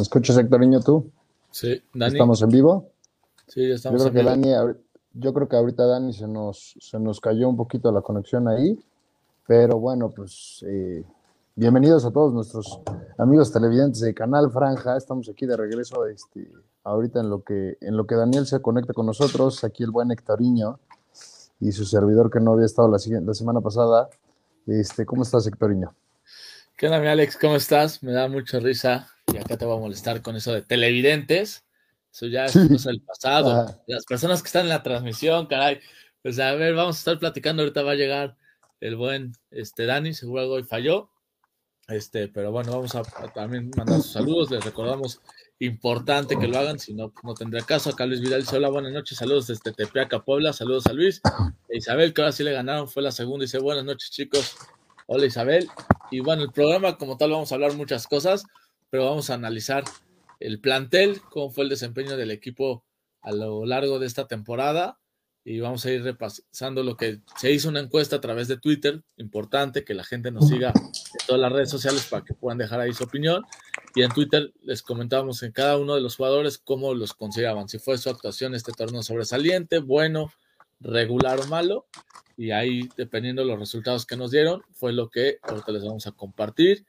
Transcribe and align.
¿Me 0.00 0.04
escuchas, 0.04 0.42
Niño, 0.42 0.80
tú? 0.80 1.12
Sí, 1.50 1.82
Dani. 1.92 2.14
¿Estamos 2.14 2.40
en 2.40 2.48
vivo? 2.48 2.88
Sí, 3.46 3.68
ya 3.68 3.74
estamos 3.74 4.02
yo 4.02 4.10
creo 4.10 4.24
que 4.24 4.30
Dani, 4.30 4.74
yo 5.12 5.34
creo 5.34 5.46
que 5.46 5.56
ahorita 5.56 5.84
Dani 5.84 6.14
se 6.14 6.26
nos, 6.26 6.74
se 6.80 6.98
nos 6.98 7.20
cayó 7.20 7.50
un 7.50 7.56
poquito 7.58 7.92
la 7.92 8.00
conexión 8.00 8.48
ahí, 8.48 8.78
pero 9.46 9.78
bueno, 9.78 10.08
pues 10.08 10.64
eh, 10.66 11.04
bienvenidos 11.54 12.06
a 12.06 12.10
todos 12.10 12.32
nuestros 12.32 12.80
amigos 13.18 13.52
televidentes 13.52 14.00
de 14.00 14.14
Canal 14.14 14.50
Franja. 14.50 14.96
Estamos 14.96 15.28
aquí 15.28 15.44
de 15.44 15.58
regreso, 15.58 16.06
este, 16.06 16.50
ahorita 16.82 17.20
en 17.20 17.28
lo 17.28 17.44
que, 17.44 17.76
en 17.82 17.98
lo 17.98 18.06
que 18.06 18.14
Daniel 18.14 18.46
se 18.46 18.62
conecta 18.62 18.94
con 18.94 19.04
nosotros, 19.04 19.64
aquí 19.64 19.82
el 19.82 19.90
buen 19.90 20.10
Hectoriño 20.10 20.80
y 21.60 21.72
su 21.72 21.84
servidor 21.84 22.30
que 22.30 22.40
no 22.40 22.52
había 22.52 22.64
estado 22.64 22.88
la, 22.88 22.96
la 23.20 23.34
semana 23.34 23.60
pasada. 23.60 24.08
Este, 24.66 25.04
¿Cómo 25.04 25.24
estás, 25.24 25.46
Hectoriño? 25.46 25.94
¿Qué 26.74 26.86
onda, 26.86 27.00
mi 27.00 27.08
Alex? 27.08 27.36
¿Cómo 27.36 27.56
estás? 27.56 28.02
Me 28.02 28.12
da 28.12 28.26
mucha 28.26 28.60
risa 28.60 29.06
acá 29.50 29.58
te 29.58 29.64
voy 29.64 29.76
a 29.76 29.80
molestar 29.80 30.22
con 30.22 30.36
eso 30.36 30.52
de 30.52 30.62
televidentes. 30.62 31.64
Eso 32.12 32.26
ya 32.26 32.44
es 32.44 32.52
cosa 32.52 32.90
del 32.90 33.02
pasado. 33.02 33.82
Las 33.86 34.04
personas 34.04 34.42
que 34.42 34.46
están 34.46 34.62
en 34.62 34.68
la 34.68 34.82
transmisión, 34.82 35.46
caray. 35.46 35.80
Pues 36.22 36.38
a 36.38 36.54
ver, 36.54 36.74
vamos 36.74 36.96
a 36.96 36.98
estar 36.98 37.18
platicando. 37.18 37.62
Ahorita 37.62 37.82
va 37.82 37.92
a 37.92 37.96
llegar 37.96 38.36
el 38.80 38.94
buen 38.94 39.32
este, 39.50 39.86
Dani, 39.86 40.14
seguro 40.14 40.48
hoy 40.48 40.62
falló. 40.62 41.10
Este, 41.88 42.28
pero 42.28 42.52
bueno, 42.52 42.70
vamos 42.70 42.94
a, 42.94 43.02
también 43.34 43.70
mandar 43.76 44.00
sus 44.00 44.12
saludos. 44.12 44.50
Les 44.52 44.64
recordamos, 44.64 45.20
importante 45.58 46.38
que 46.38 46.46
lo 46.46 46.58
hagan, 46.58 46.78
si 46.78 46.94
no, 46.94 47.12
no 47.24 47.34
tendrá 47.34 47.62
caso. 47.62 47.90
Acá 47.90 48.06
Luis 48.06 48.20
Vidal 48.20 48.42
dice: 48.42 48.56
Hola, 48.56 48.68
buenas 48.68 48.92
noches, 48.92 49.18
saludos 49.18 49.48
desde 49.48 49.72
Tepeaca, 49.72 50.24
Puebla. 50.24 50.52
Saludos 50.52 50.86
a 50.86 50.92
Luis. 50.92 51.20
E 51.68 51.78
Isabel, 51.78 52.14
que 52.14 52.22
ahora 52.22 52.32
sí 52.32 52.44
le 52.44 52.52
ganaron, 52.52 52.88
fue 52.88 53.02
la 53.02 53.10
segunda. 53.10 53.42
Dice: 53.42 53.58
Buenas 53.58 53.84
noches, 53.84 54.10
chicos. 54.10 54.56
Hola 55.06 55.26
Isabel. 55.26 55.68
Y 56.12 56.20
bueno, 56.20 56.42
el 56.42 56.52
programa 56.52 56.96
como 56.96 57.16
tal 57.16 57.32
vamos 57.32 57.50
a 57.50 57.56
hablar 57.56 57.74
muchas 57.74 58.06
cosas, 58.06 58.44
pero 58.90 59.06
vamos 59.06 59.30
a 59.30 59.34
analizar 59.34 59.84
el 60.40 60.60
plantel, 60.60 61.20
cómo 61.30 61.50
fue 61.50 61.64
el 61.64 61.70
desempeño 61.70 62.16
del 62.16 62.30
equipo 62.30 62.84
a 63.22 63.32
lo 63.32 63.64
largo 63.66 63.98
de 63.98 64.06
esta 64.06 64.26
temporada 64.26 64.98
y 65.44 65.60
vamos 65.60 65.84
a 65.86 65.90
ir 65.90 66.02
repasando 66.02 66.82
lo 66.82 66.96
que 66.96 67.20
se 67.36 67.50
hizo 67.50 67.68
una 67.68 67.80
encuesta 67.80 68.16
a 68.16 68.20
través 68.20 68.46
de 68.48 68.58
Twitter, 68.58 69.02
importante 69.16 69.84
que 69.84 69.94
la 69.94 70.04
gente 70.04 70.30
nos 70.30 70.48
siga 70.48 70.72
en 70.76 71.26
todas 71.26 71.40
las 71.40 71.52
redes 71.52 71.70
sociales 71.70 72.06
para 72.06 72.24
que 72.24 72.34
puedan 72.34 72.58
dejar 72.58 72.80
ahí 72.80 72.92
su 72.92 73.04
opinión. 73.04 73.44
Y 73.94 74.02
en 74.02 74.10
Twitter 74.10 74.52
les 74.62 74.82
comentábamos 74.82 75.42
en 75.42 75.52
cada 75.52 75.78
uno 75.78 75.94
de 75.94 76.02
los 76.02 76.16
jugadores 76.16 76.58
cómo 76.58 76.94
los 76.94 77.14
consideraban, 77.14 77.68
si 77.68 77.78
fue 77.78 77.96
su 77.96 78.10
actuación 78.10 78.54
este 78.54 78.72
torneo 78.72 79.02
sobresaliente, 79.02 79.78
bueno, 79.78 80.30
regular 80.78 81.40
o 81.40 81.46
malo 81.46 81.86
y 82.36 82.52
ahí, 82.52 82.88
dependiendo 82.96 83.42
de 83.42 83.48
los 83.48 83.58
resultados 83.58 84.06
que 84.06 84.16
nos 84.16 84.30
dieron, 84.30 84.62
fue 84.72 84.92
lo 84.92 85.10
que 85.10 85.38
ahorita 85.42 85.72
les 85.72 85.84
vamos 85.84 86.06
a 86.06 86.12
compartir. 86.12 86.86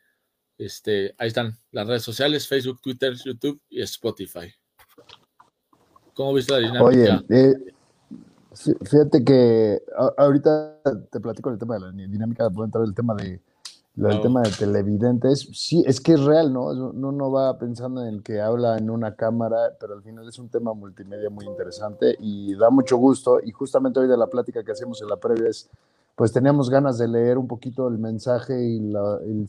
Este, 0.62 1.16
ahí 1.18 1.28
están 1.28 1.58
las 1.72 1.88
redes 1.88 2.04
sociales, 2.04 2.48
Facebook, 2.48 2.80
Twitter, 2.82 3.16
YouTube 3.16 3.60
y 3.68 3.82
Spotify. 3.82 4.54
¿Cómo 6.14 6.36
viste 6.36 6.54
la 6.54 6.60
dinámica? 6.60 6.84
Oye, 6.86 7.26
eh, 7.30 7.56
fíjate 8.84 9.24
que 9.24 9.82
ahorita 10.20 10.80
te 11.12 11.20
platico 11.20 11.50
el 11.50 11.58
tema 11.58 11.80
de 11.80 11.82
la 11.82 11.92
dinámica, 11.92 12.48
puede 12.52 12.68
entrar 12.68 12.84
el 12.84 12.94
tema 12.94 13.16
de 13.16 13.42
el 13.98 14.22
tema 14.22 14.42
de 14.42 14.52
televidentes, 14.52 15.50
sí, 15.52 15.84
es 15.86 16.00
que 16.00 16.14
es 16.14 16.24
real, 16.24 16.54
¿no? 16.54 16.68
Uno 16.68 17.12
no 17.12 17.32
va 17.32 17.58
pensando 17.58 18.06
en 18.06 18.22
que 18.22 18.40
habla 18.40 18.78
en 18.78 18.90
una 18.90 19.16
cámara, 19.16 19.76
pero 19.80 19.96
al 19.96 20.04
final 20.04 20.28
es 20.30 20.40
un 20.40 20.50
tema 20.50 20.74
multimedia 20.74 21.30
muy 21.30 21.46
interesante 21.46 22.16
y 22.20 22.56
da 22.56 22.70
mucho 22.70 22.98
gusto. 22.98 23.40
Y 23.44 23.52
justamente 23.52 24.00
hoy 24.00 24.08
de 24.08 24.16
la 24.16 24.28
plática 24.28 24.64
que 24.64 24.72
hacemos 24.72 25.02
en 25.02 25.10
la 25.10 25.18
previa 25.18 25.50
es, 25.50 25.70
pues 26.22 26.32
teníamos 26.32 26.70
ganas 26.70 27.00
de 27.00 27.08
leer 27.08 27.40
un 27.40 27.48
poquito 27.48 27.88
el 27.88 27.98
mensaje 27.98 28.54
y 28.64 28.78
el, 28.78 29.48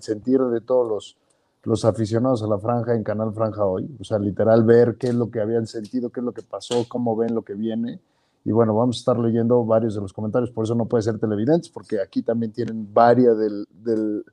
sentir 0.00 0.38
de 0.42 0.60
todos 0.60 0.88
los, 0.88 1.16
los 1.64 1.84
aficionados 1.84 2.40
a 2.44 2.46
la 2.46 2.56
franja 2.56 2.94
en 2.94 3.02
Canal 3.02 3.32
Franja 3.34 3.64
hoy. 3.64 3.90
O 3.98 4.04
sea, 4.04 4.20
literal 4.20 4.62
ver 4.62 4.94
qué 4.96 5.08
es 5.08 5.14
lo 5.16 5.28
que 5.32 5.40
habían 5.40 5.66
sentido, 5.66 6.10
qué 6.10 6.20
es 6.20 6.24
lo 6.24 6.30
que 6.30 6.42
pasó, 6.42 6.86
cómo 6.86 7.16
ven 7.16 7.34
lo 7.34 7.42
que 7.42 7.54
viene 7.54 7.98
y 8.44 8.52
bueno, 8.52 8.76
vamos 8.76 8.98
a 8.98 9.00
estar 9.00 9.18
leyendo 9.18 9.64
varios 9.64 9.96
de 9.96 10.02
los 10.02 10.12
comentarios, 10.12 10.52
por 10.52 10.64
eso 10.64 10.76
no 10.76 10.86
puede 10.86 11.02
ser 11.02 11.18
televidentes, 11.18 11.68
porque 11.68 12.00
aquí 12.00 12.22
también 12.22 12.52
tienen 12.52 12.94
varias 12.94 13.36
del, 13.36 14.24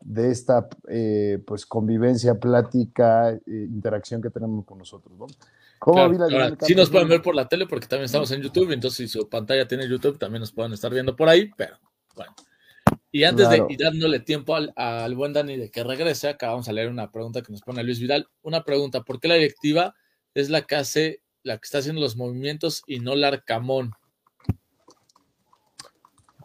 de 0.00 0.28
esta 0.28 0.66
eh, 0.88 1.40
pues 1.46 1.64
convivencia, 1.66 2.34
plática, 2.34 3.30
eh, 3.30 3.40
interacción 3.46 4.20
que 4.20 4.30
tenemos 4.30 4.64
con 4.64 4.78
nosotros. 4.78 5.16
¿no? 5.16 5.26
¿Cómo 5.82 6.08
sí 6.60 6.74
nos 6.74 6.90
pueden 6.90 7.08
ver 7.08 7.22
por 7.22 7.34
la 7.34 7.48
tele 7.48 7.66
porque 7.66 7.86
también 7.86 8.04
estamos 8.04 8.30
en 8.30 8.40
YouTube, 8.40 8.70
entonces 8.70 8.96
si 8.96 9.08
su 9.08 9.28
pantalla 9.28 9.66
tiene 9.66 9.88
YouTube 9.88 10.18
también 10.18 10.40
nos 10.40 10.52
pueden 10.52 10.72
estar 10.72 10.92
viendo 10.92 11.16
por 11.16 11.28
ahí, 11.28 11.50
pero 11.56 11.76
bueno. 12.14 12.32
Y 13.10 13.24
antes 13.24 13.50
de 13.50 13.66
ir 13.68 13.78
dándole 13.78 14.20
tiempo 14.20 14.54
al, 14.54 14.72
al, 14.76 15.14
buen 15.14 15.32
Dani 15.32 15.56
de 15.56 15.70
que 15.70 15.84
regrese, 15.84 16.28
acá 16.28 16.48
vamos 16.48 16.68
a 16.68 16.72
leer 16.72 16.88
una 16.88 17.10
pregunta 17.10 17.42
que 17.42 17.52
nos 17.52 17.60
pone 17.60 17.82
Luis 17.82 18.00
Vidal. 18.00 18.28
Una 18.42 18.64
pregunta, 18.64 19.02
¿por 19.02 19.20
qué 19.20 19.28
la 19.28 19.34
directiva 19.34 19.94
es 20.34 20.48
la 20.48 20.62
que 20.62 20.76
hace 20.76 21.22
la 21.42 21.58
que 21.58 21.64
está 21.64 21.78
haciendo 21.78 22.00
los 22.00 22.16
movimientos 22.16 22.82
y 22.86 23.00
no 23.00 23.14
Larcamón. 23.14 23.92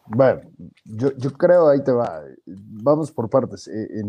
Bueno, 0.07 0.41
yo, 0.85 1.11
creo, 1.33 1.67
ahí 1.67 1.83
te 1.83 1.91
va, 1.91 2.23
vamos 2.45 3.11
por 3.11 3.29
partes. 3.29 3.67
E, 3.67 4.01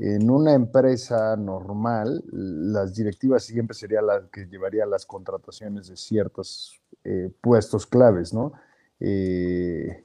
en, 0.00 0.30
una 0.30 0.54
empresa 0.54 1.36
normal, 1.36 2.22
las 2.32 2.94
directivas 2.94 3.44
siempre 3.44 3.74
sería 3.74 4.00
la 4.00 4.28
que 4.32 4.46
llevaría 4.46 4.86
las 4.86 5.06
contrataciones 5.06 5.88
de 5.88 5.96
ciertos 5.96 6.80
eh, 7.04 7.30
puestos 7.40 7.86
claves, 7.86 8.32
¿no? 8.32 8.52
Eh, 9.00 10.04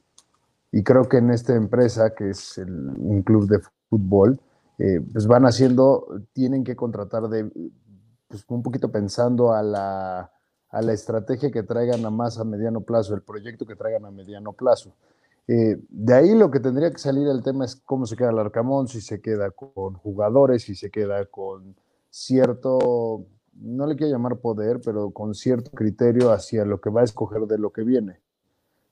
y 0.71 0.83
creo 0.83 1.07
que 1.07 1.17
en 1.17 1.29
esta 1.31 1.55
empresa, 1.55 2.15
que 2.15 2.31
es 2.31 2.57
un 2.57 3.21
club 3.21 3.47
de 3.47 3.59
fútbol, 3.89 4.39
eh, 4.79 4.99
pues 5.11 5.27
van 5.27 5.45
haciendo, 5.45 6.07
tienen 6.33 6.63
que 6.63 6.75
contratar 6.75 7.27
de 7.29 7.49
pues, 8.27 8.43
un 8.47 8.63
poquito 8.63 8.91
pensando 8.91 9.53
a 9.53 9.61
la, 9.61 10.31
a 10.69 10.81
la 10.81 10.93
estrategia 10.93 11.51
que 11.51 11.61
traigan 11.61 12.03
a 12.03 12.09
más 12.09 12.39
a 12.39 12.43
mediano 12.43 12.81
plazo, 12.81 13.13
el 13.13 13.21
proyecto 13.21 13.65
que 13.65 13.75
traigan 13.75 14.05
a 14.05 14.11
mediano 14.11 14.53
plazo. 14.53 14.95
Eh, 15.47 15.77
de 15.89 16.13
ahí 16.13 16.35
lo 16.35 16.49
que 16.49 16.59
tendría 16.59 16.91
que 16.91 16.99
salir 16.99 17.27
el 17.27 17.43
tema 17.43 17.65
es 17.65 17.75
cómo 17.75 18.05
se 18.05 18.15
queda 18.15 18.31
el 18.31 18.39
Arcamón, 18.39 18.87
si 18.87 19.01
se 19.01 19.21
queda 19.21 19.51
con 19.51 19.95
jugadores, 19.95 20.63
si 20.63 20.75
se 20.75 20.89
queda 20.89 21.25
con 21.25 21.75
cierto, 22.09 23.25
no 23.53 23.85
le 23.85 23.95
quiero 23.95 24.13
llamar 24.13 24.37
poder, 24.37 24.79
pero 24.83 25.11
con 25.11 25.33
cierto 25.33 25.71
criterio 25.71 26.31
hacia 26.31 26.63
lo 26.65 26.79
que 26.79 26.89
va 26.89 27.01
a 27.01 27.05
escoger 27.05 27.41
de 27.41 27.57
lo 27.57 27.71
que 27.71 27.83
viene. 27.83 28.21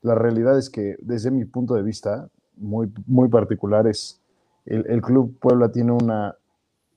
La 0.01 0.15
realidad 0.15 0.57
es 0.57 0.69
que 0.69 0.97
desde 1.01 1.31
mi 1.31 1.45
punto 1.45 1.75
de 1.75 1.83
vista, 1.83 2.29
muy, 2.57 2.91
muy 3.05 3.29
particular, 3.29 3.87
es 3.87 4.21
el, 4.65 4.85
el 4.87 5.01
Club 5.01 5.37
Puebla 5.39 5.71
tiene 5.71 5.91
una 5.91 6.35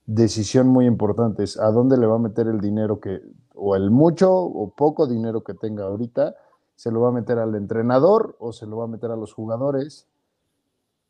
decisión 0.05 0.67
muy 0.67 0.85
importante 0.85 1.43
es 1.43 1.59
a 1.59 1.71
dónde 1.71 1.97
le 1.97 2.05
va 2.05 2.15
a 2.15 2.19
meter 2.19 2.47
el 2.47 2.61
dinero 2.61 2.99
que, 2.99 3.21
o 3.55 3.75
el 3.75 3.89
mucho 3.89 4.31
o 4.31 4.69
poco 4.69 5.07
dinero 5.07 5.43
que 5.43 5.53
tenga 5.53 5.85
ahorita, 5.85 6.35
se 6.75 6.91
lo 6.91 7.01
va 7.01 7.09
a 7.09 7.11
meter 7.11 7.39
al 7.39 7.55
entrenador 7.55 8.35
o 8.39 8.53
se 8.53 8.65
lo 8.65 8.77
va 8.77 8.85
a 8.85 8.87
meter 8.87 9.11
a 9.11 9.15
los 9.15 9.33
jugadores, 9.33 10.07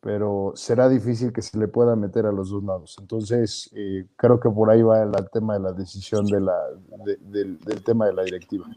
pero 0.01 0.53
será 0.55 0.87
difícil 0.87 1.33
que 1.33 1.41
se 1.41 1.57
le 1.57 1.67
pueda 1.67 1.95
meter 1.95 2.25
a 2.25 2.31
los 2.31 2.49
dos 2.49 2.63
lados. 2.63 2.97
Entonces, 2.99 3.71
eh, 3.73 4.05
creo 4.15 4.39
que 4.39 4.49
por 4.49 4.69
ahí 4.69 4.81
va 4.83 5.01
el, 5.01 5.11
tema 5.31 5.55
de 5.55 5.59
la 5.61 5.71
decisión 5.73 6.25
de 6.25 6.41
la, 6.41 6.57
del 7.21 7.57
tema 7.83 8.05
de 8.07 8.13
la 8.13 8.23
directiva. 8.23 8.67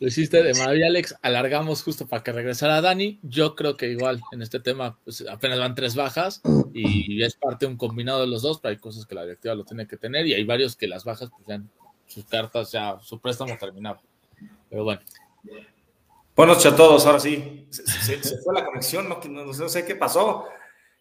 Lo 0.00 0.08
hiciste 0.08 0.42
de 0.42 0.54
maravilla, 0.54 0.86
Alex. 0.86 1.16
Alargamos 1.22 1.82
justo 1.82 2.06
para 2.06 2.22
que 2.22 2.32
regresara 2.32 2.80
Dani. 2.80 3.18
Yo 3.22 3.54
creo 3.54 3.76
que 3.76 3.88
igual 3.88 4.20
en 4.32 4.42
este 4.42 4.60
tema 4.60 4.98
pues, 5.04 5.24
apenas 5.28 5.58
van 5.58 5.74
tres 5.74 5.94
bajas 5.94 6.42
y 6.72 7.22
es 7.22 7.34
parte 7.36 7.66
de 7.66 7.72
un 7.72 7.78
combinado 7.78 8.20
de 8.20 8.26
los 8.26 8.42
dos, 8.42 8.60
pero 8.60 8.70
hay 8.70 8.78
cosas 8.78 9.06
que 9.06 9.14
la 9.14 9.22
directiva 9.22 9.54
lo 9.54 9.64
tiene 9.64 9.86
que 9.86 9.96
tener 9.96 10.26
y 10.26 10.34
hay 10.34 10.44
varios 10.44 10.76
que 10.76 10.88
las 10.88 11.04
bajas, 11.04 11.30
pues 11.30 11.46
ya 11.46 11.62
sus 12.06 12.24
cartas, 12.24 12.72
ya 12.72 12.98
su 13.00 13.18
préstamo 13.20 13.56
terminaba. 13.58 14.00
Pero 14.68 14.84
bueno. 14.84 15.00
Buenos 16.34 16.56
noches 16.56 16.72
a 16.72 16.76
todos, 16.76 17.06
ahora 17.06 17.20
sí. 17.20 17.66
Se, 17.70 18.18
fue 18.42 18.54
la 18.54 18.64
conexión, 18.64 19.08
no, 19.08 19.20
no, 19.20 19.68
sé 19.68 19.84
qué 19.84 19.96
pasó. 19.96 20.46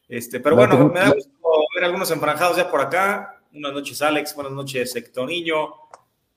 Este, 0.08 0.40
pero 0.40 0.56
bueno, 0.56 0.90
me 0.90 1.00
da 1.00 1.12
gusto 1.12 1.32
ver 1.76 1.86
algunos 1.86 2.12
enfranjados 2.12 2.58
ya 2.58 2.70
por 2.70 2.82
acá. 2.82 3.42
Buenas 3.52 3.74
noches, 3.74 4.02
Alex. 4.02 4.36
Buenas 4.36 4.54
noches, 4.54 4.94
Niño 5.26 5.82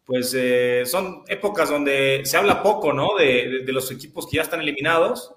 pues 0.04 0.34
eh, 0.36 0.82
son 0.84 1.24
épocas 1.28 1.70
donde 1.70 2.22
se 2.24 2.36
habla 2.36 2.62
poco, 2.62 2.92
¿no? 2.92 3.16
De, 3.16 3.64
los 3.68 3.90
equipos 3.90 4.26
que 4.26 4.36
ya 4.36 4.42
están 4.42 4.60
eliminados. 4.60 5.34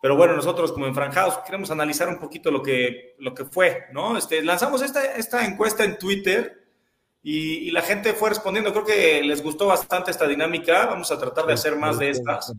Pero 0.00 0.16
bueno, 0.16 0.36
nosotros 0.36 0.72
como 0.72 0.86
enfranjados 0.86 1.38
queremos 1.38 1.70
analizar 1.70 2.08
un 2.08 2.18
poquito 2.18 2.50
lo 2.50 2.62
que, 2.62 3.16
lo 3.18 3.34
que 3.34 3.44
fue, 3.44 3.86
¿no? 3.92 4.16
Este, 4.16 4.42
lanzamos 4.42 4.82
esta, 4.82 5.16
esta 5.16 5.44
encuesta 5.46 5.82
en 5.82 5.98
Twitter 5.98 6.62
y, 7.22 7.70
la 7.70 7.80
gente 7.80 8.12
fue 8.12 8.28
respondiendo. 8.28 8.72
Creo 8.72 8.84
que 8.84 9.22
les 9.22 9.42
gustó 9.42 9.66
bastante 9.66 10.10
esta 10.10 10.28
dinámica. 10.28 10.86
Vamos 10.86 11.10
a 11.10 11.18
tratar 11.18 11.46
de 11.46 11.54
hacer 11.54 11.76
más 11.76 11.98
de 11.98 12.10
estas. 12.10 12.52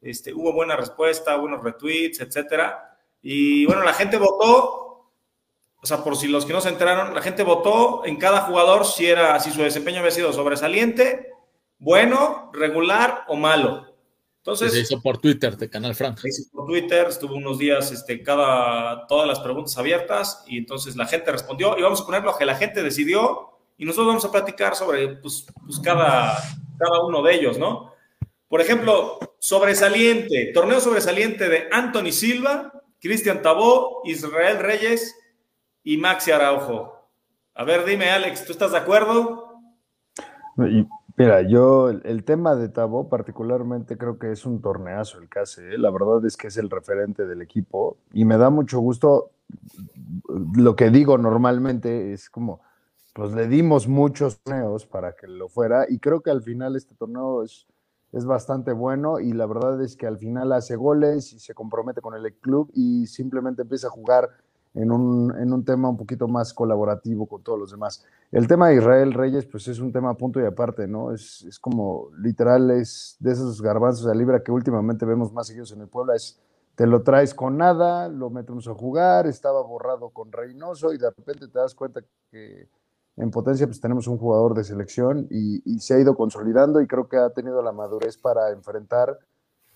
Este, 0.00 0.32
hubo 0.32 0.52
buena 0.52 0.76
respuesta, 0.76 1.36
buenos 1.36 1.62
retweets, 1.62 2.20
etcétera. 2.20 2.98
Y 3.22 3.66
bueno, 3.66 3.82
la 3.82 3.92
gente 3.92 4.16
votó 4.16 4.80
o 5.82 5.86
sea, 5.86 6.04
por 6.04 6.16
si 6.16 6.28
los 6.28 6.44
que 6.44 6.52
no 6.52 6.60
se 6.60 6.68
enteraron, 6.68 7.14
la 7.14 7.22
gente 7.22 7.42
votó 7.42 8.04
en 8.04 8.16
cada 8.16 8.42
jugador 8.42 8.84
si 8.84 9.06
era, 9.06 9.40
si 9.40 9.50
su 9.50 9.62
desempeño 9.62 10.00
había 10.00 10.10
sido 10.10 10.32
sobresaliente, 10.32 11.32
bueno, 11.78 12.50
regular 12.52 13.24
o 13.28 13.36
malo. 13.36 13.86
Entonces. 14.38 14.72
Se 14.72 14.80
hizo 14.80 15.00
por 15.00 15.18
Twitter 15.18 15.56
de 15.56 15.70
Canal 15.70 15.94
Frank. 15.94 16.18
Se 16.18 16.28
hizo 16.28 16.50
por 16.52 16.66
Twitter, 16.66 17.06
estuvo 17.08 17.34
unos 17.34 17.58
días, 17.58 17.92
este, 17.92 18.22
cada, 18.22 19.06
todas 19.06 19.26
las 19.26 19.40
preguntas 19.40 19.76
abiertas 19.78 20.44
y 20.46 20.58
entonces 20.58 20.96
la 20.96 21.06
gente 21.06 21.32
respondió 21.32 21.78
y 21.78 21.82
vamos 21.82 22.02
a 22.02 22.06
ponerlo 22.06 22.36
que 22.36 22.44
la 22.44 22.56
gente 22.56 22.82
decidió 22.82 23.48
y 23.78 23.86
nosotros 23.86 24.08
vamos 24.08 24.24
a 24.26 24.32
platicar 24.32 24.76
sobre 24.76 25.08
pues, 25.16 25.46
pues 25.64 25.80
cada, 25.80 26.36
cada 26.78 27.04
uno 27.04 27.22
de 27.22 27.34
ellos, 27.34 27.58
¿no? 27.58 27.94
Por 28.50 28.60
ejemplo, 28.60 29.20
sobresaliente, 29.38 30.50
torneo 30.52 30.80
sobresaliente 30.80 31.48
de 31.48 31.68
Anthony 31.70 32.10
Silva, 32.10 32.72
Cristian 33.00 33.42
Tabó, 33.42 34.02
Israel 34.04 34.58
Reyes 34.58 35.16
y 35.84 35.98
Maxi 35.98 36.32
Araujo. 36.32 37.08
A 37.54 37.62
ver, 37.62 37.84
dime, 37.84 38.10
Alex, 38.10 38.44
¿tú 38.44 38.50
estás 38.50 38.72
de 38.72 38.78
acuerdo? 38.78 39.54
Mira, 41.16 41.42
yo 41.42 41.90
el, 41.90 42.24
tema 42.24 42.56
de 42.56 42.68
Tabó 42.68 43.08
particularmente 43.08 43.96
creo 43.96 44.18
que 44.18 44.32
es 44.32 44.44
un 44.44 44.60
torneazo 44.60 45.18
el 45.18 45.28
que 45.28 45.38
hace. 45.38 45.74
¿eh? 45.74 45.78
La 45.78 45.92
verdad 45.92 46.26
es 46.26 46.36
que 46.36 46.48
es 46.48 46.56
el 46.56 46.70
referente 46.70 47.26
del 47.26 47.42
equipo 47.42 47.98
y 48.12 48.24
me 48.24 48.36
da 48.36 48.50
mucho 48.50 48.80
gusto. 48.80 49.30
Lo 50.56 50.74
que 50.74 50.90
digo 50.90 51.18
normalmente 51.18 52.12
es 52.12 52.28
como, 52.28 52.62
pues 53.14 53.30
le 53.30 53.46
dimos 53.46 53.86
muchos 53.86 54.40
torneos 54.40 54.86
para 54.86 55.14
que 55.14 55.28
lo 55.28 55.48
fuera 55.48 55.86
y 55.88 56.00
creo 56.00 56.20
que 56.20 56.30
al 56.30 56.42
final 56.42 56.74
este 56.74 56.96
torneo 56.96 57.44
es, 57.44 57.68
es 58.12 58.24
bastante 58.24 58.72
bueno 58.72 59.20
y 59.20 59.32
la 59.32 59.46
verdad 59.46 59.82
es 59.82 59.96
que 59.96 60.06
al 60.06 60.18
final 60.18 60.52
hace 60.52 60.76
goles 60.76 61.32
y 61.32 61.38
se 61.38 61.54
compromete 61.54 62.00
con 62.00 62.14
el 62.14 62.34
club 62.34 62.70
y 62.74 63.06
simplemente 63.06 63.62
empieza 63.62 63.86
a 63.86 63.90
jugar 63.90 64.28
en 64.74 64.92
un, 64.92 65.36
en 65.36 65.52
un 65.52 65.64
tema 65.64 65.88
un 65.88 65.96
poquito 65.96 66.28
más 66.28 66.54
colaborativo 66.54 67.26
con 67.26 67.42
todos 67.42 67.58
los 67.58 67.70
demás. 67.70 68.04
El 68.30 68.46
tema 68.46 68.68
de 68.68 68.76
Israel 68.76 69.12
Reyes, 69.12 69.46
pues 69.46 69.66
es 69.68 69.80
un 69.80 69.92
tema 69.92 70.14
punto 70.14 70.40
y 70.40 70.44
aparte, 70.44 70.86
¿no? 70.86 71.12
Es, 71.12 71.42
es 71.42 71.58
como 71.58 72.10
literal, 72.18 72.70
es 72.70 73.16
de 73.18 73.32
esos 73.32 73.60
garbanzos 73.60 74.06
de 74.06 74.14
libra 74.14 74.42
que 74.42 74.52
últimamente 74.52 75.04
vemos 75.04 75.32
más 75.32 75.48
seguidos 75.48 75.72
en 75.72 75.80
el 75.80 75.88
Puebla, 75.88 76.14
es 76.14 76.40
te 76.76 76.86
lo 76.86 77.02
traes 77.02 77.34
con 77.34 77.58
nada, 77.58 78.08
lo 78.08 78.30
metemos 78.30 78.66
a 78.68 78.74
jugar, 78.74 79.26
estaba 79.26 79.60
borrado 79.62 80.10
con 80.10 80.32
Reynoso 80.32 80.92
y 80.94 80.98
de 80.98 81.10
repente 81.10 81.48
te 81.48 81.58
das 81.58 81.74
cuenta 81.74 82.00
que 82.30 82.68
en 83.20 83.30
potencia 83.30 83.66
pues 83.66 83.80
tenemos 83.80 84.06
un 84.06 84.18
jugador 84.18 84.54
de 84.54 84.64
selección 84.64 85.26
y, 85.30 85.78
se 85.80 85.94
ha 85.94 85.98
ido 86.00 86.16
consolidando 86.16 86.80
y 86.80 86.86
creo 86.86 87.08
que 87.08 87.16
ha 87.16 87.30
tenido 87.30 87.62
la 87.62 87.72
madurez 87.72 88.16
para 88.16 88.50
enfrentar 88.50 89.18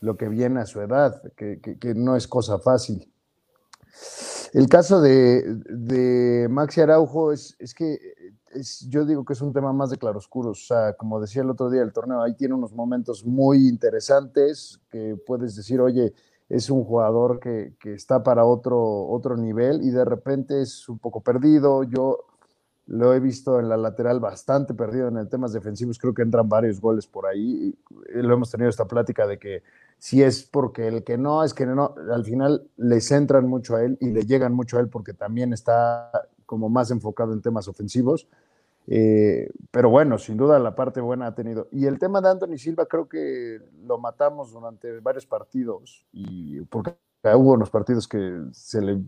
lo 0.01 0.17
que 0.17 0.29
viene 0.29 0.61
a 0.61 0.67
su 0.67 0.81
edad, 0.81 1.23
que, 1.37 1.95
no 1.95 2.17
es 2.17 2.27
cosa 2.27 2.59
fácil. 2.59 3.11
El 4.53 4.69
caso 4.69 5.01
de, 5.01 5.43
de 5.69 6.49
Maxi 6.49 6.81
Araujo 6.81 7.33
es, 7.33 7.57
que 7.77 7.99
yo 8.89 9.05
digo 9.05 9.25
que 9.25 9.33
es 9.33 9.41
un 9.41 9.53
tema 9.53 9.73
más 9.73 9.91
de 9.91 9.99
claroscuros. 9.99 10.63
O 10.63 10.67
sea, 10.67 10.93
como 10.95 11.21
decía 11.21 11.43
el 11.43 11.51
otro 11.51 11.71
día, 11.71 11.83
el 11.83 11.93
torneo 11.93 12.23
ahí 12.23 12.35
tiene 12.35 12.55
unos 12.55 12.73
momentos 12.73 13.25
muy 13.25 13.69
interesantes 13.69 14.81
que 14.91 15.17
puedes 15.27 15.57
decir, 15.57 15.81
oye, 15.81 16.13
es 16.49 16.71
un 16.71 16.85
jugador 16.85 17.41
que, 17.41 17.75
que, 17.81 17.95
está 17.95 18.23
para 18.23 18.45
otro, 18.45 19.07
otro 19.09 19.37
nivel 19.37 19.83
y 19.83 19.91
de 19.91 20.05
repente 20.05 20.61
es 20.61 20.89
un 20.89 20.99
poco 20.99 21.21
perdido. 21.21 21.83
Yo 21.85 22.19
lo 22.87 23.15
he 23.15 23.21
visto 23.21 23.59
en 23.61 23.69
la 23.69 23.77
lateral 23.77 24.21
bastante 24.21 24.75
perdido 24.75 25.09
en 25.09 25.17
el 25.17 25.29
temas 25.29 25.53
defensivos, 25.53 25.99
creo 25.99 26.13
que 26.13 26.23
entran 26.23 26.49
varios 26.49 26.81
goles 26.81 27.07
por 27.07 27.27
ahí. 27.27 27.75
Lo 28.13 28.35
hemos 28.35 28.51
tenido 28.51 28.69
esta 28.69 28.87
plática 28.87 29.27
de 29.27 29.39
que 29.39 29.63
si 29.99 30.23
es 30.23 30.45
porque 30.45 30.89
el 30.89 31.03
que 31.03 31.17
no, 31.17 31.45
es 31.45 31.55
que 31.55 31.65
no, 31.65 31.95
al 32.13 32.25
final 32.25 32.69
le 32.77 33.01
centran 33.01 33.49
mucho 33.49 33.77
a 33.77 33.85
él 33.85 33.97
y 34.01 34.11
le 34.11 34.23
llegan 34.23 34.53
mucho 34.53 34.77
a 34.77 34.81
él 34.81 34.89
porque 34.89 35.15
también 35.15 35.53
está 35.53 36.11
como 36.45 36.69
más 36.69 36.91
enfocado 36.91 37.33
en 37.33 37.41
temas 37.41 37.69
ofensivos. 37.69 38.29
Eh, 38.87 39.51
pero 39.71 39.89
bueno, 39.89 40.19
sin 40.19 40.37
duda 40.37 40.59
la 40.59 40.75
parte 40.75 41.01
buena 41.01 41.29
ha 41.29 41.35
tenido. 41.35 41.69
Y 41.73 41.87
el 41.87 41.99
tema 41.99 42.21
de 42.21 42.29
Anthony 42.29 42.59
Silva 42.59 42.87
creo 42.87 43.09
que 43.09 43.61
lo 43.87 43.99
matamos 43.99 44.53
durante 44.53 45.01
varios 45.01 45.27
partidos, 45.27 46.05
y 46.13 46.61
porque 46.63 46.95
hubo 47.35 47.53
unos 47.53 47.71
partidos 47.71 48.07
que 48.07 48.43
se 48.53 48.83
le 48.83 49.01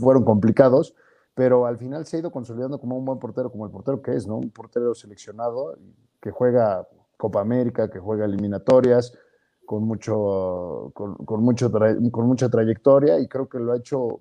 fueron 0.00 0.24
complicados, 0.24 0.94
pero 1.38 1.66
al 1.66 1.78
final 1.78 2.04
se 2.04 2.16
ha 2.16 2.18
ido 2.18 2.32
consolidando 2.32 2.80
como 2.80 2.98
un 2.98 3.04
buen 3.04 3.20
portero, 3.20 3.48
como 3.48 3.64
el 3.64 3.70
portero 3.70 4.02
que 4.02 4.10
es, 4.16 4.26
¿no? 4.26 4.38
Un 4.38 4.50
portero 4.50 4.92
seleccionado 4.92 5.78
que 6.20 6.32
juega 6.32 6.84
Copa 7.16 7.40
América, 7.40 7.88
que 7.88 8.00
juega 8.00 8.24
eliminatorias, 8.24 9.16
con, 9.64 9.84
mucho, 9.84 10.90
con, 10.94 11.14
mucho 11.44 11.70
con 11.70 12.26
mucha 12.26 12.48
trayectoria 12.48 13.20
y 13.20 13.28
creo 13.28 13.48
que 13.48 13.60
lo 13.60 13.72
ha 13.72 13.76
hecho 13.76 14.18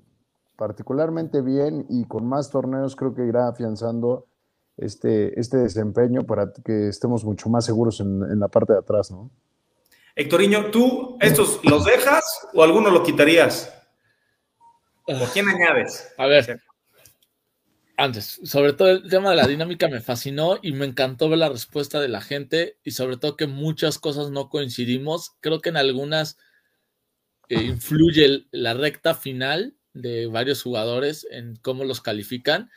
particularmente 0.55 1.41
bien 1.41 1.87
y 1.89 2.05
con 2.05 2.27
más 2.27 2.51
torneos 2.51 2.95
creo 2.95 3.15
que 3.15 3.25
irá 3.25 3.47
afianzando 3.47 4.27
este, 4.77 5.39
este 5.39 5.57
desempeño 5.57 6.23
para 6.23 6.53
que 6.63 6.89
estemos 6.89 7.25
mucho 7.25 7.49
más 7.49 7.65
seguros 7.65 7.99
en, 7.99 8.21
en 8.31 8.39
la 8.39 8.47
parte 8.47 8.73
de 8.73 8.79
atrás, 8.79 9.09
¿no? 9.09 9.31
Héctoriño, 10.15 10.69
¿tú 10.69 11.17
estos 11.19 11.61
los 11.63 11.83
dejas 11.83 12.23
o 12.53 12.61
alguno 12.61 12.91
lo 12.91 13.01
quitarías? 13.01 13.73
¿O 15.07 15.25
quién 15.33 15.47
añades? 15.49 16.13
A 16.17 16.27
ver, 16.27 16.59
antes, 17.97 18.39
sobre 18.43 18.73
todo 18.73 18.91
el 18.91 19.09
tema 19.09 19.31
de 19.31 19.35
la 19.35 19.47
dinámica 19.47 19.87
me 19.87 20.01
fascinó 20.01 20.59
y 20.61 20.71
me 20.71 20.85
encantó 20.85 21.29
ver 21.29 21.39
la 21.39 21.49
respuesta 21.49 21.99
de 21.99 22.07
la 22.07 22.21
gente 22.21 22.77
y 22.83 22.91
sobre 22.91 23.17
todo 23.17 23.35
que 23.35 23.47
muchas 23.47 23.97
cosas 23.97 24.29
no 24.29 24.49
coincidimos. 24.49 25.31
Creo 25.41 25.61
que 25.61 25.69
en 25.69 25.77
algunas 25.77 26.37
eh, 27.49 27.63
influye 27.63 28.45
la 28.51 28.75
recta 28.75 29.15
final 29.15 29.75
de 29.93 30.27
varios 30.27 30.61
jugadores 30.61 31.25
en 31.31 31.55
cómo 31.57 31.85
los 31.85 32.01
califican. 32.01 32.69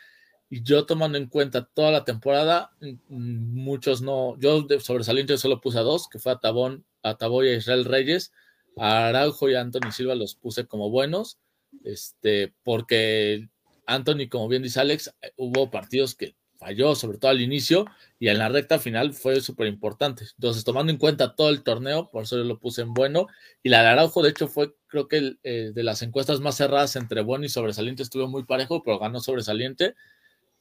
Y 0.48 0.62
yo 0.62 0.86
tomando 0.86 1.18
en 1.18 1.26
cuenta 1.26 1.66
toda 1.66 1.92
la 1.92 2.04
temporada, 2.04 2.70
muchos 3.08 4.00
no, 4.00 4.38
yo 4.40 4.62
de 4.62 4.80
sobresaliente 4.80 5.36
solo 5.36 5.60
puse 5.60 5.78
a 5.78 5.82
dos, 5.82 6.08
que 6.08 6.18
fue 6.18 6.32
a 6.32 6.40
Tabón, 6.40 6.86
a 7.02 7.18
Taboy 7.18 7.48
a 7.50 7.56
Israel 7.56 7.84
Reyes, 7.84 8.32
a 8.76 9.08
Araujo 9.08 9.48
y 9.50 9.54
a 9.54 9.60
Anthony 9.60 9.92
Silva 9.92 10.14
los 10.14 10.34
puse 10.34 10.66
como 10.66 10.90
buenos, 10.90 11.38
este, 11.84 12.54
porque 12.64 13.48
Anthony, 13.94 14.28
como 14.28 14.48
bien 14.48 14.62
dice 14.62 14.80
Alex, 14.80 15.14
eh, 15.22 15.32
hubo 15.36 15.70
partidos 15.70 16.14
que 16.14 16.34
falló, 16.60 16.94
sobre 16.94 17.16
todo 17.16 17.30
al 17.30 17.40
inicio, 17.40 17.86
y 18.18 18.28
en 18.28 18.38
la 18.38 18.50
recta 18.50 18.78
final 18.78 19.14
fue 19.14 19.40
súper 19.40 19.66
importante. 19.66 20.24
Entonces, 20.36 20.62
tomando 20.62 20.92
en 20.92 20.98
cuenta 20.98 21.34
todo 21.34 21.48
el 21.48 21.62
torneo, 21.62 22.10
por 22.10 22.24
eso 22.24 22.36
yo 22.36 22.44
lo 22.44 22.58
puse 22.58 22.82
en 22.82 22.92
bueno. 22.92 23.28
Y 23.62 23.70
la 23.70 23.82
de 23.82 23.88
Araujo, 23.88 24.22
de 24.22 24.30
hecho, 24.30 24.46
fue, 24.46 24.74
creo 24.86 25.08
que 25.08 25.36
eh, 25.42 25.72
de 25.74 25.82
las 25.82 26.02
encuestas 26.02 26.40
más 26.40 26.56
cerradas 26.56 26.96
entre 26.96 27.22
bueno 27.22 27.46
y 27.46 27.48
sobresaliente 27.48 28.02
estuvo 28.02 28.28
muy 28.28 28.44
parejo, 28.44 28.82
pero 28.82 28.98
ganó 28.98 29.20
sobresaliente. 29.20 29.94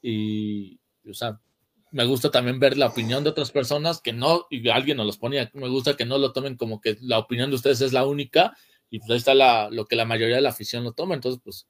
Y, 0.01 0.79
o 1.07 1.13
sea, 1.13 1.39
me 1.91 2.05
gusta 2.05 2.31
también 2.31 2.59
ver 2.59 2.77
la 2.77 2.87
opinión 2.87 3.25
de 3.25 3.31
otras 3.31 3.51
personas 3.51 3.99
que 3.99 4.13
no, 4.13 4.47
y 4.49 4.69
alguien 4.69 4.97
nos 4.97 5.05
los 5.05 5.17
ponía, 5.17 5.51
me 5.53 5.67
gusta 5.67 5.97
que 5.97 6.05
no 6.05 6.17
lo 6.17 6.31
tomen 6.31 6.55
como 6.55 6.79
que 6.79 6.97
la 7.01 7.17
opinión 7.17 7.49
de 7.49 7.57
ustedes 7.57 7.81
es 7.81 7.91
la 7.91 8.05
única, 8.05 8.55
y 8.89 8.99
pues 8.99 9.11
ahí 9.11 9.17
está 9.17 9.33
la, 9.33 9.69
lo 9.69 9.85
que 9.85 9.95
la 9.95 10.05
mayoría 10.05 10.37
de 10.37 10.41
la 10.41 10.49
afición 10.49 10.83
lo 10.83 10.93
toma. 10.93 11.15
Entonces, 11.15 11.41
pues 11.43 11.67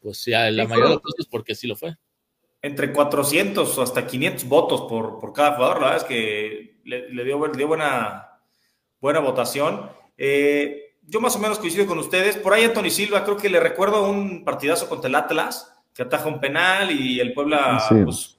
pues 0.00 0.18
sí, 0.18 0.30
la 0.30 0.50
mayoría 0.50 0.84
de 0.84 0.94
los 0.94 1.02
casos 1.02 1.28
porque 1.30 1.54
sí 1.54 1.66
lo 1.66 1.76
fue. 1.76 1.96
Entre 2.60 2.92
400 2.92 3.78
o 3.78 3.82
hasta 3.82 4.06
500 4.06 4.48
votos 4.48 4.82
por, 4.82 5.18
por 5.18 5.32
cada 5.32 5.54
jugador, 5.56 5.80
la 5.80 5.88
verdad 5.88 6.02
es 6.02 6.04
que 6.04 6.80
le, 6.84 7.24
dio, 7.24 7.48
dio, 7.48 7.68
buena, 7.68 8.40
buena 9.00 9.20
votación. 9.20 9.90
Eh, 10.16 10.96
yo 11.02 11.20
más 11.20 11.34
o 11.36 11.38
menos 11.38 11.58
coincido 11.58 11.86
con 11.86 11.98
ustedes. 11.98 12.36
Por 12.36 12.52
ahí 12.52 12.64
Anthony 12.64 12.90
Silva, 12.90 13.24
creo 13.24 13.36
que 13.36 13.50
le 13.50 13.60
recuerdo 13.60 14.08
un 14.08 14.44
partidazo 14.44 14.88
contra 14.88 15.08
el 15.08 15.14
Atlas, 15.14 15.72
que 15.94 16.02
ataja 16.02 16.28
un 16.28 16.40
penal 16.40 16.90
y 16.90 17.20
el 17.20 17.32
Puebla 17.32 17.84
pues, 18.04 18.38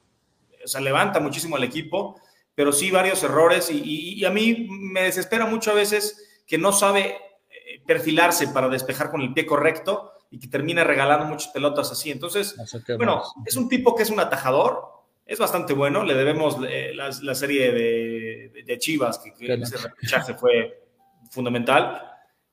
o 0.64 0.68
sea, 0.68 0.80
levanta 0.80 1.20
muchísimo 1.20 1.56
al 1.56 1.64
equipo, 1.64 2.20
pero 2.54 2.72
sí 2.72 2.90
varios 2.90 3.22
errores 3.22 3.70
y, 3.70 4.18
y, 4.18 4.24
a 4.24 4.30
mí 4.30 4.66
me 4.68 5.02
desespera 5.02 5.46
mucho 5.46 5.70
a 5.70 5.74
veces 5.74 6.42
que 6.46 6.58
no 6.58 6.72
sabe 6.72 7.16
eh, 7.50 7.82
perfilarse 7.86 8.48
para 8.48 8.68
despejar 8.68 9.10
con 9.10 9.20
el 9.20 9.32
pie 9.32 9.46
correcto 9.46 10.12
y 10.34 10.40
que 10.40 10.48
termina 10.48 10.82
regalando 10.82 11.26
muchas 11.26 11.52
pelotas 11.52 11.92
así. 11.92 12.10
Entonces, 12.10 12.56
bueno, 12.96 13.22
es 13.46 13.54
un 13.56 13.68
tipo 13.68 13.94
que 13.94 14.02
es 14.02 14.10
un 14.10 14.18
atajador, 14.18 14.82
es 15.24 15.38
bastante 15.38 15.74
bueno, 15.74 16.02
le 16.02 16.14
debemos 16.14 16.56
eh, 16.68 16.92
la, 16.92 17.34
serie 17.36 17.70
de, 17.70 18.78
Chivas, 18.78 19.18
que, 19.18 19.32
ese 19.54 19.76
repechaje 19.76 20.34
fue 20.34 20.82
fundamental, 21.30 22.02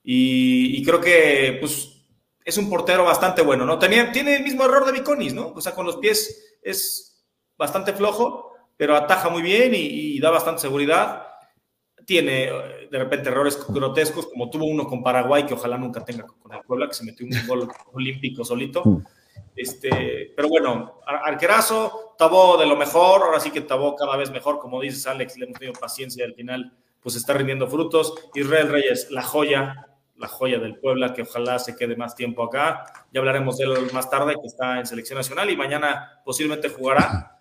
y, 0.03 0.83
creo 0.83 1.01
que 1.01 1.57
pues 1.59 2.05
es 2.45 2.57
un 2.57 2.69
portero 2.69 3.03
bastante 3.03 3.41
bueno, 3.41 3.65
¿no? 3.65 3.79
Tenía, 3.79 4.11
tiene 4.11 4.35
el 4.35 4.43
mismo 4.43 4.63
error 4.65 4.85
de 4.85 4.91
Viconis, 4.91 5.33
¿no? 5.33 5.53
O 5.55 5.61
sea, 5.61 5.73
con 5.73 5.87
los 5.87 5.97
pies 5.97 6.59
es 6.61 7.25
bastante 7.57 7.93
flojo, 7.93 8.53
pero 8.77 8.95
ataja 8.95 9.29
muy 9.29 9.41
bien 9.41 9.71
y 9.73 10.19
da 10.19 10.29
bastante 10.29 10.61
seguridad 10.61 11.30
tiene 12.05 12.45
eh, 12.45 12.87
de 12.89 12.97
repente 12.97 13.29
errores 13.29 13.59
grotescos, 13.67 14.27
como 14.27 14.49
tuvo 14.49 14.65
uno 14.65 14.85
con 14.87 15.03
Paraguay, 15.03 15.45
que 15.45 15.53
ojalá 15.53 15.77
nunca 15.77 16.03
tenga 16.03 16.25
con 16.25 16.53
el 16.53 16.61
Puebla, 16.61 16.87
que 16.87 16.93
se 16.93 17.05
metió 17.05 17.25
un 17.25 17.47
gol 17.47 17.67
olímpico 17.93 18.43
solito. 18.43 18.83
Este, 19.55 20.31
pero 20.35 20.47
bueno, 20.47 20.99
arquerazo, 21.05 22.15
Tabó 22.17 22.57
de 22.57 22.65
lo 22.65 22.75
mejor, 22.75 23.23
ahora 23.23 23.39
sí 23.39 23.51
que 23.51 23.61
Tabó 23.61 23.95
cada 23.95 24.15
vez 24.15 24.31
mejor, 24.31 24.59
como 24.59 24.79
dices 24.79 25.07
Alex, 25.07 25.37
le 25.37 25.45
hemos 25.45 25.59
tenido 25.59 25.79
paciencia 25.79 26.23
y 26.23 26.27
al 26.27 26.35
final 26.35 26.73
pues 27.01 27.15
está 27.15 27.33
rindiendo 27.33 27.67
frutos. 27.67 28.13
Israel 28.35 28.69
Reyes, 28.69 29.09
la 29.09 29.23
joya, 29.23 29.87
la 30.17 30.27
joya 30.27 30.59
del 30.59 30.77
Puebla, 30.77 31.13
que 31.13 31.23
ojalá 31.23 31.59
se 31.59 31.75
quede 31.75 31.95
más 31.95 32.15
tiempo 32.15 32.43
acá. 32.43 32.85
Ya 33.11 33.19
hablaremos 33.19 33.57
de 33.57 33.65
él 33.65 33.91
más 33.91 34.09
tarde, 34.09 34.35
que 34.39 34.47
está 34.47 34.79
en 34.79 34.85
selección 34.85 35.17
nacional 35.17 35.49
y 35.49 35.57
mañana 35.57 36.21
posiblemente 36.23 36.69
jugará. 36.69 37.40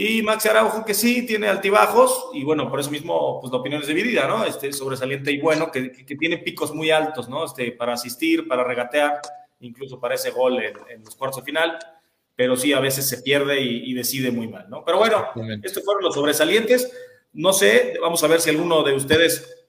Y 0.00 0.22
Max 0.22 0.46
Araujo, 0.46 0.84
que 0.84 0.94
sí, 0.94 1.26
tiene 1.26 1.48
altibajos, 1.48 2.30
y 2.32 2.44
bueno, 2.44 2.70
por 2.70 2.78
eso 2.78 2.88
mismo, 2.88 3.40
pues 3.40 3.52
la 3.52 3.58
opinión 3.58 3.82
es 3.82 3.88
dividida, 3.88 4.28
¿no? 4.28 4.44
Este 4.44 4.72
sobresaliente 4.72 5.32
y 5.32 5.40
bueno, 5.40 5.72
que, 5.72 5.90
que, 5.90 6.14
tiene 6.14 6.38
picos 6.38 6.72
muy 6.72 6.92
altos, 6.92 7.28
¿no? 7.28 7.44
Este, 7.44 7.72
para 7.72 7.94
asistir, 7.94 8.46
para 8.46 8.62
regatear, 8.62 9.20
incluso 9.58 9.98
para 9.98 10.14
ese 10.14 10.30
gol 10.30 10.62
en, 10.62 11.02
los 11.02 11.16
cuartos 11.16 11.42
de 11.42 11.46
final. 11.46 11.78
pero 12.36 12.56
sí 12.56 12.72
a 12.72 12.78
veces 12.78 13.08
se 13.08 13.22
pierde 13.22 13.60
y, 13.60 13.92
decide 13.92 14.30
muy 14.30 14.46
mal, 14.46 14.70
¿no? 14.70 14.84
Pero 14.84 14.98
bueno, 14.98 15.30
estos 15.64 15.84
fueron 15.84 16.04
los 16.04 16.14
sobresalientes. 16.14 16.92
No 17.32 17.52
sé, 17.52 17.98
vamos 18.00 18.22
a 18.22 18.28
ver 18.28 18.40
si 18.40 18.50
alguno 18.50 18.84
de 18.84 18.94
ustedes, 18.94 19.66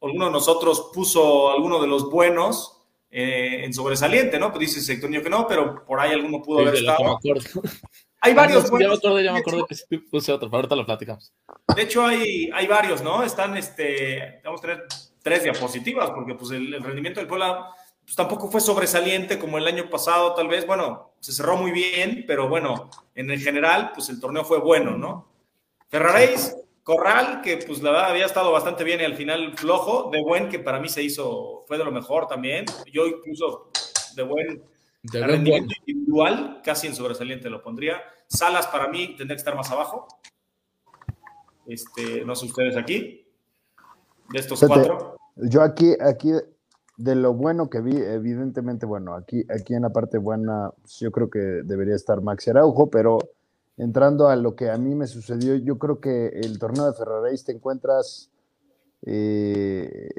alguno 0.00 0.24
de 0.24 0.32
nosotros 0.32 0.90
puso 0.94 1.50
alguno 1.50 1.82
de 1.82 1.86
los 1.86 2.10
buenos 2.10 2.80
eh, 3.10 3.60
en 3.62 3.74
sobresaliente, 3.74 4.38
¿no? 4.38 4.50
Pues 4.52 4.60
dice 4.72 4.80
Sector 4.80 5.10
que 5.10 5.28
no, 5.28 5.46
pero 5.46 5.84
por 5.84 6.00
ahí 6.00 6.12
alguno 6.12 6.40
pudo 6.40 6.60
haber 6.60 6.76
estado. 6.76 7.18
Hay 8.20 8.34
varios. 8.34 8.64
Ya 8.64 8.88
me 8.88 8.94
acuerdo, 8.94 9.20
ya 9.20 9.32
me 9.32 9.38
acuerdo 9.38 9.66
que 9.66 9.74
sí 9.74 9.98
puse 9.98 10.32
otro, 10.32 10.48
pero 10.48 10.58
ahorita 10.58 10.76
lo 10.76 10.86
platicamos. 10.86 11.32
De 11.74 11.82
hecho, 11.82 12.04
hay, 12.04 12.50
hay 12.52 12.66
varios, 12.66 13.02
¿no? 13.02 13.22
Están, 13.22 13.56
este, 13.56 14.40
vamos 14.44 14.60
a 14.60 14.62
tener 14.62 14.86
tres 15.22 15.42
diapositivas, 15.42 16.10
porque 16.10 16.34
pues 16.34 16.50
el, 16.52 16.82
rendimiento 16.82 17.20
del 17.20 17.28
Puebla 17.28 17.70
pues, 18.04 18.16
tampoco 18.16 18.50
fue 18.50 18.60
sobresaliente 18.60 19.38
como 19.38 19.58
el 19.58 19.66
año 19.66 19.90
pasado, 19.90 20.34
tal 20.34 20.48
vez, 20.48 20.66
bueno, 20.66 21.12
se 21.20 21.32
cerró 21.32 21.56
muy 21.56 21.72
bien, 21.72 22.24
pero 22.26 22.48
bueno, 22.48 22.90
en 23.14 23.30
el 23.30 23.40
general, 23.40 23.90
pues 23.94 24.08
el 24.08 24.20
torneo 24.20 24.44
fue 24.44 24.58
bueno, 24.58 24.96
¿no? 24.96 25.28
Ferraréis, 25.88 26.56
Corral, 26.86 27.40
que 27.42 27.56
pues 27.56 27.82
la 27.82 27.90
verdad 27.90 28.10
había 28.10 28.26
estado 28.26 28.52
bastante 28.52 28.84
bien 28.84 29.00
y 29.00 29.04
al 29.04 29.16
final 29.16 29.58
flojo, 29.58 30.08
de 30.12 30.22
buen, 30.22 30.48
que 30.48 30.60
para 30.60 30.78
mí 30.78 30.88
se 30.88 31.02
hizo, 31.02 31.64
fue 31.66 31.78
de 31.78 31.84
lo 31.84 31.90
mejor 31.90 32.28
también. 32.28 32.64
Yo 32.92 33.08
incluso 33.08 33.70
de 34.14 34.22
buen 34.22 34.62
de 35.12 35.26
rendimiento 35.26 35.74
individual, 35.84 36.60
casi 36.64 36.86
en 36.86 36.94
sobresaliente 36.94 37.50
lo 37.50 37.62
pondría. 37.62 37.98
Salas 38.28 38.66
para 38.66 38.88
mí 38.88 39.14
tendría 39.16 39.36
que 39.36 39.40
estar 39.40 39.56
más 39.56 39.70
abajo. 39.70 40.06
Este, 41.66 42.24
no 42.24 42.34
sé 42.34 42.46
ustedes 42.46 42.76
aquí. 42.76 43.26
De 44.30 44.38
estos 44.38 44.60
cuatro. 44.66 45.16
Yo 45.36 45.62
aquí, 45.62 45.94
aquí, 46.00 46.32
de 46.96 47.14
lo 47.14 47.34
bueno 47.34 47.68
que 47.68 47.80
vi, 47.80 47.96
evidentemente, 47.96 48.86
bueno, 48.86 49.14
aquí, 49.14 49.44
aquí 49.54 49.74
en 49.74 49.82
la 49.82 49.90
parte 49.90 50.18
buena, 50.18 50.70
pues, 50.80 50.98
yo 50.98 51.12
creo 51.12 51.28
que 51.30 51.38
debería 51.38 51.94
estar 51.94 52.22
Max 52.22 52.48
Araujo, 52.48 52.88
pero 52.88 53.18
entrando 53.76 54.28
a 54.28 54.36
lo 54.36 54.56
que 54.56 54.70
a 54.70 54.78
mí 54.78 54.94
me 54.94 55.06
sucedió, 55.06 55.54
yo 55.56 55.78
creo 55.78 56.00
que 56.00 56.28
el 56.28 56.58
torneo 56.58 56.86
de 56.86 56.94
Ferraréis 56.94 57.44
te 57.44 57.52
encuentras 57.52 58.30
eh, 59.06 60.10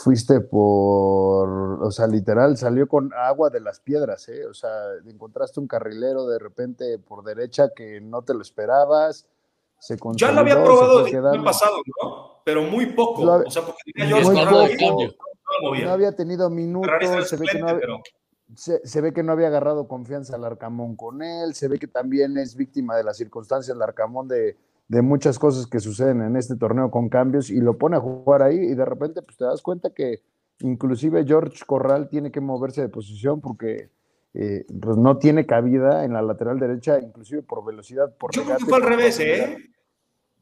fuiste 0.00 0.40
por, 0.40 1.82
o 1.82 1.90
sea, 1.90 2.06
literal, 2.06 2.56
salió 2.56 2.86
con 2.86 3.10
agua 3.14 3.50
de 3.50 3.60
las 3.60 3.80
piedras, 3.80 4.28
¿eh? 4.28 4.46
O 4.46 4.54
sea, 4.54 4.70
encontraste 5.06 5.60
un 5.60 5.66
carrilero 5.66 6.26
de 6.26 6.38
repente 6.38 6.98
por 6.98 7.24
derecha 7.24 7.70
que 7.74 8.00
no 8.00 8.22
te 8.22 8.34
lo 8.34 8.42
esperabas. 8.42 9.26
Se 9.78 9.96
ya 10.14 10.30
lo 10.30 10.40
había 10.40 10.62
probado 10.62 11.06
el 11.06 11.26
año 11.26 11.44
pasado, 11.44 11.78
¿no? 12.02 12.42
Pero 12.44 12.62
muy 12.62 12.86
poco. 12.86 13.22
o 13.22 13.50
sea, 13.50 13.62
porque 13.62 13.80
yo 13.96 14.20
muy 14.20 14.76
poco, 14.76 15.14
no, 15.62 15.90
había 15.90 16.14
tenido 16.14 16.50
minutos. 16.50 17.28
Se 17.28 17.36
ve, 17.36 17.46
que 17.50 17.58
no 17.58 17.68
había, 17.68 17.86
se, 18.54 19.00
ve 19.00 19.12
que 19.14 19.22
no 19.22 19.32
había 19.32 19.46
agarrado 19.46 19.88
confianza 19.88 20.36
al 20.36 20.44
Arcamón 20.44 20.96
con 20.96 21.22
él. 21.22 21.54
Se 21.54 21.66
ve 21.66 21.78
que 21.78 21.86
también 21.86 22.36
es 22.36 22.56
víctima 22.56 22.94
de 22.94 23.04
las 23.04 23.16
circunstancias 23.16 23.74
del 23.74 23.82
Arcamón 23.82 24.28
de 24.28 24.56
de 24.90 25.02
muchas 25.02 25.38
cosas 25.38 25.68
que 25.68 25.78
suceden 25.78 26.20
en 26.20 26.36
este 26.36 26.56
torneo 26.56 26.90
con 26.90 27.08
cambios 27.08 27.48
y 27.48 27.60
lo 27.60 27.78
pone 27.78 27.96
a 27.96 28.00
jugar 28.00 28.42
ahí 28.42 28.56
y 28.56 28.74
de 28.74 28.84
repente 28.84 29.22
pues 29.22 29.36
te 29.36 29.44
das 29.44 29.62
cuenta 29.62 29.94
que 29.94 30.20
inclusive 30.58 31.24
George 31.24 31.62
Corral 31.64 32.08
tiene 32.08 32.32
que 32.32 32.40
moverse 32.40 32.80
de 32.80 32.88
posición 32.88 33.40
porque 33.40 33.90
eh, 34.34 34.66
pues 34.82 34.96
no 34.96 35.16
tiene 35.18 35.46
cabida 35.46 36.04
en 36.04 36.12
la 36.12 36.22
lateral 36.22 36.58
derecha, 36.58 36.98
inclusive 36.98 37.42
por 37.42 37.64
velocidad. 37.64 38.12
Por 38.16 38.34
Yo 38.34 38.42
creo 38.42 38.56
que 38.58 38.64
fue 38.64 38.78
al 38.78 38.82
revés, 38.82 39.20
¿eh? 39.20 39.58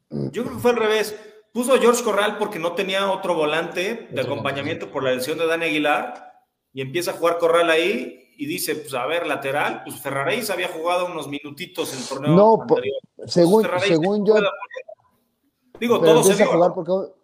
Yo 0.09 0.45
creo 0.45 0.55
que 0.57 0.63
fue 0.63 0.71
al 0.71 0.79
revés. 0.79 1.15
Puso 1.53 1.75
a 1.75 1.79
George 1.79 2.03
Corral 2.03 2.39
porque 2.39 2.59
no 2.59 2.73
tenía 2.73 3.11
otro 3.11 3.35
volante 3.35 4.09
de 4.11 4.21
acompañamiento 4.23 4.91
por 4.91 5.05
la 5.05 5.13
lesión 5.13 5.37
de 5.37 5.47
Dani 5.47 5.67
Aguilar 5.67 6.47
y 6.73 6.81
empieza 6.81 7.11
a 7.11 7.15
jugar 7.15 7.37
Corral 7.37 7.69
ahí 7.69 8.28
y 8.41 8.47
dice, 8.47 8.77
pues 8.77 8.95
a 8.95 9.05
ver, 9.05 9.27
lateral, 9.27 9.83
pues 9.85 10.01
Ferraréis 10.01 10.49
había 10.49 10.69
jugado 10.69 11.07
unos 11.07 11.27
minutitos 11.27 11.93
en 11.93 11.99
el 11.99 12.05
torneo 12.07 12.37
no, 12.37 12.67
Según, 13.27 13.67
según 13.81 14.25
yo... 14.25 14.37
Digo, 15.81 16.01
todo 16.01 16.23
se 16.23 16.37
dio. 16.37 17.15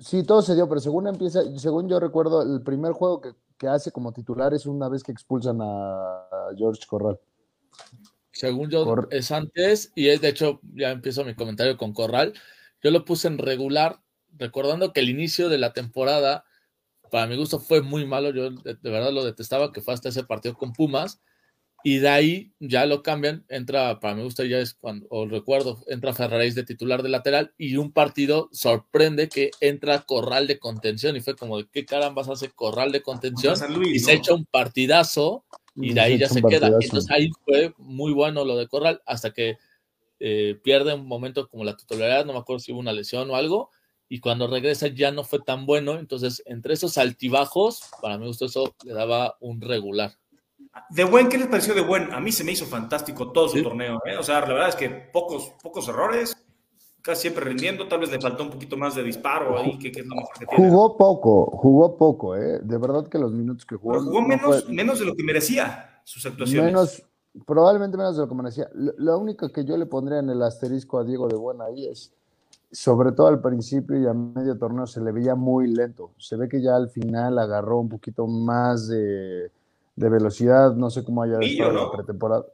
sí, 0.00 0.24
todo 0.24 0.42
se 0.42 0.56
dio, 0.56 0.68
pero 0.68 0.80
según 0.80 1.06
empieza, 1.06 1.42
según 1.58 1.88
yo 1.88 2.00
recuerdo, 2.00 2.42
el 2.42 2.60
primer 2.62 2.92
juego 2.92 3.20
que, 3.20 3.68
hace 3.68 3.92
como 3.92 4.12
titular 4.12 4.52
es 4.52 4.66
una 4.66 4.88
vez 4.88 5.04
que 5.04 5.12
expulsan 5.12 5.60
a, 5.62 6.26
George 6.56 6.82
Corral. 6.88 7.20
Según 8.32 8.68
yo, 8.68 8.84
es 9.10 9.30
antes, 9.30 9.92
y 9.94 10.08
es 10.08 10.20
de 10.20 10.28
hecho, 10.28 10.60
ya 10.74 10.90
empiezo 10.90 11.24
mi 11.24 11.36
comentario 11.36 11.76
con 11.78 11.92
Corral. 11.92 12.34
Yo 12.82 12.90
lo 12.90 13.04
puse 13.04 13.28
en 13.28 13.38
regular, 13.38 14.00
recordando 14.36 14.92
que 14.92 15.00
el 15.00 15.08
inicio 15.08 15.48
de 15.48 15.58
la 15.58 15.72
temporada 15.72 16.44
para 17.14 17.28
mi 17.28 17.36
gusto 17.36 17.60
fue 17.60 17.80
muy 17.80 18.04
malo, 18.04 18.34
yo 18.34 18.50
de, 18.50 18.76
verdad 18.82 19.12
lo 19.12 19.24
detestaba, 19.24 19.72
que 19.72 19.80
fue 19.80 19.94
hasta 19.94 20.08
ese 20.08 20.24
partido 20.24 20.56
con 20.56 20.72
Pumas, 20.72 21.22
y 21.84 21.98
de 21.98 22.08
ahí 22.08 22.52
ya 22.58 22.86
lo 22.86 23.04
cambian, 23.04 23.44
entra, 23.48 24.00
para 24.00 24.16
mi 24.16 24.24
gusto 24.24 24.42
ya 24.42 24.58
es 24.58 24.74
cuando, 24.74 25.06
o 25.10 25.24
recuerdo, 25.24 25.78
entra 25.86 26.12
Ferraréis 26.12 26.56
de 26.56 26.64
titular 26.64 27.04
de 27.04 27.10
lateral, 27.10 27.54
y 27.56 27.76
un 27.76 27.92
partido 27.92 28.48
sorprende 28.50 29.28
que 29.28 29.52
entra 29.60 30.00
Corral 30.00 30.48
de 30.48 30.58
contención, 30.58 31.14
y 31.14 31.20
fue 31.20 31.36
como, 31.36 31.58
de 31.58 31.68
¿qué 31.70 31.84
carambas 31.86 32.28
hace 32.28 32.50
Corral 32.50 32.90
de 32.90 33.02
contención? 33.02 33.54
y 33.84 34.00
se 34.00 34.14
echa 34.14 34.34
un 34.34 34.44
partidazo, 34.46 35.44
y 35.76 35.94
de 35.94 36.00
ahí 36.00 36.18
ya 36.18 36.28
se 36.28 36.42
queda. 36.42 36.66
Entonces 36.66 37.08
ahí 37.12 37.30
fue 37.44 37.74
muy 37.78 38.12
bueno 38.12 38.44
lo 38.44 38.56
de 38.56 38.66
Corral, 38.66 39.02
hasta 39.06 39.32
que 39.32 39.56
eh, 40.18 40.58
pierde 40.64 40.94
un 40.94 41.06
momento 41.06 41.48
como 41.48 41.62
la 41.62 41.76
titularidad, 41.76 42.24
no 42.24 42.32
me 42.32 42.40
acuerdo 42.40 42.58
si 42.58 42.72
hubo 42.72 42.80
una 42.80 42.92
lesión 42.92 43.30
o 43.30 43.36
algo, 43.36 43.70
y 44.08 44.20
cuando 44.20 44.46
regresa 44.46 44.88
ya 44.88 45.10
no 45.10 45.24
fue 45.24 45.40
tan 45.40 45.66
bueno. 45.66 45.98
Entonces, 45.98 46.42
entre 46.46 46.74
esos 46.74 46.98
altibajos, 46.98 47.82
para 48.02 48.18
mí 48.18 48.26
gusto 48.26 48.46
eso 48.46 48.74
le 48.84 48.92
daba 48.92 49.36
un 49.40 49.60
regular. 49.60 50.12
De 50.90 51.04
buen, 51.04 51.28
¿qué 51.28 51.38
les 51.38 51.46
pareció 51.46 51.74
de 51.74 51.82
buen? 51.82 52.12
A 52.12 52.20
mí 52.20 52.32
se 52.32 52.44
me 52.44 52.52
hizo 52.52 52.66
fantástico 52.66 53.30
todo 53.32 53.48
su 53.48 53.62
torneo. 53.62 54.00
¿eh? 54.06 54.16
O 54.16 54.22
sea, 54.22 54.40
la 54.40 54.46
verdad 54.48 54.68
es 54.68 54.76
que 54.76 54.88
pocos, 54.90 55.52
pocos 55.62 55.88
errores, 55.88 56.36
casi 57.00 57.22
siempre 57.22 57.44
rindiendo. 57.44 57.86
Tal 57.86 58.00
vez 58.00 58.10
le 58.10 58.20
faltó 58.20 58.42
un 58.42 58.50
poquito 58.50 58.76
más 58.76 58.94
de 58.94 59.02
disparo 59.02 59.56
ahí, 59.58 59.78
que, 59.78 59.88
es 59.88 60.06
lo 60.06 60.16
mejor 60.16 60.34
que 60.38 60.46
tiene. 60.46 60.68
Jugó 60.68 60.96
poco, 60.96 61.46
jugó 61.56 61.96
poco, 61.96 62.36
¿eh? 62.36 62.60
De 62.60 62.78
verdad 62.78 63.08
que 63.08 63.18
los 63.18 63.32
minutos 63.32 63.64
que 63.64 63.76
jugó. 63.76 64.00
jugó 64.02 64.22
menos, 64.22 64.68
menos 64.68 64.98
de 64.98 65.06
lo 65.06 65.14
que 65.14 65.22
merecía 65.22 66.00
sus 66.04 66.26
actuaciones. 66.26 66.72
Menos, 66.72 67.02
probablemente 67.46 67.96
menos 67.96 68.16
de 68.16 68.22
lo 68.22 68.28
que 68.28 68.34
merecía. 68.34 68.68
Lo, 68.74 68.92
lo 68.96 69.18
único 69.18 69.48
que 69.50 69.64
yo 69.64 69.76
le 69.76 69.86
pondría 69.86 70.18
en 70.18 70.28
el 70.28 70.42
asterisco 70.42 70.98
a 70.98 71.04
Diego 71.04 71.28
de 71.28 71.36
Buen 71.36 71.62
ahí 71.62 71.86
es 71.86 72.12
sobre 72.70 73.12
todo 73.12 73.28
al 73.28 73.40
principio 73.40 74.00
y 74.00 74.06
a 74.06 74.12
medio 74.12 74.58
torneo 74.58 74.86
se 74.86 75.00
le 75.00 75.12
veía 75.12 75.34
muy 75.34 75.68
lento. 75.68 76.10
Se 76.18 76.36
ve 76.36 76.48
que 76.48 76.60
ya 76.60 76.76
al 76.76 76.90
final 76.90 77.38
agarró 77.38 77.78
un 77.78 77.88
poquito 77.88 78.26
más 78.26 78.88
de, 78.88 79.50
velocidad, 79.96 80.74
no 80.74 80.90
sé 80.90 81.04
cómo 81.04 81.22
haya 81.22 81.38
estado 81.40 81.72
la 81.72 81.90
pretemporada. 81.90 82.44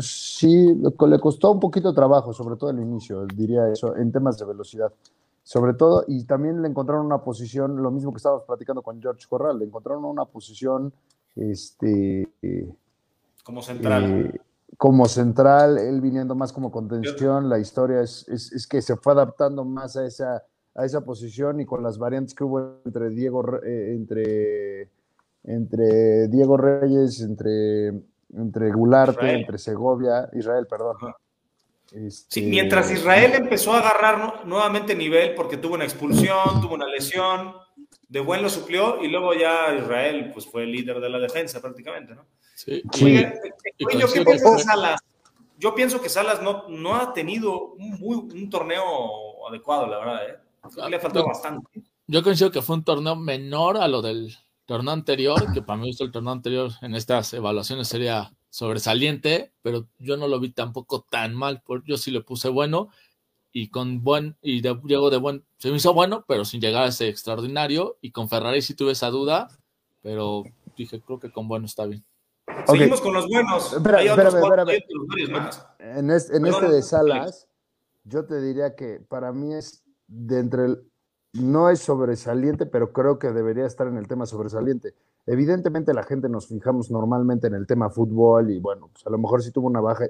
Sí, 0.00 0.74
le 0.74 1.18
costó 1.18 1.50
un 1.50 1.60
poquito 1.60 1.92
trabajo, 1.92 2.32
sobre 2.32 2.56
todo 2.56 2.70
al 2.70 2.78
inicio, 2.78 3.26
diría 3.26 3.68
eso, 3.68 3.96
en 3.96 4.12
temas 4.12 4.38
de 4.38 4.44
velocidad. 4.46 4.92
Sobre 5.42 5.74
todo, 5.74 6.04
y 6.06 6.24
también 6.24 6.60
le 6.60 6.68
encontraron 6.68 7.06
una 7.06 7.18
posición, 7.18 7.82
lo 7.82 7.90
mismo 7.90 8.12
que 8.12 8.18
estábamos 8.18 8.44
platicando 8.44 8.82
con 8.82 9.00
George 9.00 9.26
Corral, 9.28 9.58
le 9.58 9.64
encontraron 9.64 10.04
una 10.04 10.26
posición, 10.26 10.92
este... 11.34 12.28
Como 13.42 13.62
central. 13.62 14.26
Eh, 14.26 14.40
como 14.78 15.06
central, 15.06 15.76
él 15.76 16.00
viniendo 16.00 16.36
más 16.36 16.52
como 16.52 16.70
contención, 16.70 17.48
la 17.48 17.58
historia 17.58 18.00
es, 18.00 18.26
es, 18.28 18.66
que 18.68 18.80
se 18.80 18.96
fue 18.96 19.12
adaptando 19.12 19.64
más 19.64 19.96
a 19.96 20.06
esa, 20.06 20.44
a 20.72 20.84
esa 20.84 21.04
posición 21.04 21.60
y 21.60 21.66
con 21.66 21.82
las 21.82 21.98
variantes 21.98 22.32
que 22.32 22.44
hubo 22.44 22.80
entre 22.84 23.10
Diego, 23.10 23.60
eh, 23.64 23.94
entre, 23.96 24.88
entre 25.42 26.28
Diego 26.28 26.56
Reyes, 26.56 27.20
entre, 27.22 27.88
entre 28.36 28.70
Gularte, 28.70 29.32
entre 29.32 29.58
Segovia, 29.58 30.30
Israel, 30.32 30.68
perdón. 30.70 30.96
Este, 31.92 32.40
sí, 32.40 32.42
mientras 32.42 32.88
Israel 32.92 33.32
empezó 33.34 33.72
a 33.74 33.80
agarrar 33.80 34.46
nuevamente 34.46 34.94
nivel 34.94 35.34
porque 35.34 35.56
tuvo 35.56 35.74
una 35.74 35.84
expulsión, 35.84 36.60
tuvo 36.60 36.74
una 36.74 36.86
lesión, 36.86 37.52
de 38.08 38.20
buen 38.20 38.42
lo 38.42 38.48
suplió 38.48 39.02
y 39.02 39.08
luego 39.08 39.34
ya 39.34 39.74
Israel 39.74 40.30
pues 40.32 40.46
fue 40.46 40.62
el 40.62 40.70
líder 40.70 41.00
de 41.00 41.08
la 41.08 41.18
defensa 41.18 41.60
prácticamente, 41.60 42.14
¿no? 42.14 42.24
Sí. 42.58 42.82
yo, 42.92 44.08
Salas? 44.58 45.00
yo 45.58 45.74
pienso 45.76 46.00
que 46.00 46.08
Salas 46.08 46.42
no, 46.42 46.68
no 46.68 46.96
ha 46.96 47.12
tenido 47.12 47.74
un, 47.74 48.00
muy, 48.00 48.16
un 48.16 48.50
torneo 48.50 49.46
adecuado, 49.48 49.86
la 49.86 49.98
verdad, 49.98 50.28
¿eh? 50.28 50.88
Le 50.90 50.96
ha 50.96 51.00
faltado 51.00 51.26
bastante. 51.26 51.80
Yo 52.08 52.24
considero 52.24 52.50
que 52.50 52.60
fue 52.60 52.74
un 52.74 52.82
torneo 52.82 53.14
menor 53.14 53.76
a 53.76 53.86
lo 53.86 54.02
del 54.02 54.36
torneo 54.66 54.92
anterior, 54.92 55.52
que 55.52 55.62
para 55.62 55.80
mí 55.80 55.90
el 55.96 56.10
torneo 56.10 56.32
anterior 56.32 56.72
en 56.82 56.96
estas 56.96 57.32
evaluaciones 57.32 57.86
sería 57.86 58.34
sobresaliente, 58.50 59.52
pero 59.62 59.86
yo 59.98 60.16
no 60.16 60.26
lo 60.26 60.40
vi 60.40 60.50
tampoco 60.50 61.06
tan 61.08 61.36
mal, 61.36 61.62
yo 61.86 61.96
sí 61.96 62.10
le 62.10 62.22
puse 62.22 62.48
bueno 62.48 62.88
y 63.52 63.68
con 63.68 64.02
buen 64.02 64.36
y 64.42 64.62
de, 64.62 64.76
Diego 64.82 65.10
de 65.10 65.18
buen 65.18 65.44
se 65.58 65.70
me 65.70 65.76
hizo 65.76 65.94
bueno, 65.94 66.24
pero 66.26 66.44
sin 66.44 66.60
llegar 66.60 66.82
a 66.82 66.88
ese 66.88 67.08
extraordinario 67.08 67.98
y 68.00 68.10
con 68.10 68.28
Ferrari 68.28 68.62
sí 68.62 68.74
tuve 68.74 68.92
esa 68.92 69.10
duda, 69.10 69.48
pero 70.02 70.42
dije 70.76 71.00
creo 71.00 71.20
que 71.20 71.30
con 71.30 71.46
bueno 71.46 71.66
está 71.66 71.86
bien. 71.86 72.04
Seguimos 72.66 73.00
con 73.00 73.14
los 73.14 73.26
buenos. 73.28 73.72
Espera, 73.72 74.02
espera, 74.02 74.64
En, 75.78 76.10
este, 76.10 76.36
en 76.36 76.46
este 76.46 76.68
de 76.68 76.82
Salas, 76.82 77.48
yo 78.04 78.24
te 78.24 78.40
diría 78.40 78.74
que 78.74 79.00
para 79.08 79.32
mí 79.32 79.54
es 79.54 79.84
de 80.06 80.38
entre 80.38 80.64
el, 80.64 80.88
no 81.32 81.70
es 81.70 81.80
sobresaliente, 81.80 82.66
pero 82.66 82.92
creo 82.92 83.18
que 83.18 83.32
debería 83.32 83.66
estar 83.66 83.86
en 83.86 83.96
el 83.96 84.08
tema 84.08 84.26
sobresaliente. 84.26 84.94
evidentemente 85.26 85.92
la 85.92 86.02
gente 86.02 86.28
nos 86.28 86.48
fijamos 86.48 86.90
normalmente 86.90 87.46
en 87.46 87.54
el 87.54 87.66
tema 87.66 87.90
fútbol 87.90 88.50
y 88.50 88.58
bueno, 88.60 88.88
pues 88.92 89.06
a 89.06 89.10
lo 89.10 89.18
mejor 89.18 89.42
sí 89.42 89.50
tuvo 89.50 89.66
una 89.66 89.80
baja, 89.80 90.06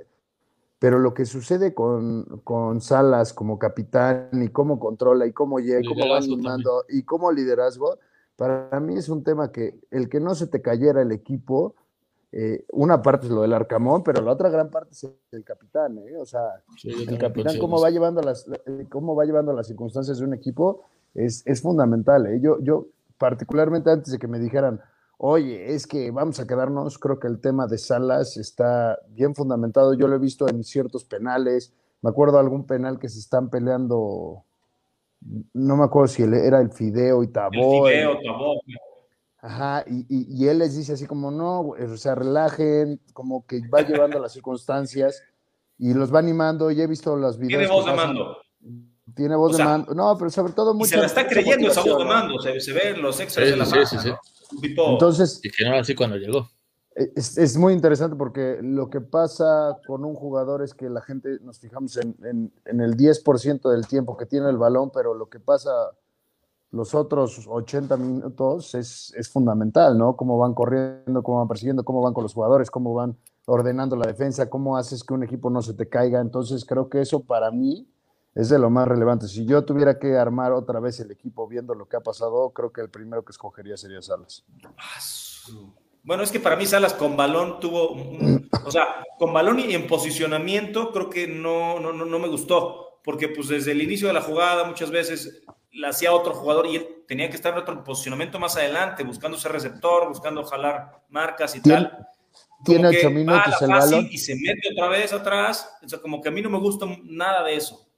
pero 0.79 1.01
lo 1.01 1.13
que 1.13 1.27
sucede 1.27 1.75
con, 1.75 2.41
con 2.45 2.81
Salas 2.81 3.33
como 3.33 3.59
capitán 3.59 4.31
y 4.33 4.49
cómo 4.49 4.79
controla 4.79 5.27
y 5.27 5.33
cómo 5.33 5.59
llega, 5.59 5.81
cómo 5.89 6.09
va 6.09 6.19
animando 6.19 6.85
y 6.89 7.03
cómo 7.03 7.33
liderazgo, 7.33 7.99
para 8.37 8.79
mí 8.79 8.95
es 8.97 9.09
un 9.09 9.25
tema 9.25 9.51
que 9.51 9.81
el 9.91 10.09
que 10.09 10.21
no 10.21 10.37
se 10.37 10.47
te 10.47 10.63
cayera 10.63 11.03
el 11.03 11.11
equipo, 11.11 11.75
eh, 12.31 12.65
una 12.73 13.01
parte 13.01 13.27
es 13.27 13.33
lo 13.33 13.43
del 13.43 13.55
Arcamón, 13.55 14.03
pero 14.03 14.23
la 14.23 14.33
otra 14.33 14.51
gran 14.51 14.71
parte 14.71 14.91
es 14.93 15.09
el 15.33 15.45
capitán, 15.45 15.99
¿eh? 15.99 16.17
o 16.19 16.27
sea, 16.27 16.63
el 16.85 17.19
capitán 17.19 17.59
cómo 17.59 17.81
va 17.81 17.89
llevando 17.89 18.21
las 18.21 18.47
eh, 18.67 18.87
cómo 18.91 19.17
va 19.17 19.25
llevando 19.25 19.55
las 19.55 19.67
circunstancias 19.67 20.19
de 20.19 20.25
un 20.25 20.35
equipo 20.35 20.83
es, 21.15 21.43
es 21.47 21.63
fundamental. 21.63 22.27
¿eh? 22.27 22.39
Yo, 22.41 22.59
yo 22.61 22.89
particularmente 23.17 23.91
antes 23.91 24.13
de 24.13 24.19
que 24.19 24.29
me 24.29 24.39
dijeran, 24.39 24.81
oye, 25.17 25.75
es 25.75 25.87
que 25.87 26.11
vamos 26.11 26.39
a 26.41 26.47
quedarnos, 26.47 26.99
creo 26.99 27.19
que 27.19 27.29
el 27.29 27.41
tema 27.41 27.67
de 27.67 27.79
Salas 27.79 28.37
está 28.37 28.99
bien 29.09 29.35
fundamentado. 29.35 29.95
Yo 29.95 30.07
lo 30.07 30.17
he 30.17 30.21
visto 30.21 30.49
en 30.49 30.63
ciertos 30.65 31.05
penales. 31.05 31.73
Me 32.03 32.11
acuerdo 32.11 32.39
algún 32.39 32.67
penal 32.67 32.99
que 32.99 33.09
se 33.09 33.19
están 33.19 33.51
peleando, 33.51 34.45
no 35.55 35.77
me 35.77 35.85
acuerdo 35.85 36.09
si 36.09 36.23
era 36.23 36.61
el 36.61 36.71
Fideo 36.71 37.25
y 37.25 37.29
Tabó. 37.29 37.89
El 37.89 37.93
Fideo, 37.95 38.19
Tabó. 38.23 38.61
Ajá, 39.41 39.85
y, 39.87 40.05
y, 40.09 40.49
él 40.49 40.59
les 40.59 40.77
dice 40.77 40.95
así 40.95 41.07
como, 41.07 41.31
no, 41.31 41.61
o 41.61 41.97
sea, 41.97 42.17
relajen, 42.17 43.01
como 43.13 43.47
que 43.47 43.61
va 43.69 43.83
llevando 43.83 44.19
las 44.19 44.33
circunstancias 44.33 45.23
y 45.79 45.95
los 45.95 46.13
va 46.13 46.19
animando. 46.19 46.73
Y 46.73 46.81
he 46.81 46.87
visto 46.89 47.17
los 47.17 47.39
videos. 47.39 47.61
Tiene 47.61 47.73
voz 47.73 47.87
de 47.87 47.93
mando. 47.93 48.37
Tiene 49.15 49.37
voz 49.37 49.57
de 49.57 49.65
mando. 49.65 49.95
No, 49.95 50.19
pero 50.19 50.31
sobre 50.31 50.53
todo 50.53 50.75
mucho. 50.75 50.91
Se 50.91 50.97
la 50.97 51.07
está 51.07 51.27
creyendo 51.27 51.69
esa 51.69 51.83
voz 51.83 51.99
de 51.99 52.05
mando, 52.05 52.39
se, 52.41 52.61
se 52.61 52.73
ven 52.73 53.01
los 53.01 53.21
extras 53.21 53.49
de 53.49 53.57
la 53.57 53.65
sí, 53.65 53.79
sí, 53.87 53.97
sí. 53.99 54.11
Entonces, 54.63 55.41
y 55.43 55.51
que 55.51 55.65
no 55.65 55.77
así 55.77 55.95
cuando 55.95 56.17
llegó. 56.17 56.51
Es, 57.15 57.57
muy 57.57 57.75
interesante 57.75 58.17
porque 58.17 58.59
lo 58.61 58.91
que 58.91 59.01
pasa 59.01 59.79
con 59.87 60.05
un 60.05 60.17
jugador 60.17 60.65
es 60.65 60.75
que 60.75 60.91
la 60.91 61.01
gente 61.01 61.39
nos 61.43 61.61
fijamos 61.61 61.97
en, 61.97 62.53
el 62.65 62.97
10% 62.97 63.71
del 63.71 63.87
tiempo 63.87 64.17
que 64.17 64.27
tiene 64.27 64.51
el 64.51 64.57
balón, 64.57 64.91
pero 64.93 65.15
lo 65.15 65.29
que 65.29 65.39
pasa 65.39 65.71
los 66.71 66.95
otros 66.95 67.47
80 67.47 67.97
minutos 67.97 68.75
es, 68.75 69.13
es, 69.17 69.29
fundamental, 69.29 69.97
¿no? 69.97 70.17
Cómo 70.17 70.37
van 70.39 70.55
corriendo, 70.55 71.23
cómo 71.23 71.39
van 71.39 71.49
persiguiendo, 71.49 71.85
cómo 71.85 72.03
van 72.03 72.13
con 72.13 72.23
los 72.23 72.35
jugadores, 72.35 72.71
cómo 72.71 72.93
van 72.95 73.17
ordenando 73.47 73.97
la 73.97 74.07
defensa, 74.07 74.51
cómo 74.51 74.77
haces 74.77 75.03
que 75.03 75.15
un 75.15 75.25
equipo 75.25 75.49
no 75.49 75.63
se 75.63 75.75
te 75.75 75.89
caiga. 75.89 76.21
Entonces 76.21 76.65
creo 76.65 76.89
que 76.89 77.01
eso 77.01 77.21
para 77.21 77.51
mí 77.51 77.89
es 78.35 78.51
de 78.51 78.59
lo 78.59 78.71
más 78.71 78.87
relevante. 78.87 79.27
Si 79.27 79.47
yo 79.47 79.65
tuviera 79.65 79.99
que 79.99 80.17
armar 80.17 80.53
otra 80.53 80.79
vez 80.79 81.01
el 81.01 81.11
equipo 81.11 81.49
viendo 81.49 81.75
lo 81.75 81.89
que 81.89 81.97
ha 81.97 82.01
pasado, 82.01 82.51
creo 82.51 82.71
que 82.71 82.81
el 82.81 82.91
primero 82.91 83.25
que 83.25 83.33
escogería 83.33 83.77
sería 83.77 84.03
Salas. 84.03 84.45
Bueno, 86.05 86.23
es 86.23 86.31
que 86.31 86.41
para 86.41 86.57
mí 86.57 86.65
Salas 86.67 86.95
con 86.95 87.17
balón 87.17 87.59
tuvo, 87.61 87.97
o 88.65 88.71
sea, 88.71 89.05
con 89.19 89.33
balón 89.33 89.59
y 89.61 89.75
en 89.75 89.87
posicionamiento 89.87 90.93
creo 90.93 91.11
que 91.11 91.27
no, 91.27 91.81
no, 91.81 91.93
no, 91.93 92.19
me 92.19 92.29
gustó, 92.29 93.01
porque 93.03 93.29
pues 93.29 93.49
desde 93.49 93.73
el 93.73 93.83
inicio 93.83 94.07
de 94.09 94.15
la 94.15 94.23
jugada 94.23 94.65
muchas 94.65 94.91
veces 94.91 95.43
la 95.73 95.91
hacía 95.91 96.13
otro 96.13 96.35
jugador 96.35 96.67
y 96.67 96.77
él 96.77 97.05
tenía 97.07 97.29
que 97.29 97.37
estar 97.37 97.53
en 97.53 97.61
otro 97.61 97.85
posicionamiento 97.85 98.39
más 98.39 98.57
adelante, 98.57 99.05
buscando 99.05 99.37
ser 99.37 99.53
receptor, 99.53 100.09
buscando 100.09 100.45
jalar 100.45 101.03
marcas 101.09 101.57
y 101.57 101.63
tal. 101.63 102.09
Tiene 102.65 102.89
ocho 102.89 103.11
minutos 103.11 103.63
el 103.63 103.69
balón. 103.69 104.09
Y 104.11 104.19
se 104.19 104.35
mete 104.35 104.73
otra 104.73 104.89
vez 104.89 105.13
atrás, 105.13 105.79
o 105.85 105.89
sea, 105.89 106.01
como 106.01 106.21
que 106.21 106.29
a 106.29 106.33
mí 106.33 106.43
no 106.43 106.51
me 106.51 106.59
gusta 106.59 106.87
nada 107.05 107.45
de 107.45 107.55
eso. 107.55 107.89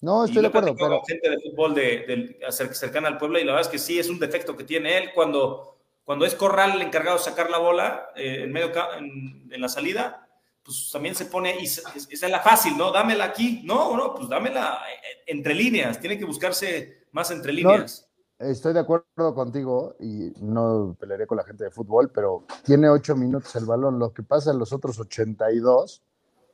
No, 0.00 0.24
estoy 0.24 0.42
de 0.42 0.48
acuerdo. 0.48 0.74
Pero... 0.76 1.02
gente 1.06 1.30
de 1.30 1.38
fútbol 1.38 1.74
de, 1.74 2.38
cercana 2.50 3.08
al 3.08 3.18
pueblo 3.18 3.38
y 3.38 3.44
la 3.44 3.52
verdad 3.52 3.66
es 3.66 3.72
que 3.72 3.78
sí 3.78 3.98
es 3.98 4.08
un 4.08 4.18
defecto 4.18 4.56
que 4.56 4.64
tiene 4.64 4.96
él 4.96 5.10
cuando, 5.14 5.78
cuando 6.04 6.24
es 6.24 6.34
Corral 6.34 6.72
el 6.72 6.82
encargado 6.82 7.18
de 7.18 7.24
sacar 7.24 7.50
la 7.50 7.58
bola 7.58 8.10
eh, 8.14 8.42
en, 8.44 8.52
medio, 8.52 8.72
en, 8.96 9.60
la 9.60 9.68
salida, 9.68 10.28
pues 10.62 10.90
también 10.92 11.14
se 11.14 11.26
pone, 11.26 11.56
y 11.60 11.64
esa 11.64 11.92
es 11.94 12.22
la 12.22 12.40
fácil, 12.40 12.76
¿no? 12.76 12.90
Dámela 12.90 13.24
aquí. 13.24 13.62
No, 13.64 13.96
no, 13.96 14.14
pues 14.14 14.28
dámela 14.28 14.82
eh, 14.90 15.22
entre 15.26 15.54
líneas. 15.54 16.00
Tiene 16.00 16.18
que 16.18 16.24
buscarse 16.24 17.05
más 17.16 17.30
entre 17.30 17.54
líneas. 17.54 18.06
estoy 18.38 18.74
de 18.74 18.80
acuerdo 18.80 19.34
contigo 19.34 19.96
y 19.98 20.32
no 20.42 20.94
pelearé 21.00 21.26
con 21.26 21.38
la 21.38 21.44
gente 21.44 21.64
de 21.64 21.70
fútbol, 21.70 22.10
pero 22.14 22.44
tiene 22.62 22.90
ocho 22.90 23.16
minutos 23.16 23.56
el 23.56 23.64
balón. 23.64 23.98
Lo 23.98 24.12
que 24.12 24.22
pasa 24.22 24.50
en 24.50 24.58
los 24.58 24.74
otros 24.74 25.00
82 25.00 26.02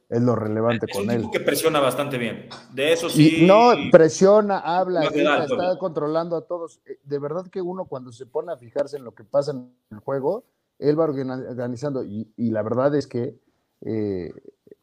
es 0.09 0.23
lo 0.23 0.37
relevante 0.37 0.87
con 0.87 1.11
él. 1.11 1.29
que 1.33 1.41
presiona 1.41 1.81
bastante 1.81 2.17
bien. 2.17 2.49
De 2.73 2.93
eso 2.93 3.11
sí. 3.11 3.45
no, 3.45 3.73
presiona, 3.91 4.59
habla, 4.59 5.03
está 5.03 5.77
controlando 5.79 6.37
a 6.37 6.47
todos. 6.47 6.81
Eh, 6.87 7.01
de 7.03 7.19
verdad 7.19 7.49
que 7.49 7.61
uno 7.61 7.87
cuando 7.87 8.13
se 8.13 8.27
pone 8.27 8.53
a 8.53 8.57
fijarse 8.57 8.99
en 8.99 9.05
lo 9.05 9.17
que 9.17 9.25
pasa 9.25 9.51
en 9.51 9.75
el 9.91 9.99
juego, 9.99 10.45
él 10.79 10.99
va 10.99 11.05
organizando. 11.05 12.05
Y, 12.05 12.29
la 12.37 12.63
verdad 12.63 12.95
es 12.95 13.09
que 13.09 13.37
eh, 13.81 14.33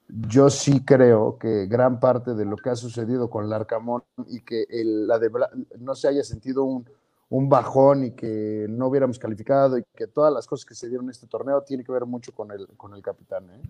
yo 0.09 0.49
sí 0.49 0.83
creo 0.83 1.37
que 1.37 1.67
gran 1.67 1.99
parte 1.99 2.33
de 2.33 2.45
lo 2.45 2.57
que 2.57 2.71
ha 2.71 2.75
sucedido 2.75 3.29
con 3.29 3.49
Larcamón 3.49 4.03
y 4.27 4.41
que 4.41 4.65
la 4.71 5.19
de, 5.19 5.31
no 5.77 5.95
se 5.95 6.07
haya 6.07 6.23
sentido 6.23 6.63
un, 6.63 6.89
un, 7.29 7.47
bajón 7.47 8.05
y 8.05 8.11
que 8.11 8.65
no 8.69 8.87
hubiéramos 8.87 9.19
calificado 9.19 9.77
y 9.77 9.83
que 9.95 10.07
todas 10.07 10.33
las 10.33 10.47
cosas 10.47 10.65
que 10.65 10.73
se 10.73 10.87
dieron 10.87 11.05
en 11.05 11.11
este 11.11 11.27
torneo 11.27 11.61
tiene 11.61 11.83
que 11.83 11.91
ver 11.91 12.05
mucho 12.05 12.33
con 12.33 12.51
el, 12.51 12.67
con 12.75 12.95
el 12.95 13.03
capitán. 13.03 13.49
¿eh? 13.51 13.61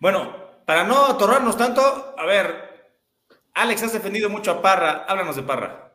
Bueno, 0.00 0.32
para 0.66 0.84
no 0.84 1.06
atorrarnos 1.06 1.56
tanto, 1.56 1.80
a 1.80 2.26
ver, 2.26 2.74
Alex, 3.54 3.84
has 3.84 3.92
defendido 3.92 4.28
mucho 4.28 4.50
a 4.50 4.62
Parra, 4.62 5.04
háblanos 5.04 5.36
de 5.36 5.42
Parra. 5.42 5.92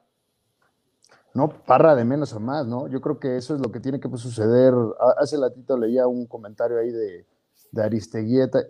No, 1.34 1.50
Parra 1.50 1.94
de 1.94 2.06
menos 2.06 2.34
a 2.34 2.40
más, 2.40 2.66
¿no? 2.66 2.88
Yo 2.88 3.02
creo 3.02 3.20
que 3.20 3.36
eso 3.36 3.54
es 3.54 3.62
lo 3.62 3.72
que 3.72 3.82
tiene 3.82 4.00
que 4.00 4.10
suceder. 4.18 4.74
Hace 5.18 5.38
latito 5.38 5.78
leía 5.78 6.08
un 6.08 6.26
comentario 6.26 6.80
ahí 6.80 6.90
de, 6.90 7.26
de 7.72 7.84
Aristeguieta. 7.84 8.66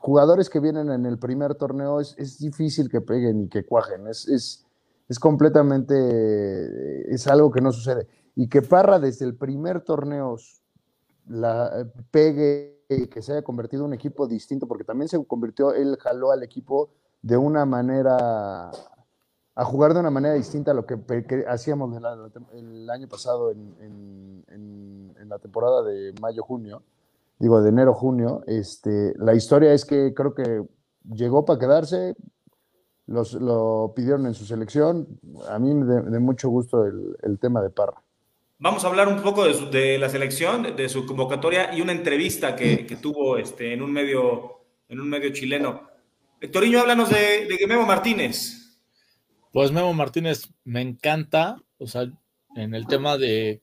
Jugadores 0.00 0.48
que 0.48 0.60
vienen 0.60 0.90
en 0.90 1.06
el 1.06 1.18
primer 1.18 1.54
torneo 1.54 2.00
es, 2.00 2.38
difícil 2.38 2.88
que 2.88 3.00
peguen 3.00 3.42
y 3.42 3.48
que 3.48 3.64
cuajen. 3.64 4.06
Es, 4.08 4.28
es, 4.28 4.66
es, 5.08 5.18
completamente, 5.18 7.12
es 7.12 7.26
algo 7.26 7.50
que 7.50 7.60
no 7.60 7.72
sucede. 7.72 8.06
Y 8.36 8.48
que 8.48 8.62
Parra 8.62 8.98
desde 8.98 9.24
el 9.24 9.36
primer 9.36 9.80
torneo 9.80 10.36
la, 11.28 11.86
pegue 12.10 12.80
que 13.10 13.22
se 13.22 13.32
haya 13.32 13.42
convertido 13.42 13.84
en 13.84 13.88
un 13.88 13.94
equipo 13.94 14.26
distinto, 14.26 14.66
porque 14.66 14.84
también 14.84 15.08
se 15.08 15.24
convirtió, 15.24 15.72
él 15.72 15.96
jaló 16.00 16.32
al 16.32 16.42
equipo 16.42 16.90
de 17.22 17.36
una 17.36 17.64
manera, 17.64 18.70
a 19.54 19.64
jugar 19.64 19.94
de 19.94 20.00
una 20.00 20.10
manera 20.10 20.34
distinta 20.34 20.72
a 20.72 20.74
lo 20.74 20.86
que, 20.86 20.98
hacíamos 21.48 21.96
el, 21.96 22.90
año 22.90 23.08
pasado 23.08 23.52
en, 23.52 24.44
la 25.28 25.38
temporada 25.38 25.82
de 25.84 26.12
mayo-junio, 26.20 26.82
digo, 27.40 27.60
de 27.62 27.70
enero-junio. 27.70 28.42
Este, 28.46 29.14
la 29.16 29.34
historia 29.34 29.72
es 29.72 29.84
que 29.84 30.14
creo 30.14 30.34
que 30.34 30.62
llegó 31.12 31.44
para 31.44 31.58
quedarse, 31.58 32.14
los, 33.06 33.32
lo 33.32 33.92
pidieron 33.96 34.26
en 34.26 34.34
su 34.34 34.44
selección. 34.44 35.08
A 35.48 35.58
mí 35.58 35.74
de, 35.74 36.02
de 36.02 36.18
mucho 36.20 36.48
gusto 36.48 36.84
el, 36.84 37.16
el 37.22 37.40
tema 37.40 37.60
de 37.60 37.70
Parra. 37.70 38.00
Vamos 38.62 38.84
a 38.84 38.88
hablar 38.88 39.08
un 39.08 39.22
poco 39.22 39.46
de, 39.46 39.98
la 39.98 40.10
selección, 40.10 40.76
de, 40.76 40.88
su 40.90 41.06
convocatoria 41.06 41.74
y 41.74 41.80
una 41.80 41.92
entrevista 41.92 42.54
que, 42.54 42.84
tuvo 43.00 43.38
este, 43.38 43.72
en, 43.72 43.80
un 43.80 43.90
medio, 43.90 44.66
en 44.86 45.00
un 45.00 45.08
medio 45.08 45.32
chileno. 45.32 45.88
Hectorinho, 46.42 46.80
háblanos 46.80 47.08
de, 47.08 47.46
de 47.46 47.66
Memo 47.66 47.86
Martínez. 47.86 48.78
Pues 49.50 49.72
Memo 49.72 49.94
Martínez 49.94 50.52
me 50.64 50.82
encanta, 50.82 51.56
o 51.78 51.86
sea, 51.86 52.02
en 52.54 52.74
el 52.74 52.86
tema 52.86 53.16
de, 53.16 53.62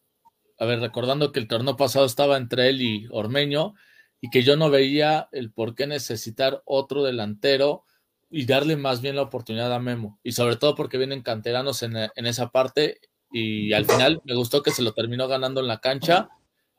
a 0.58 0.66
ver, 0.66 0.80
recordando 0.80 1.32
que 1.32 1.40
el 1.40 1.48
torneo 1.48 1.76
pasado 1.76 2.06
estaba 2.06 2.38
entre 2.38 2.70
él 2.70 2.82
y 2.82 3.08
Ormeño 3.12 3.76
y 4.20 4.30
que 4.30 4.44
yo 4.44 4.56
no 4.56 4.70
veía 4.70 5.30
el 5.32 5.52
por 5.52 5.76
qué 5.76 5.88
necesitar 5.88 6.64
otro 6.66 7.04
delantero 7.04 7.84
y 8.30 8.46
darle 8.46 8.76
más 8.76 9.02
bien 9.02 9.16
la 9.16 9.22
oportunidad 9.22 9.74
a 9.74 9.80
Memo. 9.80 10.20
Y 10.24 10.32
sobre 10.32 10.56
todo 10.56 10.76
porque 10.76 10.98
vienen 10.98 11.22
canteranos 11.22 11.84
en, 11.84 11.96
en 11.96 12.26
esa 12.26 12.50
parte 12.50 13.00
y 13.32 13.74
al 13.74 13.86
final 13.86 14.22
me 14.26 14.36
gustó 14.36 14.64
que 14.64 14.72
se 14.72 14.82
lo 14.82 14.94
terminó 14.94 15.28
ganando 15.28 15.62
en 15.62 15.68
la 15.68 15.80
cancha 15.80 16.30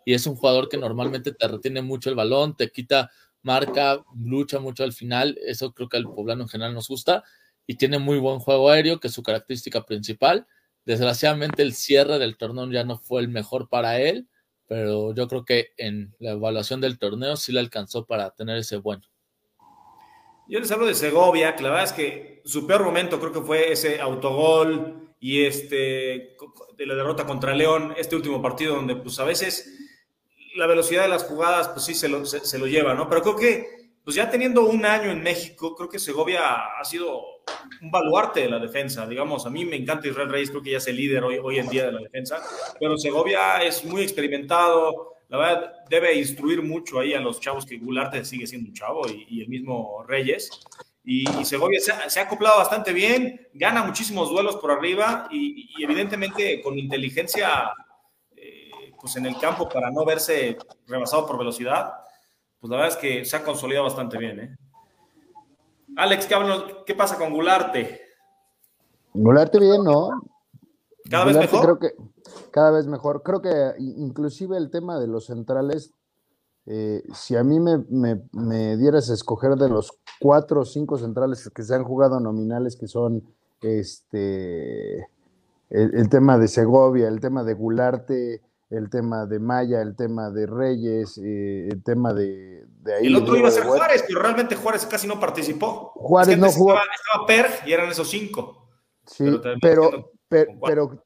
y 0.05 0.15
es 0.15 0.27
un 0.27 0.37
jugador 0.37 0.69
que 0.69 0.79
normalmente 0.79 1.33
te 1.33 1.49
retiene 1.49 1.83
mucho 1.83 2.11
el 2.11 2.17
balón, 2.17 2.57
te 2.57 2.71
quita 2.71 3.11
marca, 3.43 4.03
lucha 4.17 4.59
mucho 4.59 4.83
al 4.83 4.93
final, 4.93 5.39
eso 5.47 5.73
creo 5.73 5.89
que 5.89 5.99
al 5.99 6.05
poblano 6.05 6.43
en 6.43 6.49
general 6.49 6.75
nos 6.75 6.89
gusta 6.89 7.23
y 7.67 7.77
tiene 7.77 7.99
muy 7.99 8.19
buen 8.19 8.39
juego 8.39 8.71
aéreo, 8.71 8.99
que 8.99 9.09
es 9.09 9.15
su 9.15 9.23
característica 9.23 9.85
principal. 9.85 10.47
Desgraciadamente 10.89 11.61
el 11.61 11.75
cierre 11.75 12.19
del 12.19 12.39
torneo 12.39 12.67
ya 12.71 12.83
no 12.83 12.97
fue 12.97 13.21
el 13.21 13.29
mejor 13.29 13.69
para 13.69 14.01
él, 14.01 14.27
pero 14.67 15.15
yo 15.15 15.29
creo 15.29 15.45
que 15.45 15.73
en 15.77 16.15
la 16.19 16.31
evaluación 16.31 16.81
del 16.81 16.99
torneo 16.99 17.37
sí 17.37 17.53
le 17.53 17.61
alcanzó 17.61 18.07
para 18.07 18.31
tener 18.31 18.57
ese 18.57 18.79
bueno. 18.79 19.03
Yo 20.49 20.59
les 20.59 20.71
hablo 20.71 20.87
de 20.87 20.95
Segovia, 20.95 21.55
que 21.55 21.63
la 21.63 21.69
verdad 21.69 21.85
es 21.85 21.93
que 21.93 22.41
su 22.47 22.67
peor 22.67 22.85
momento 22.85 23.21
creo 23.21 23.33
que 23.33 23.43
fue 23.43 23.71
ese 23.71 24.01
autogol 24.01 25.13
y 25.21 25.45
este, 25.45 26.39
de 26.79 26.87
la 26.87 26.95
derrota 26.95 27.27
contra 27.27 27.55
León, 27.55 27.93
este 27.99 28.17
último 28.17 28.41
partido 28.41 28.75
donde 28.75 28.97
pues 28.97 29.19
a 29.19 29.25
veces 29.25 29.71
la 30.57 30.67
velocidad 30.67 31.03
de 31.03 31.09
las 31.09 31.25
jugadas 31.25 31.69
pues 31.69 31.85
sí 31.85 31.93
se 31.93 32.09
lo, 32.09 32.25
se, 32.25 32.59
lo 32.59 32.67
lleva, 32.67 32.95
¿no? 32.95 33.11
Pero 33.11 33.21
creo 33.21 33.37
que 33.37 33.91
pues 34.03 34.17
ya 34.17 34.31
teniendo 34.31 34.65
un 34.65 34.87
año 34.87 35.11
en 35.11 35.23
México, 35.23 35.77
creo 35.77 35.91
que 35.91 35.99
Segovia 35.99 36.79
ha 36.81 36.85
sido 36.87 37.38
un 37.83 37.91
baluarte 37.91 38.41
de 38.41 38.51
la 38.51 38.59
defensa. 38.59 39.07
Digamos, 39.07 39.47
a 39.47 39.51
mí 39.51 39.65
me 39.65 39.77
encanta 39.77 40.09
Israel 40.09 40.31
Reyes, 40.31 40.51
creo 40.51 40.63
que 40.63 40.73
ya 40.73 40.79
es 40.79 40.87
el 40.87 40.97
líder 40.97 41.25
hoy, 41.25 41.39
hoy 41.39 41.59
en 41.59 41.69
día 41.69 41.87
de 41.87 41.93
la 41.93 42.01
defensa, 42.01 42.43
pero 42.79 42.97
Segovia 42.97 43.63
es 43.63 43.85
muy 43.85 44.03
experimentado, 44.03 45.15
la 45.29 45.39
verdad 45.39 45.73
debe 45.91 46.15
instruir 46.15 46.63
mucho 46.63 46.99
ahí 47.01 47.15
a 47.15 47.21
los 47.21 47.41
chavos 47.41 47.67
que 47.67 47.77
Gularte 47.77 48.25
sigue 48.25 48.47
siendo 48.47 48.69
un 48.69 48.75
chavo 48.75 49.07
y, 49.09 49.43
el 49.43 49.49
mismo 49.49 50.03
Reyes. 50.07 50.51
Y, 51.05 51.27
Segovia 51.45 51.81
se 51.81 52.21
ha, 52.21 52.23
acoplado 52.23 52.59
bastante 52.59 52.93
bien, 52.93 53.49
gana 53.55 53.83
muchísimos 53.83 54.31
duelos 54.31 54.57
por 54.57 54.71
arriba 54.71 55.29
y, 55.31 55.71
evidentemente 55.83 56.61
con 56.63 56.79
inteligencia 56.79 57.71
eh, 58.37 58.71
pues 59.01 59.17
en 59.17 59.27
el 59.27 59.39
campo 59.39 59.69
para 59.69 59.91
no 59.91 60.05
verse 60.05 60.57
rebasado 60.87 61.27
por 61.27 61.39
velocidad, 61.39 61.93
pues 62.59 62.71
la 62.71 62.77
verdad 62.77 62.97
es 62.97 63.01
que 63.01 63.25
se 63.25 63.37
ha 63.37 63.45
consolidado 63.45 63.85
bastante 63.85 64.19
bien. 64.19 64.41
¿eh? 64.41 64.57
Alex, 65.99 66.27
¿qué, 66.27 66.37
¿qué 66.87 66.95
pasa 66.95 67.19
con 67.19 67.33
Gularte? 67.33 68.01
Gularte 69.13 69.59
bien, 69.59 69.83
¿no? 69.83 70.11
Cada 71.11 71.25
vez 71.25 71.37
mejor. 71.37 71.61
Creo 71.63 71.79
que 71.81 71.89
cada 72.53 72.71
vez 72.71 72.87
mejor. 72.87 73.25
Creo 73.25 73.43
que 73.43 73.73
inclusive 73.79 74.57
el 74.57 74.71
tema 74.71 75.01
de 75.01 75.09
los 75.09 75.27
centrales, 75.27 75.93
eh, 76.67 77.03
si 77.13 77.35
a 77.35 77.43
mí 77.43 77.59
me, 77.59 78.77
dieras 78.77 79.11
a 79.11 79.15
escoger 79.15 79.57
de 79.57 79.69
los 79.69 79.99
cuatro 80.21 80.61
o 80.61 80.65
cinco 80.65 80.99
centrales 80.99 81.51
que 81.53 81.65
se 81.65 81.75
han 81.75 81.83
jugado 81.83 82.21
nominales, 82.21 82.77
que 82.77 82.87
son 82.87 83.25
este 83.61 85.09
el, 85.69 86.09
tema 86.09 86.39
de 86.39 86.47
Segovia, 86.47 87.09
el 87.09 87.19
tema 87.19 87.43
de 87.43 87.55
Gularte, 87.55 88.41
el 88.71 88.91
tema 88.91 89.27
de 89.27 89.39
Maya, 89.39 89.81
el 89.81 89.97
tema 89.97 90.31
de 90.31 90.47
Reyes, 90.47 91.19
eh, 91.19 91.69
el 91.71 91.83
tema 91.83 92.13
de, 92.13 92.67
ahí. 92.99 93.07
El 93.07 93.17
otro 93.17 93.37
iba 93.37 93.49
a 93.49 93.51
ser 93.51 93.65
Juárez, 93.65 94.05
pero 94.07 94.21
realmente 94.21 94.57
Juárez 94.57 94.87
casi 94.87 95.07
no 95.07 95.19
participó. 95.19 95.93
Juárez 95.95 96.39
no 96.39 96.51
jugó. 96.51 96.73
Estaba, 96.73 97.27
Perg 97.27 97.67
y 97.67 97.73
eran 97.73 97.89
esos 97.89 98.09
cinco. 98.09 98.69
Sí, 99.07 99.25
pero, 99.63 100.13
pero, 100.29 101.05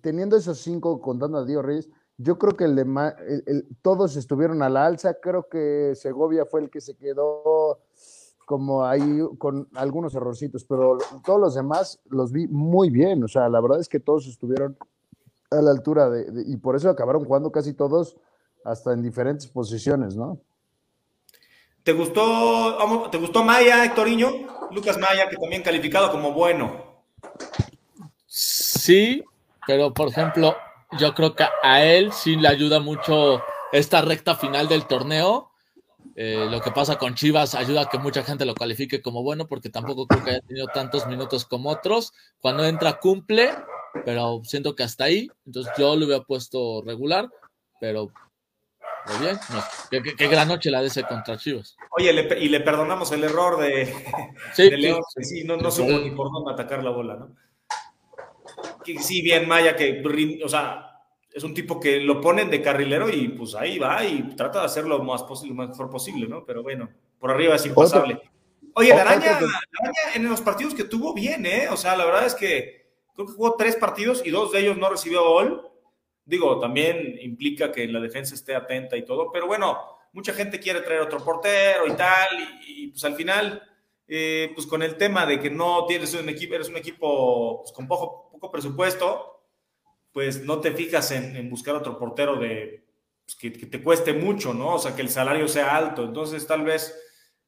teniendo 0.00 0.36
esos 0.36 0.58
cinco 0.58 1.00
contando 1.00 1.38
a 1.38 1.44
Diego 1.44 1.60
Reyes, 1.60 1.90
yo 2.16 2.38
creo 2.38 2.56
que 2.56 2.64
el 2.64 3.66
todos 3.82 4.16
estuvieron 4.16 4.62
a 4.62 4.70
la 4.70 4.86
alza. 4.86 5.14
Creo 5.20 5.48
que 5.50 5.92
Segovia 5.94 6.46
fue 6.46 6.62
el 6.62 6.70
que 6.70 6.80
se 6.80 6.96
quedó 6.96 7.80
como 8.46 8.84
ahí 8.84 9.20
con 9.38 9.68
algunos 9.74 10.14
errorcitos, 10.14 10.64
pero 10.64 10.98
todos 11.24 11.40
los 11.40 11.54
demás 11.54 12.00
los 12.06 12.32
vi 12.32 12.48
muy 12.48 12.90
bien. 12.90 13.22
O 13.22 13.28
sea, 13.28 13.48
la 13.48 13.60
verdad 13.60 13.80
es 13.80 13.88
que 13.88 14.00
todos 14.00 14.26
estuvieron 14.26 14.78
a 15.58 15.62
la 15.62 15.70
altura 15.70 16.10
de, 16.10 16.44
y 16.46 16.56
por 16.56 16.76
eso 16.76 16.88
acabaron 16.88 17.24
jugando 17.24 17.52
casi 17.52 17.74
todos 17.74 18.16
hasta 18.64 18.92
en 18.92 19.02
diferentes 19.02 19.46
posiciones, 19.46 20.16
¿no? 20.16 20.38
¿Te 21.82 21.92
gustó, 21.92 22.78
te 23.10 23.18
gustó 23.18 23.42
Maya, 23.42 23.84
Hectoriño? 23.84 24.28
Lucas 24.70 24.98
Maya, 24.98 25.28
que 25.28 25.36
también 25.36 25.62
calificado 25.62 26.12
como 26.12 26.32
bueno. 26.32 27.02
Sí, 28.26 29.22
pero 29.66 29.92
por 29.92 30.08
ejemplo, 30.08 30.56
yo 30.98 31.14
creo 31.14 31.34
que 31.34 31.44
a 31.62 31.84
él 31.84 32.12
sí 32.12 32.36
le 32.36 32.48
ayuda 32.48 32.80
mucho 32.80 33.42
esta 33.72 34.00
recta 34.02 34.36
final 34.36 34.68
del 34.68 34.86
torneo. 34.86 35.50
Eh, 36.14 36.46
lo 36.50 36.60
que 36.60 36.70
pasa 36.70 36.98
con 36.98 37.14
Chivas 37.14 37.54
ayuda 37.54 37.82
a 37.82 37.88
que 37.88 37.98
mucha 37.98 38.22
gente 38.22 38.44
lo 38.44 38.54
califique 38.54 39.00
como 39.00 39.22
bueno, 39.22 39.46
porque 39.46 39.70
tampoco 39.70 40.06
creo 40.06 40.24
que 40.24 40.30
haya 40.30 40.40
tenido 40.40 40.66
tantos 40.68 41.06
minutos 41.06 41.44
como 41.44 41.70
otros. 41.70 42.12
Cuando 42.40 42.64
entra, 42.64 43.00
cumple, 43.00 43.50
pero 44.04 44.42
siento 44.44 44.74
que 44.74 44.82
hasta 44.82 45.04
ahí, 45.04 45.30
entonces 45.46 45.72
yo 45.76 45.96
lo 45.96 46.06
hubiera 46.06 46.22
puesto 46.24 46.82
regular, 46.82 47.28
pero 47.80 48.10
muy 49.06 49.26
bien, 49.26 50.14
qué, 50.16 50.28
gran 50.28 50.48
noche 50.48 50.70
la 50.70 50.80
de 50.80 50.86
ese 50.86 51.02
contra 51.02 51.36
Chivas. 51.36 51.76
Oye, 51.90 52.12
y 52.40 52.48
le 52.48 52.60
perdonamos 52.60 53.10
el 53.12 53.24
error 53.24 53.60
de, 53.60 53.92
sí, 54.54 54.70
León, 54.70 55.02
sí, 55.20 55.44
no, 55.44 55.56
no 55.56 55.70
supo 55.70 55.98
ni 55.98 56.12
por 56.12 56.30
dónde 56.30 56.52
atacar 56.52 56.84
la 56.84 56.90
bola, 56.90 57.16
¿no? 57.16 57.36
Que 58.84 58.98
sí, 59.00 59.22
bien 59.22 59.48
Maya, 59.48 59.76
que, 59.76 60.02
o 60.44 60.48
sea, 60.48 60.92
es 61.32 61.42
un 61.42 61.54
tipo 61.54 61.80
que 61.80 62.00
lo 62.00 62.20
ponen 62.20 62.50
de 62.50 62.62
carrilero 62.62 63.08
y 63.08 63.28
pues 63.28 63.54
ahí 63.54 63.78
va 63.78 64.04
y 64.04 64.34
trata 64.36 64.60
de 64.60 64.66
hacerlo 64.66 64.98
lo 64.98 65.04
más, 65.04 65.22
posible, 65.22 65.56
lo 65.56 65.68
mejor 65.68 65.90
posible, 65.90 66.28
¿no? 66.28 66.44
Pero 66.44 66.62
bueno, 66.62 66.88
por 67.18 67.30
arriba 67.30 67.56
es 67.56 67.66
impasable. 67.66 68.20
Oye, 68.74 68.90
la 68.90 69.02
araña, 69.02 69.40
la 69.40 69.48
araña 69.80 70.14
en 70.14 70.28
los 70.28 70.40
partidos 70.40 70.74
que 70.74 70.84
tuvo 70.84 71.12
bien, 71.12 71.44
¿eh? 71.44 71.68
O 71.70 71.76
sea, 71.76 71.96
la 71.96 72.04
verdad 72.04 72.26
es 72.26 72.34
que 72.34 72.81
creo 73.14 73.26
que 73.26 73.32
jugó 73.32 73.56
tres 73.56 73.76
partidos 73.76 74.22
y 74.24 74.30
dos 74.30 74.52
de 74.52 74.60
ellos 74.60 74.76
no 74.76 74.90
recibió 74.90 75.24
gol. 75.24 75.70
Digo, 76.24 76.58
también 76.60 77.18
implica 77.20 77.72
que 77.72 77.86
la 77.88 78.00
defensa 78.00 78.34
esté 78.34 78.54
atenta 78.54 78.96
y 78.96 79.04
todo, 79.04 79.30
pero 79.32 79.46
bueno, 79.46 79.78
mucha 80.12 80.32
gente 80.32 80.60
quiere 80.60 80.80
traer 80.80 81.00
otro 81.00 81.22
portero 81.24 81.86
y 81.86 81.92
tal, 81.92 82.28
y, 82.66 82.88
pues 82.88 83.04
al 83.04 83.14
final, 83.14 83.62
eh, 84.06 84.50
pues 84.54 84.66
con 84.66 84.82
el 84.82 84.96
tema 84.96 85.26
de 85.26 85.40
que 85.40 85.50
no 85.50 85.86
tienes 85.86 86.14
un 86.14 86.28
equipo, 86.28 86.54
eres 86.54 86.68
un 86.68 86.76
equipo 86.76 87.62
pues, 87.62 87.72
con 87.72 87.88
poco, 87.88 88.30
poco 88.30 88.50
presupuesto, 88.50 89.32
pues 90.12 90.42
no 90.42 90.60
te 90.60 90.72
fijas 90.72 91.10
en, 91.10 91.48
buscar 91.48 91.74
otro 91.74 91.98
portero 91.98 92.36
de 92.36 92.84
pues, 93.24 93.36
que, 93.36 93.50
te 93.50 93.82
cueste 93.82 94.12
mucho, 94.12 94.52
¿no? 94.52 94.74
O 94.74 94.78
sea, 94.78 94.94
que 94.94 95.02
el 95.02 95.08
salario 95.08 95.48
sea 95.48 95.74
alto. 95.74 96.04
Entonces, 96.04 96.46
tal 96.46 96.62
vez 96.62 96.94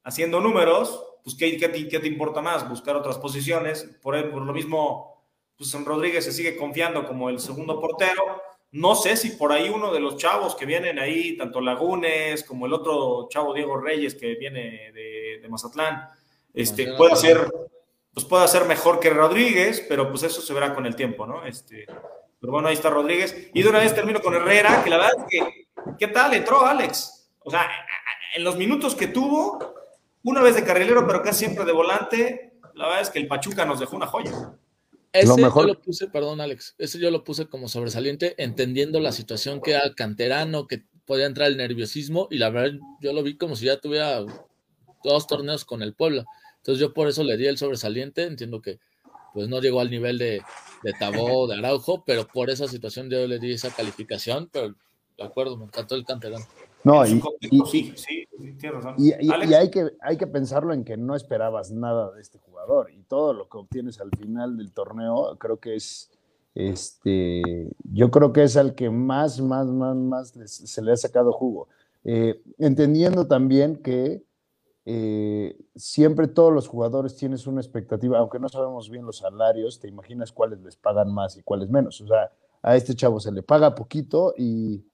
haciendo 0.03 0.41
números, 0.41 1.03
pues 1.23 1.37
¿qué, 1.37 1.57
qué, 1.59 1.69
te, 1.69 2.09
importa 2.09 2.41
más? 2.41 2.69
Buscar 2.69 2.97
otras 2.97 3.19
posiciones. 3.19 3.85
Por, 4.01 4.31
por 4.31 4.43
lo 4.43 4.53
mismo, 4.55 5.14
pues 5.57 5.73
en 5.75 5.85
Rodríguez 5.85 6.25
se 6.25 6.33
sigue 6.33 6.57
confiando 6.57 7.07
como 7.07 7.31
el 7.31 7.39
segundo 7.39 7.81
portero. 7.81 8.43
No 8.73 8.97
sé 8.97 9.17
si 9.17 9.31
por 9.31 9.53
ahí 9.53 9.69
uno 9.69 9.93
de 9.93 10.01
los 10.01 10.17
chavos 10.17 10.57
que 10.57 10.67
vienen 10.67 10.99
ahí, 10.99 11.37
tanto 11.37 11.61
Lagunes 11.61 12.43
como 12.43 12.67
el 12.67 12.73
otro 12.73 13.29
chavo 13.31 13.55
Diego 13.55 13.77
Reyes 13.77 14.15
que 14.15 14.35
viene 14.35 14.91
de, 14.93 15.47
Mazatlán, 15.49 16.09
este, 16.53 16.95
puede 16.95 17.15
ser, 17.17 17.49
pues 18.13 18.27
puede 18.27 18.49
ser 18.49 18.65
mejor 18.65 18.99
que 18.99 19.11
Rodríguez, 19.11 19.85
pero 19.89 20.09
pues 20.11 20.25
eso 20.25 20.41
se 20.41 20.55
verá 20.55 20.75
con 20.75 20.87
el 20.87 20.97
tiempo, 20.97 21.27
¿no? 21.27 21.45
Este, 21.45 21.87
pero 22.41 22.53
bueno, 22.53 22.69
ahí 22.69 22.75
está 22.75 22.91
Rodríguez. 22.91 23.51
Y 23.55 23.63
de 23.63 23.69
una 23.69 23.79
vez 23.79 23.95
termino 23.95 24.21
con 24.21 24.35
Herrera, 24.35 24.83
que 24.83 24.91
la 24.91 24.97
verdad 24.97 25.13
es 25.19 25.25
que, 25.31 25.69
¿qué 25.99 26.09
tal? 26.09 26.35
Entró 26.35 26.65
Alex. 26.65 27.31
O 27.41 27.51
sea, 27.51 27.71
en 28.35 28.43
los 28.43 28.57
minutos 28.57 28.95
que 28.95 29.07
tuvo, 29.07 29.75
una 30.25 30.43
vez 30.43 30.55
de 30.55 30.65
carrilero, 30.65 31.07
pero 31.07 31.23
casi 31.23 31.45
siempre 31.45 31.65
de 31.65 31.73
volante, 31.73 32.55
la 32.75 32.87
verdad 32.87 33.03
es 33.03 33.11
que 33.11 33.19
el 33.19 33.29
Pachuca 33.29 33.65
nos 33.65 33.79
dejó 33.79 33.97
una 33.97 34.07
joya. 34.07 34.33
Ese 35.15 35.41
yo 35.41 35.63
lo 35.63 35.81
puse, 35.81 36.09
perdón 36.09 36.41
Alex, 36.41 36.75
ese 36.77 36.99
yo 36.99 37.11
lo 37.13 37.23
puse 37.23 37.47
como 37.47 37.69
sobresaliente, 37.69 38.35
entendiendo 38.43 38.99
la 38.99 39.13
situación 39.13 39.61
que 39.61 39.71
era 39.71 39.95
canterano, 39.95 40.67
que 40.67 40.85
podía 41.07 41.27
entrar 41.27 41.49
el 41.49 41.57
nerviosismo, 41.57 42.27
y 42.33 42.39
la 42.39 42.51
verdad 42.51 42.79
yo 43.01 43.13
lo 43.13 43.23
vi 43.23 43.37
como 43.37 43.55
si 43.55 43.67
ya 43.67 43.81
tuviera 43.81 44.25
dos 45.05 45.27
torneos 45.29 45.65
con 45.65 45.83
el 45.83 45.95
Puebla. 45.95 46.25
Entonces 46.57 46.81
yo 46.81 46.93
por 46.93 47.09
eso 47.09 47.23
le 47.23 47.37
di 47.37 47.47
el 47.47 47.59
sobresaliente, 47.59 48.25
entiendo 48.25 48.61
que 48.61 48.81
pues 49.33 49.49
no 49.49 49.61
llegó 49.61 49.81
al 49.81 49.91
nivel 49.91 50.19
de, 50.19 50.43
de 50.83 50.93
Tabó, 50.99 51.47
de 51.47 51.57
Araujo, 51.57 52.05
pero 52.05 52.27
por 52.27 52.51
esa 52.51 52.67
situación 52.67 53.09
yo 53.09 53.27
le 53.27 53.39
di 53.39 53.53
esa 53.53 53.71
calificación, 53.71 54.49
pero 54.53 54.75
de 55.17 55.25
acuerdo, 55.25 55.57
me 55.57 55.65
encantó 55.65 55.95
el 55.95 56.05
canterano. 56.05 56.45
No, 56.85 57.05
y, 57.07 57.21
y, 58.99 59.55
hay, 59.55 59.71
que, 59.71 59.91
hay 60.03 60.17
que 60.19 60.27
pensarlo 60.27 60.75
en 60.75 60.85
que 60.85 60.99
no 60.99 61.17
esperabas 61.17 61.71
nada 61.71 62.13
de 62.13 62.21
este 62.21 62.39
jugador 62.39 62.91
y 62.93 63.03
todo 63.05 63.33
lo 63.33 63.49
que 63.49 63.57
obtienes 63.57 64.01
al 64.01 64.11
final 64.11 64.59
del 64.59 64.71
torneo, 64.73 65.37
creo 65.39 65.59
que 65.59 65.77
es, 65.77 66.11
este, 66.55 67.43
yo 67.91 68.11
creo 68.11 68.35
que 68.35 68.43
es 68.43 68.59
al 68.59 68.75
que 68.75 68.91
más, 68.91 69.41
más, 69.41 69.67
más, 69.67 69.97
más 69.97 70.29
se 70.45 70.83
le 70.83 70.93
ha 70.93 70.97
sacado 70.97 71.33
jugo. 71.33 71.69
Eh, 72.05 72.43
entendiendo 72.59 73.27
también 73.27 73.77
que 73.77 74.23
eh, 74.85 75.57
siempre 75.75 76.29
todos 76.29 76.53
los 76.53 76.69
jugadores 76.69 77.17
tienes 77.17 77.47
una 77.47 77.63
expectativa, 77.63 78.19
aunque 78.19 78.39
no 78.39 78.51
sabemos 78.51 78.91
bien 78.91 79.07
los 79.07 79.19
salarios, 79.19 79.81
te 79.81 79.89
imaginas 79.89 80.33
cuáles 80.33 80.61
les 80.61 80.77
pagan 80.77 81.13
más 81.13 81.39
y 81.39 81.43
cuáles 81.43 81.71
menos. 81.71 82.01
O 82.03 82.07
sea, 82.07 82.31
a 82.63 82.77
este 82.77 82.95
chavo 82.95 83.21
se 83.21 83.33
le 83.33 83.43
paga 83.43 83.75
poquito 83.75 84.35
y 84.37 84.85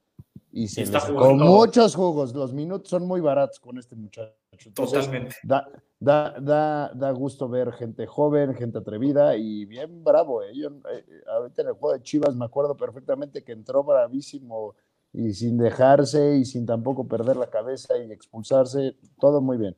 y 0.51 0.67
se 0.67 0.85
con 1.13 1.37
muchos 1.37 1.95
jugos. 1.95 2.33
Los 2.33 2.53
minutos 2.53 2.89
son 2.89 3.07
muy 3.07 3.21
baratos 3.21 3.59
con 3.59 3.77
este 3.77 3.95
muchacho. 3.95 4.33
Totalmente. 4.73 5.35
Da, 5.43 5.67
da, 5.99 6.35
da, 6.39 6.91
da, 6.93 7.11
gusto 7.11 7.47
ver 7.47 7.71
gente 7.73 8.05
joven, 8.05 8.53
gente 8.53 8.77
atrevida 8.77 9.35
y 9.37 9.65
bien 9.65 10.03
bravo. 10.03 10.43
¿eh? 10.43 10.51
Yo, 10.53 10.69
eh, 10.91 11.05
ahorita 11.27 11.61
en 11.61 11.67
el 11.69 11.73
juego 11.73 11.93
de 11.93 12.03
Chivas 12.03 12.35
me 12.35 12.45
acuerdo 12.45 12.75
perfectamente 12.75 13.43
que 13.43 13.53
entró 13.53 13.83
bravísimo 13.83 14.75
y 15.13 15.33
sin 15.33 15.57
dejarse 15.57 16.37
y 16.37 16.45
sin 16.45 16.65
tampoco 16.65 17.07
perder 17.07 17.37
la 17.37 17.49
cabeza 17.49 17.97
y 17.97 18.11
expulsarse. 18.11 18.97
Todo 19.19 19.41
muy 19.41 19.57
bien. 19.57 19.75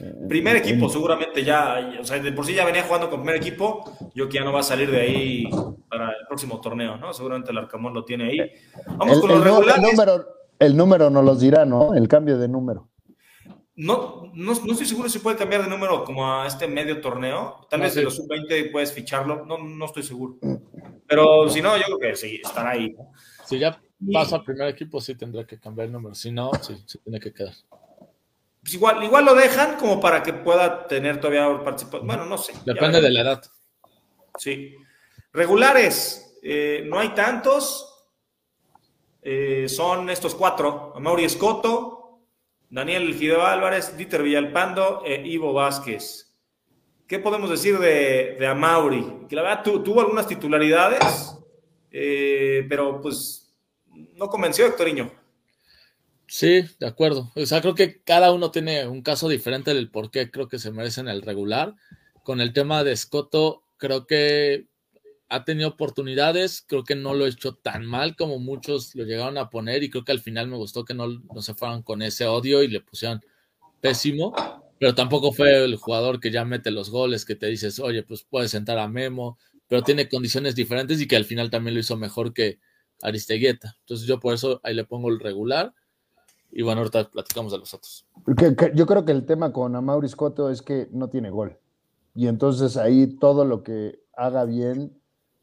Eh, 0.00 0.12
primer 0.28 0.56
equipo, 0.56 0.88
seguramente 0.88 1.44
ya, 1.44 1.96
o 2.00 2.04
sea, 2.04 2.18
de 2.18 2.32
por 2.32 2.44
sí 2.44 2.54
ya 2.54 2.64
venía 2.64 2.82
jugando 2.82 3.08
con 3.08 3.20
primer 3.20 3.36
equipo, 3.36 3.84
yo 4.14 4.28
que 4.28 4.38
ya 4.38 4.44
no 4.44 4.52
va 4.52 4.60
a 4.60 4.64
salir 4.64 4.90
de 4.90 5.00
ahí 5.00 5.50
para 5.88 6.08
el 6.08 6.26
próximo 6.26 6.60
torneo, 6.60 6.96
¿no? 6.96 7.12
Seguramente 7.12 7.52
el 7.52 7.58
Arcamón 7.58 7.94
lo 7.94 8.04
tiene 8.04 8.24
ahí. 8.24 8.50
Vamos 8.96 9.20
con 9.20 9.30
los 9.30 9.44
regulares. 9.44 9.76
El 9.76 9.82
número, 9.82 10.26
el 10.58 10.76
número 10.76 11.10
nos 11.10 11.24
los 11.24 11.40
dirá, 11.40 11.64
¿no? 11.64 11.94
El 11.94 12.08
cambio 12.08 12.38
de 12.38 12.48
número. 12.48 12.88
No, 13.76 14.30
no, 14.34 14.52
estoy 14.52 14.86
seguro 14.86 15.08
si 15.08 15.18
puede 15.18 15.36
cambiar 15.36 15.64
de 15.64 15.68
número 15.68 16.04
como 16.04 16.32
a 16.32 16.46
este 16.46 16.68
medio 16.68 17.00
torneo. 17.00 17.66
Tal 17.68 17.80
vez 17.80 17.94
de 17.94 18.02
los 18.02 18.16
sub-20 18.16 18.70
puedes 18.70 18.92
ficharlo, 18.92 19.44
no, 19.46 19.58
no 19.58 19.84
estoy 19.84 20.04
seguro. 20.04 20.36
Pero 21.06 21.48
si 21.48 21.60
no, 21.60 21.76
yo 21.76 21.82
creo 21.84 21.98
que 21.98 22.16
sí, 22.16 22.40
estará 22.42 22.70
ahí. 22.70 22.94
Si 23.44 23.58
ya 23.58 23.80
pasa 24.12 24.36
al 24.36 24.44
primer 24.44 24.68
equipo, 24.68 25.00
sí 25.00 25.16
tendrá 25.16 25.44
que 25.44 25.58
cambiar 25.58 25.86
el 25.86 25.92
número. 25.92 26.14
Si 26.14 26.30
no, 26.30 26.52
sí, 26.60 26.76
se 26.86 26.98
tiene 26.98 27.18
que 27.18 27.32
quedar. 27.32 27.54
Pues 28.64 28.74
igual, 28.74 29.04
igual 29.04 29.26
lo 29.26 29.34
dejan 29.34 29.76
como 29.76 30.00
para 30.00 30.22
que 30.22 30.32
pueda 30.32 30.86
tener 30.86 31.20
todavía 31.20 31.62
participación. 31.62 32.06
Bueno, 32.06 32.24
no 32.24 32.38
sé. 32.38 32.54
Depende 32.64 33.02
de 33.02 33.10
la 33.10 33.20
edad. 33.20 33.42
Sí. 34.38 34.74
Regulares, 35.34 36.38
eh, 36.42 36.82
no 36.86 36.98
hay 36.98 37.10
tantos. 37.10 38.06
Eh, 39.20 39.66
son 39.68 40.08
estos 40.08 40.34
cuatro: 40.34 40.94
Mauri 40.98 41.24
Escoto, 41.24 42.20
Daniel 42.70 43.12
Fideo 43.12 43.44
Álvarez, 43.44 43.98
Dieter 43.98 44.22
Villalpando 44.22 45.02
e 45.04 45.26
Ivo 45.26 45.52
Vázquez. 45.52 46.34
¿Qué 47.06 47.18
podemos 47.18 47.50
decir 47.50 47.78
de, 47.78 48.36
de 48.38 48.46
Amauri? 48.46 49.26
Que 49.28 49.36
la 49.36 49.42
verdad 49.42 49.62
tuvo 49.62 50.00
algunas 50.00 50.26
titularidades, 50.26 51.36
eh, 51.90 52.64
pero 52.66 52.98
pues 53.02 53.54
no 54.14 54.28
convenció 54.28 54.64
a 54.64 54.68
Hectoriño. 54.68 55.23
Sí, 56.26 56.64
de 56.78 56.86
acuerdo. 56.86 57.32
O 57.34 57.46
sea, 57.46 57.60
creo 57.60 57.74
que 57.74 58.02
cada 58.02 58.32
uno 58.32 58.50
tiene 58.50 58.86
un 58.88 59.02
caso 59.02 59.28
diferente 59.28 59.74
del 59.74 59.90
por 59.90 60.10
qué 60.10 60.30
creo 60.30 60.48
que 60.48 60.58
se 60.58 60.70
merecen 60.72 61.08
el 61.08 61.22
regular. 61.22 61.74
Con 62.22 62.40
el 62.40 62.52
tema 62.52 62.82
de 62.84 62.96
Scotto, 62.96 63.62
creo 63.76 64.06
que 64.06 64.66
ha 65.28 65.44
tenido 65.44 65.68
oportunidades, 65.70 66.64
creo 66.66 66.84
que 66.84 66.94
no 66.94 67.14
lo 67.14 67.24
ha 67.24 67.28
hecho 67.28 67.54
tan 67.54 67.86
mal 67.86 68.16
como 68.16 68.38
muchos 68.38 68.94
lo 68.94 69.04
llegaron 69.04 69.38
a 69.38 69.50
poner 69.50 69.82
y 69.82 69.90
creo 69.90 70.04
que 70.04 70.12
al 70.12 70.20
final 70.20 70.48
me 70.48 70.56
gustó 70.56 70.84
que 70.84 70.94
no, 70.94 71.08
no 71.08 71.42
se 71.42 71.54
fueran 71.54 71.82
con 71.82 72.02
ese 72.02 72.26
odio 72.26 72.62
y 72.62 72.68
le 72.68 72.80
pusieron 72.80 73.22
pésimo 73.80 74.34
pero 74.78 74.94
tampoco 74.94 75.32
fue 75.32 75.64
el 75.64 75.76
jugador 75.76 76.20
que 76.20 76.30
ya 76.30 76.44
mete 76.44 76.70
los 76.70 76.90
goles, 76.90 77.24
que 77.24 77.36
te 77.36 77.46
dices, 77.46 77.78
oye, 77.80 78.02
pues 78.02 78.24
puedes 78.24 78.50
sentar 78.50 78.78
a 78.78 78.88
Memo, 78.88 79.38
pero 79.68 79.82
tiene 79.82 80.08
condiciones 80.08 80.54
diferentes 80.54 81.00
y 81.00 81.06
que 81.08 81.16
al 81.16 81.24
final 81.24 81.50
también 81.50 81.74
lo 81.74 81.80
hizo 81.80 81.96
mejor 81.96 82.34
que 82.34 82.58
Aristeguieta. 83.00 83.76
Entonces 83.80 84.06
yo 84.06 84.20
por 84.20 84.34
eso 84.34 84.60
ahí 84.62 84.74
le 84.74 84.84
pongo 84.84 85.08
el 85.08 85.20
regular. 85.20 85.72
Y 86.56 86.62
bueno, 86.62 86.82
ahorita 86.82 87.10
platicamos 87.10 87.52
de 87.52 87.58
los 87.58 87.74
otros. 87.74 88.06
yo 88.74 88.86
creo 88.86 89.04
que 89.04 89.12
el 89.12 89.26
tema 89.26 89.52
con 89.52 89.74
Amaury 89.74 90.08
Scotto 90.08 90.50
es 90.50 90.62
que 90.62 90.88
no 90.92 91.08
tiene 91.08 91.30
gol. 91.30 91.58
Y 92.14 92.28
entonces 92.28 92.76
ahí 92.76 93.08
todo 93.18 93.44
lo 93.44 93.64
que 93.64 93.98
haga 94.16 94.44
bien 94.44 94.96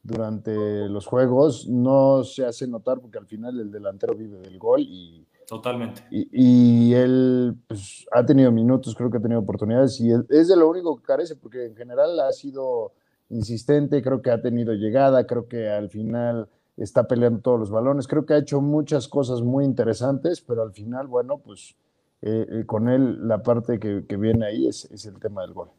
durante 0.04 0.88
los 0.88 1.06
juegos 1.06 1.67
no 1.67 2.24
se 2.24 2.45
hace 2.45 2.65
notar 2.65 3.02
porque 3.02 3.17
al 3.17 3.28
final 3.28 3.60
el 3.60 3.71
delantero 3.71 4.15
vive 4.15 4.39
del 4.39 4.58
gol 4.58 4.82
y 4.82 5.28
Totalmente. 5.52 6.04
Y, 6.10 6.93
él 6.93 7.58
pues, 7.67 8.06
ha 8.13 8.26
tenido 8.26 8.54
minutos, 8.54 8.95
creo 8.95 9.12
que 9.12 9.17
ha 9.17 9.21
tenido 9.21 9.41
oportunidades 9.41 10.00
y 10.00 10.10
es 10.10 10.47
de 10.47 10.56
lo 10.56 10.69
único 10.69 10.95
que 10.95 11.04
carece, 11.04 11.36
porque 11.36 11.65
en 11.65 11.76
general 11.76 12.17
ha 12.21 12.32
sido 12.32 12.93
insistente, 13.28 14.02
creo 14.02 14.21
que 14.21 14.32
ha 14.32 14.41
tenido 14.41 14.74
llegada, 14.76 15.28
creo 15.28 15.50
que 15.50 15.67
al 15.67 15.89
final 15.89 16.47
está 16.78 17.08
peleando 17.08 17.42
todos 17.42 17.60
los 17.60 17.72
balones, 17.72 18.08
creo 18.08 18.26
que 18.26 18.34
ha 18.34 18.38
hecho 18.38 18.62
muchas 18.62 19.08
cosas 19.08 19.42
muy 19.42 19.66
interesantes, 19.66 20.42
pero 20.42 20.64
al 20.64 20.72
final, 20.72 21.08
bueno, 21.08 21.38
pues 21.38 21.76
eh, 22.22 22.46
eh, 22.50 22.66
con 22.66 22.88
él 22.90 23.28
la 23.28 23.42
parte 23.42 23.80
que, 23.80 24.18
viene 24.18 24.46
ahí 24.46 24.68
es, 24.68 24.88
el 25.06 25.20
tema 25.20 25.42
del 25.42 25.54
gol. 25.54 25.70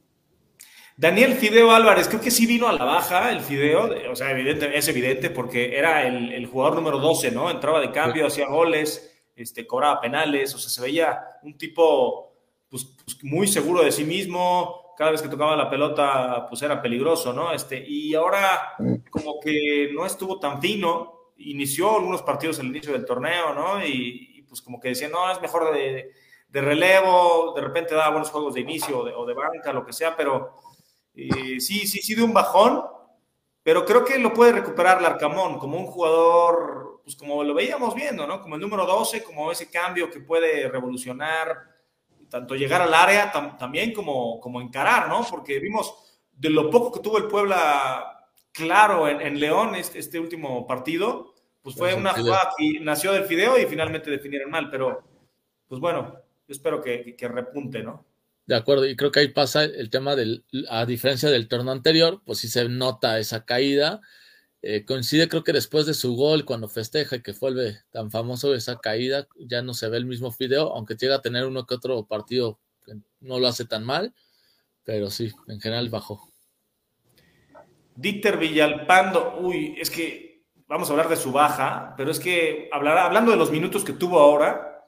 Daniel 0.96 1.34
Fideo 1.34 1.70
Álvarez, 1.70 2.08
creo 2.08 2.20
que 2.20 2.30
sí 2.30 2.46
vino 2.46 2.68
a 2.68 2.72
la 2.72 2.84
baja 2.84 3.32
el 3.32 3.40
Fideo, 3.40 3.88
o 4.10 4.16
sea, 4.16 4.30
evidente, 4.30 4.76
es 4.76 4.86
evidente 4.88 5.30
porque 5.30 5.78
era 5.78 6.06
el, 6.06 6.46
jugador 6.46 6.76
número 6.76 6.98
12, 6.98 7.30
¿no? 7.30 7.50
Entraba 7.50 7.80
de 7.80 7.90
cambio, 7.90 8.26
hacía 8.26 8.48
goles, 8.48 9.10
este, 9.34 9.66
cobraba 9.66 10.00
penales, 10.00 10.54
o 10.54 10.58
sea, 10.58 10.68
se 10.68 10.82
veía 10.82 11.20
un 11.42 11.56
tipo 11.56 12.34
pues, 12.68 12.84
pues, 13.04 13.22
muy 13.22 13.46
seguro 13.46 13.82
de 13.82 13.92
sí 13.92 14.04
mismo, 14.04 14.81
cada 14.96 15.10
vez 15.10 15.22
que 15.22 15.28
tocaba 15.28 15.56
la 15.56 15.70
pelota 15.70 16.46
pues 16.48 16.62
era 16.62 16.80
peligroso, 16.80 17.32
¿no? 17.32 17.52
Este, 17.52 17.82
y 17.86 18.14
ahora 18.14 18.74
como 19.10 19.40
que 19.40 19.90
no 19.94 20.06
estuvo 20.06 20.38
tan 20.38 20.60
fino, 20.60 21.32
inició 21.38 21.96
algunos 21.96 22.22
partidos 22.22 22.60
al 22.60 22.66
inicio 22.66 22.92
del 22.92 23.04
torneo, 23.04 23.54
¿no? 23.54 23.84
Y, 23.84 24.44
pues 24.48 24.60
como 24.60 24.78
que 24.78 24.88
decía, 24.88 25.08
no, 25.08 25.30
es 25.30 25.40
mejor 25.40 25.72
de, 25.72 26.10
relevo, 26.50 27.54
de 27.56 27.62
repente 27.62 27.94
da 27.94 28.10
buenos 28.10 28.30
juegos 28.30 28.54
de 28.54 28.60
inicio 28.60 28.98
o 28.98 29.26
de, 29.26 29.34
banca, 29.34 29.72
lo 29.72 29.84
que 29.84 29.94
sea, 29.94 30.14
pero 30.14 30.58
eh, 31.14 31.58
sí, 31.58 31.86
sí, 31.86 32.00
sí 32.02 32.14
de 32.14 32.22
un 32.22 32.34
bajón, 32.34 32.82
pero 33.62 33.86
creo 33.86 34.04
que 34.04 34.18
lo 34.18 34.34
puede 34.34 34.52
recuperar 34.52 35.00
Larcamón 35.00 35.58
como 35.58 35.78
un 35.78 35.86
jugador 35.86 36.82
pues 37.02 37.16
como 37.16 37.42
lo 37.42 37.54
veíamos 37.54 37.94
viendo, 37.94 38.26
¿no? 38.26 38.40
Como 38.40 38.54
el 38.54 38.60
número 38.60 38.86
12, 38.86 39.22
como 39.22 39.50
ese 39.50 39.70
cambio 39.70 40.10
que 40.10 40.20
puede 40.20 40.68
revolucionar, 40.68 41.71
tanto 42.32 42.54
llegar 42.54 42.80
al 42.80 42.94
área 42.94 43.30
también 43.58 43.92
como, 43.92 44.40
como 44.40 44.62
encarar, 44.62 45.06
¿no? 45.06 45.22
Porque 45.28 45.58
vimos 45.58 45.94
de 46.32 46.48
lo 46.48 46.70
poco 46.70 46.90
que 46.90 47.00
tuvo 47.00 47.18
el 47.18 47.26
Puebla 47.26 48.26
claro 48.52 49.06
en, 49.06 49.38
León 49.38 49.74
este, 49.74 49.98
este, 49.98 50.18
último 50.18 50.66
partido, 50.66 51.34
pues 51.60 51.76
fue 51.76 51.92
una 51.92 52.14
jugada 52.14 52.48
que 52.56 52.80
nació 52.80 53.12
del 53.12 53.24
fideo 53.24 53.58
y 53.58 53.66
finalmente 53.66 54.10
definieron 54.10 54.50
mal, 54.50 54.70
pero 54.70 55.04
pues 55.68 55.78
bueno, 55.78 56.14
yo 56.48 56.52
espero 56.52 56.80
que, 56.80 57.14
que 57.14 57.28
repunte, 57.28 57.82
¿no? 57.82 58.06
De 58.46 58.56
acuerdo, 58.56 58.86
y 58.86 58.96
creo 58.96 59.12
que 59.12 59.20
ahí 59.20 59.28
pasa 59.28 59.64
el 59.64 59.90
tema 59.90 60.16
del, 60.16 60.46
a 60.70 60.86
diferencia 60.86 61.28
del 61.28 61.48
torneo 61.48 61.72
anterior, 61.72 62.22
pues 62.24 62.38
sí 62.38 62.48
se 62.48 62.66
nota 62.66 63.18
esa 63.18 63.44
caída, 63.44 64.00
eh, 64.64 64.84
coincide 64.84 65.28
creo 65.28 65.42
que 65.42 65.52
después 65.52 65.86
de 65.86 65.94
su 65.94 66.14
gol, 66.14 66.44
cuando 66.44 66.68
festeja 66.68 67.16
y 67.16 67.22
que 67.22 67.34
fue 67.34 67.52
tan 67.90 68.12
famoso 68.12 68.54
esa 68.54 68.78
caída, 68.78 69.26
ya 69.36 69.60
no 69.60 69.74
se 69.74 69.88
ve 69.88 69.96
el 69.96 70.06
mismo 70.06 70.30
Fideo, 70.30 70.72
aunque 70.74 70.94
llega 70.94 71.16
a 71.16 71.22
tener 71.22 71.46
uno 71.46 71.66
que 71.66 71.74
otro 71.74 72.04
partido 72.06 72.60
que 72.84 72.94
no 73.20 73.40
lo 73.40 73.48
hace 73.48 73.64
tan 73.64 73.84
mal, 73.84 74.14
pero 74.84 75.10
sí, 75.10 75.32
en 75.48 75.60
general 75.60 75.90
bajó. 75.90 76.32
Dieter 77.96 78.38
Villalpando, 78.38 79.38
uy, 79.40 79.74
es 79.78 79.90
que 79.90 80.44
vamos 80.68 80.88
a 80.88 80.92
hablar 80.92 81.08
de 81.08 81.16
su 81.16 81.32
baja, 81.32 81.94
pero 81.96 82.12
es 82.12 82.20
que 82.20 82.68
hablando 82.72 83.32
de 83.32 83.36
los 83.36 83.50
minutos 83.50 83.84
que 83.84 83.92
tuvo 83.92 84.20
ahora, 84.20 84.86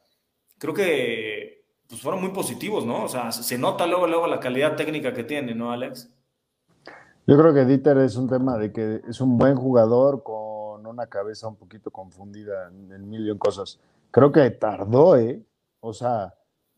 creo 0.57 0.73
que 0.73 1.65
pues 1.89 2.01
fueron 2.01 2.21
muy 2.21 2.31
positivos, 2.31 2.87
¿no? 2.87 3.05
O 3.05 3.09
sea, 3.09 3.33
se 3.33 3.59
nota 3.59 3.87
luego, 3.87 4.07
luego 4.07 4.29
la 4.29 4.41
calidad 4.41 4.77
técnica 4.77 5.13
que 5.13 5.25
tiene, 5.25 5.55
¿no, 5.55 5.73
Alex? 5.73 6.14
Yo 7.27 7.39
creo 7.39 7.55
que 7.55 7.65
Dieter 7.65 7.97
es 7.99 8.17
un 8.17 8.29
tema 8.29 8.59
de 8.59 8.71
que 8.71 9.01
es 9.09 9.21
un 9.21 9.39
buen 9.39 9.57
jugador 9.57 10.23
con 10.23 10.87
una 10.87 11.07
cabeza 11.07 11.49
un 11.49 11.57
poquito 11.57 11.91
confundida 11.91 12.69
en, 12.69 13.09
mil 13.09 13.29
y 13.29 13.39
cosas. 13.39 13.81
Creo 14.11 14.31
que 14.31 14.51
tardó, 14.51 15.17
¿eh? 15.17 15.43
O 15.81 15.95
sea, 15.95 16.35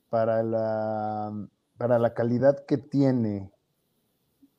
para 0.08 0.44
la, 0.44 1.32
para 1.76 1.98
la 1.98 2.14
calidad 2.14 2.64
que 2.64 2.78
tiene 2.78 3.50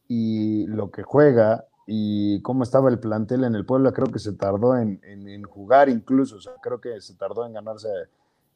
y 0.09 0.67
lo 0.67 0.91
que 0.91 1.03
juega 1.03 1.65
y 1.85 2.41
cómo 2.41 2.63
estaba 2.63 2.89
el 2.89 2.99
plantel 2.99 3.45
en 3.45 3.55
el 3.55 3.65
pueblo, 3.65 3.93
creo 3.93 4.07
que 4.07 4.19
se 4.19 4.33
tardó 4.33 4.77
en, 4.77 4.99
jugar 5.43 5.87
incluso, 5.87 6.35
o 6.35 6.41
sea, 6.41 6.53
creo 6.61 6.81
que 6.81 6.99
se 6.99 7.15
tardó 7.15 7.45
en 7.45 7.53
ganarse 7.53 7.87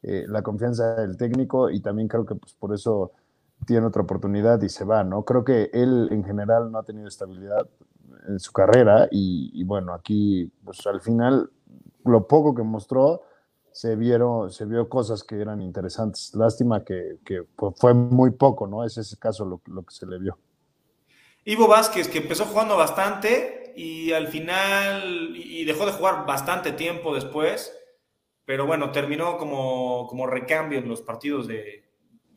eh, 0.02 0.26
la 0.28 0.42
confianza 0.42 0.96
del 0.96 1.16
técnico 1.16 1.70
y 1.70 1.80
también 1.80 2.08
creo 2.08 2.26
que 2.26 2.34
pues, 2.34 2.52
por 2.52 2.74
eso 2.74 3.12
tiene 3.66 3.86
otra 3.86 4.02
oportunidad 4.02 4.60
y 4.62 4.68
se 4.68 4.84
va, 4.84 5.04
¿no? 5.04 5.24
Creo 5.24 5.44
que 5.44 5.70
él 5.72 6.08
en 6.10 6.24
general 6.24 6.70
no 6.70 6.78
ha 6.78 6.82
tenido 6.82 7.08
estabilidad 7.08 7.68
en 8.28 8.38
su 8.38 8.52
carrera 8.52 9.08
y, 9.10 9.62
bueno, 9.64 9.92
aquí 9.94 10.50
pues 10.64 10.86
al 10.86 11.00
final 11.00 11.50
lo 12.04 12.26
poco 12.26 12.54
que 12.54 12.62
mostró 12.62 13.22
se 13.72 13.96
vieron, 13.96 14.50
se 14.50 14.66
vio 14.66 14.88
cosas 14.88 15.24
que 15.24 15.40
eran 15.40 15.62
interesantes. 15.62 16.34
Lástima 16.34 16.84
que, 16.84 17.18
fue 17.76 17.94
muy 17.94 18.30
poco, 18.30 18.66
¿no? 18.66 18.84
Es 18.84 18.98
ese 18.98 19.18
caso 19.18 19.44
lo, 19.44 19.62
lo, 19.66 19.82
que 19.82 19.94
se 19.94 20.06
le 20.06 20.18
vio. 20.18 20.38
Ivo 21.44 21.66
Vázquez, 21.66 22.08
que 22.08 22.18
empezó 22.18 22.44
jugando 22.44 22.76
bastante 22.76 23.72
y 23.74 24.12
al 24.12 24.28
final, 24.28 25.34
y 25.34 25.64
dejó 25.64 25.86
de 25.86 25.92
jugar 25.92 26.26
bastante 26.26 26.72
tiempo 26.72 27.14
después, 27.14 27.72
pero 28.44 28.66
bueno, 28.66 28.92
terminó 28.92 29.38
como, 29.38 30.06
como 30.06 30.26
recambio 30.26 30.78
en 30.78 30.88
los 30.88 31.00
partidos 31.00 31.48
de, 31.48 31.90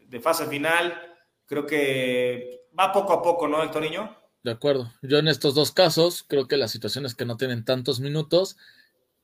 de 0.07 0.19
fase 0.21 0.45
final 0.45 1.14
creo 1.45 1.65
que 1.65 2.67
va 2.77 2.91
poco 2.91 3.13
a 3.13 3.21
poco, 3.21 3.47
¿no, 3.47 3.63
Héctor 3.63 3.81
Niño? 3.81 4.15
De 4.43 4.51
acuerdo. 4.51 4.91
Yo 5.01 5.17
en 5.17 5.27
estos 5.27 5.55
dos 5.55 5.71
casos 5.71 6.23
creo 6.27 6.47
que 6.47 6.57
la 6.57 6.67
situación 6.67 7.05
es 7.05 7.15
que 7.15 7.25
no 7.25 7.37
tienen 7.37 7.65
tantos 7.65 7.99
minutos 7.99 8.57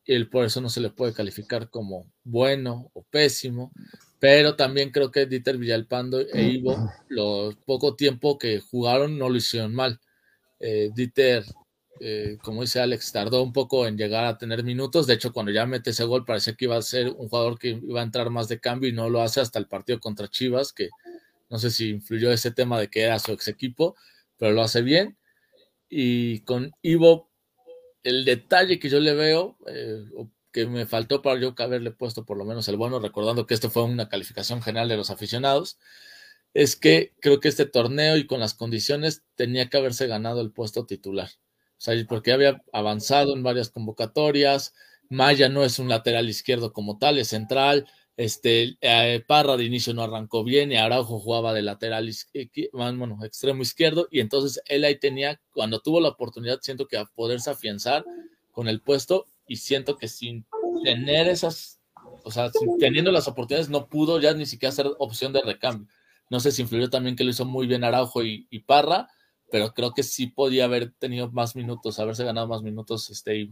y 0.03 0.23
por 0.25 0.45
eso 0.45 0.61
no 0.61 0.69
se 0.69 0.81
le 0.81 0.89
puede 0.89 1.13
calificar 1.13 1.69
como 1.69 2.11
bueno 2.23 2.89
o 2.93 3.03
pésimo. 3.03 3.71
Pero 4.19 4.55
también 4.55 4.91
creo 4.91 5.11
que 5.11 5.25
Dieter 5.25 5.57
Villalpando 5.57 6.19
e 6.19 6.43
Ivo, 6.43 6.91
lo 7.09 7.55
poco 7.65 7.95
tiempo 7.95 8.37
que 8.37 8.59
jugaron, 8.59 9.17
no 9.17 9.29
lo 9.29 9.35
hicieron 9.35 9.73
mal. 9.73 9.99
Eh, 10.59 10.89
Dieter, 10.93 11.43
eh, 11.99 12.37
como 12.43 12.61
dice 12.61 12.79
Alex, 12.79 13.11
tardó 13.11 13.41
un 13.41 13.53
poco 13.53 13.87
en 13.87 13.97
llegar 13.97 14.25
a 14.25 14.37
tener 14.37 14.63
minutos. 14.63 15.07
De 15.07 15.15
hecho, 15.15 15.33
cuando 15.33 15.51
ya 15.51 15.65
mete 15.65 15.91
ese 15.91 16.03
gol, 16.03 16.25
parecía 16.25 16.53
que 16.53 16.65
iba 16.65 16.77
a 16.77 16.81
ser 16.81 17.09
un 17.09 17.29
jugador 17.29 17.57
que 17.57 17.69
iba 17.69 17.99
a 17.99 18.03
entrar 18.03 18.29
más 18.29 18.47
de 18.47 18.59
cambio 18.59 18.89
y 18.89 18.93
no 18.93 19.09
lo 19.09 19.21
hace 19.21 19.41
hasta 19.41 19.59
el 19.59 19.67
partido 19.67 19.99
contra 19.99 20.27
Chivas, 20.27 20.71
que 20.73 20.89
no 21.51 21.59
sé 21.59 21.69
si 21.69 21.89
influyó 21.89 22.31
ese 22.31 22.51
tema 22.51 22.79
de 22.79 22.89
que 22.89 23.01
era 23.01 23.19
su 23.19 23.33
ex 23.33 23.47
equipo, 23.49 23.95
pero 24.37 24.53
lo 24.53 24.63
hace 24.63 24.81
bien. 24.81 25.17
Y 25.89 26.41
con 26.41 26.71
Ivo, 26.81 27.29
el 28.03 28.25
detalle 28.25 28.79
que 28.79 28.89
yo 28.89 28.99
le 28.99 29.13
veo, 29.13 29.57
eh, 29.67 30.03
que 30.51 30.65
me 30.65 30.85
faltó 30.85 31.21
para 31.21 31.39
yo 31.39 31.53
haberle 31.57 31.91
puesto 31.91 32.25
por 32.25 32.37
lo 32.37 32.45
menos 32.45 32.67
el 32.69 32.77
bueno, 32.77 32.99
recordando 32.99 33.45
que 33.45 33.53
esto 33.53 33.69
fue 33.69 33.83
una 33.83 34.09
calificación 34.09 34.61
general 34.61 34.87
de 34.87 34.97
los 34.97 35.09
aficionados, 35.11 35.77
es 36.53 36.75
que 36.75 37.13
creo 37.19 37.39
que 37.41 37.49
este 37.49 37.65
torneo 37.65 38.17
y 38.17 38.27
con 38.27 38.39
las 38.39 38.53
condiciones 38.53 39.23
tenía 39.35 39.69
que 39.69 39.77
haberse 39.77 40.07
ganado 40.07 40.41
el 40.41 40.51
puesto 40.51 40.85
titular. 40.85 41.29
O 41.77 41.81
sea, 41.83 41.95
porque 42.07 42.31
había 42.31 42.63
avanzado 42.71 43.35
en 43.35 43.43
varias 43.43 43.69
convocatorias, 43.69 44.73
Maya 45.09 45.49
no 45.49 45.65
es 45.65 45.79
un 45.79 45.89
lateral 45.89 46.29
izquierdo 46.29 46.71
como 46.71 46.97
tal, 46.97 47.17
es 47.17 47.29
central, 47.29 47.87
Este, 48.17 48.77
eh, 48.81 49.23
Parra 49.25 49.57
de 49.57 49.63
inicio 49.63 49.93
no 49.93 50.03
arrancó 50.03 50.43
bien 50.43 50.71
y 50.71 50.75
Araujo 50.75 51.19
jugaba 51.19 51.53
de 51.53 51.61
lateral, 51.61 52.09
bueno, 52.73 53.17
extremo 53.23 53.61
izquierdo 53.61 54.07
y 54.11 54.19
entonces 54.19 54.61
él 54.67 54.83
ahí 54.83 54.99
tenía, 54.99 55.41
cuando 55.53 55.79
tuvo 55.79 55.99
la 56.01 56.09
oportunidad, 56.09 56.59
siento 56.61 56.87
que 56.87 56.97
a 56.97 57.05
poderse 57.05 57.49
afianzar 57.49 58.05
con 58.51 58.67
el 58.67 58.81
puesto 58.81 59.25
y 59.47 59.57
siento 59.57 59.97
que 59.97 60.07
sin 60.07 60.45
tener 60.83 61.27
esas, 61.27 61.79
o 62.23 62.31
sea, 62.31 62.51
teniendo 62.79 63.11
las 63.11 63.27
oportunidades 63.27 63.69
no 63.69 63.87
pudo 63.87 64.19
ya 64.19 64.33
ni 64.33 64.45
siquiera 64.45 64.71
hacer 64.71 64.87
opción 64.99 65.33
de 65.33 65.41
recambio. 65.41 65.87
No 66.29 66.39
sé 66.39 66.51
si 66.51 66.61
influyó 66.61 66.89
también 66.89 67.15
que 67.15 67.23
lo 67.23 67.31
hizo 67.31 67.45
muy 67.45 67.67
bien 67.67 67.83
Araujo 67.83 68.23
y, 68.23 68.47
Parra, 68.65 69.09
pero 69.51 69.73
creo 69.73 69.93
que 69.93 70.03
sí 70.03 70.27
podía 70.27 70.65
haber 70.65 70.91
tenido 70.91 71.29
más 71.31 71.55
minutos, 71.55 71.99
haberse 71.99 72.23
ganado 72.23 72.47
más 72.47 72.61
minutos 72.61 73.09
este 73.09 73.51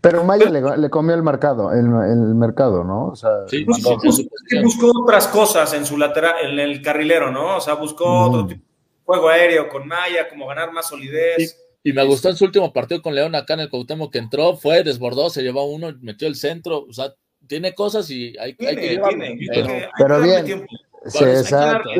pero 0.00 0.24
Maya 0.24 0.48
le, 0.50 0.90
comió 0.90 1.14
el 1.14 1.22
mercado, 1.22 1.72
el, 1.72 1.86
mercado, 2.34 2.84
¿no? 2.84 3.08
O 3.08 3.16
sea, 3.16 3.30
sí, 3.48 3.64
buscó 3.64 4.90
otras 5.02 5.28
cosas 5.28 5.72
en 5.74 5.84
su 5.84 5.98
lateral, 5.98 6.34
en 6.42 6.58
el 6.58 6.82
carrilero, 6.82 7.30
¿no? 7.30 7.56
O 7.56 7.60
sea, 7.60 7.74
buscó 7.74 8.28
otro 8.28 8.46
tipo 8.46 8.62
de 8.62 9.04
juego 9.04 9.28
aéreo 9.28 9.68
con 9.68 9.86
Maya, 9.86 10.28
como 10.28 10.46
ganar 10.46 10.72
más 10.72 10.88
solidez. 10.88 11.58
Y 11.84 11.92
me 11.92 12.04
gustó 12.04 12.28
en 12.28 12.36
su 12.36 12.44
último 12.44 12.72
partido 12.72 13.02
con 13.02 13.14
León 13.14 13.34
acá 13.34 13.54
en 13.54 13.60
el 13.60 13.70
Cuauhtémoc 13.70 14.12
que 14.12 14.18
entró, 14.18 14.56
fue, 14.56 14.84
desbordó, 14.84 15.30
se 15.30 15.42
llevó 15.42 15.64
uno, 15.64 15.92
metió 16.00 16.28
el 16.28 16.36
centro, 16.36 16.86
o 16.88 16.92
sea, 16.92 17.12
tiene 17.48 17.74
cosas 17.74 18.08
y 18.10 18.36
hay, 18.38 18.54
que 18.54 18.76
tiene, 18.76 19.88
pero, 19.98 20.20
bien. 20.20 20.66
Sí, 21.06 21.24
exacto. 21.24 21.90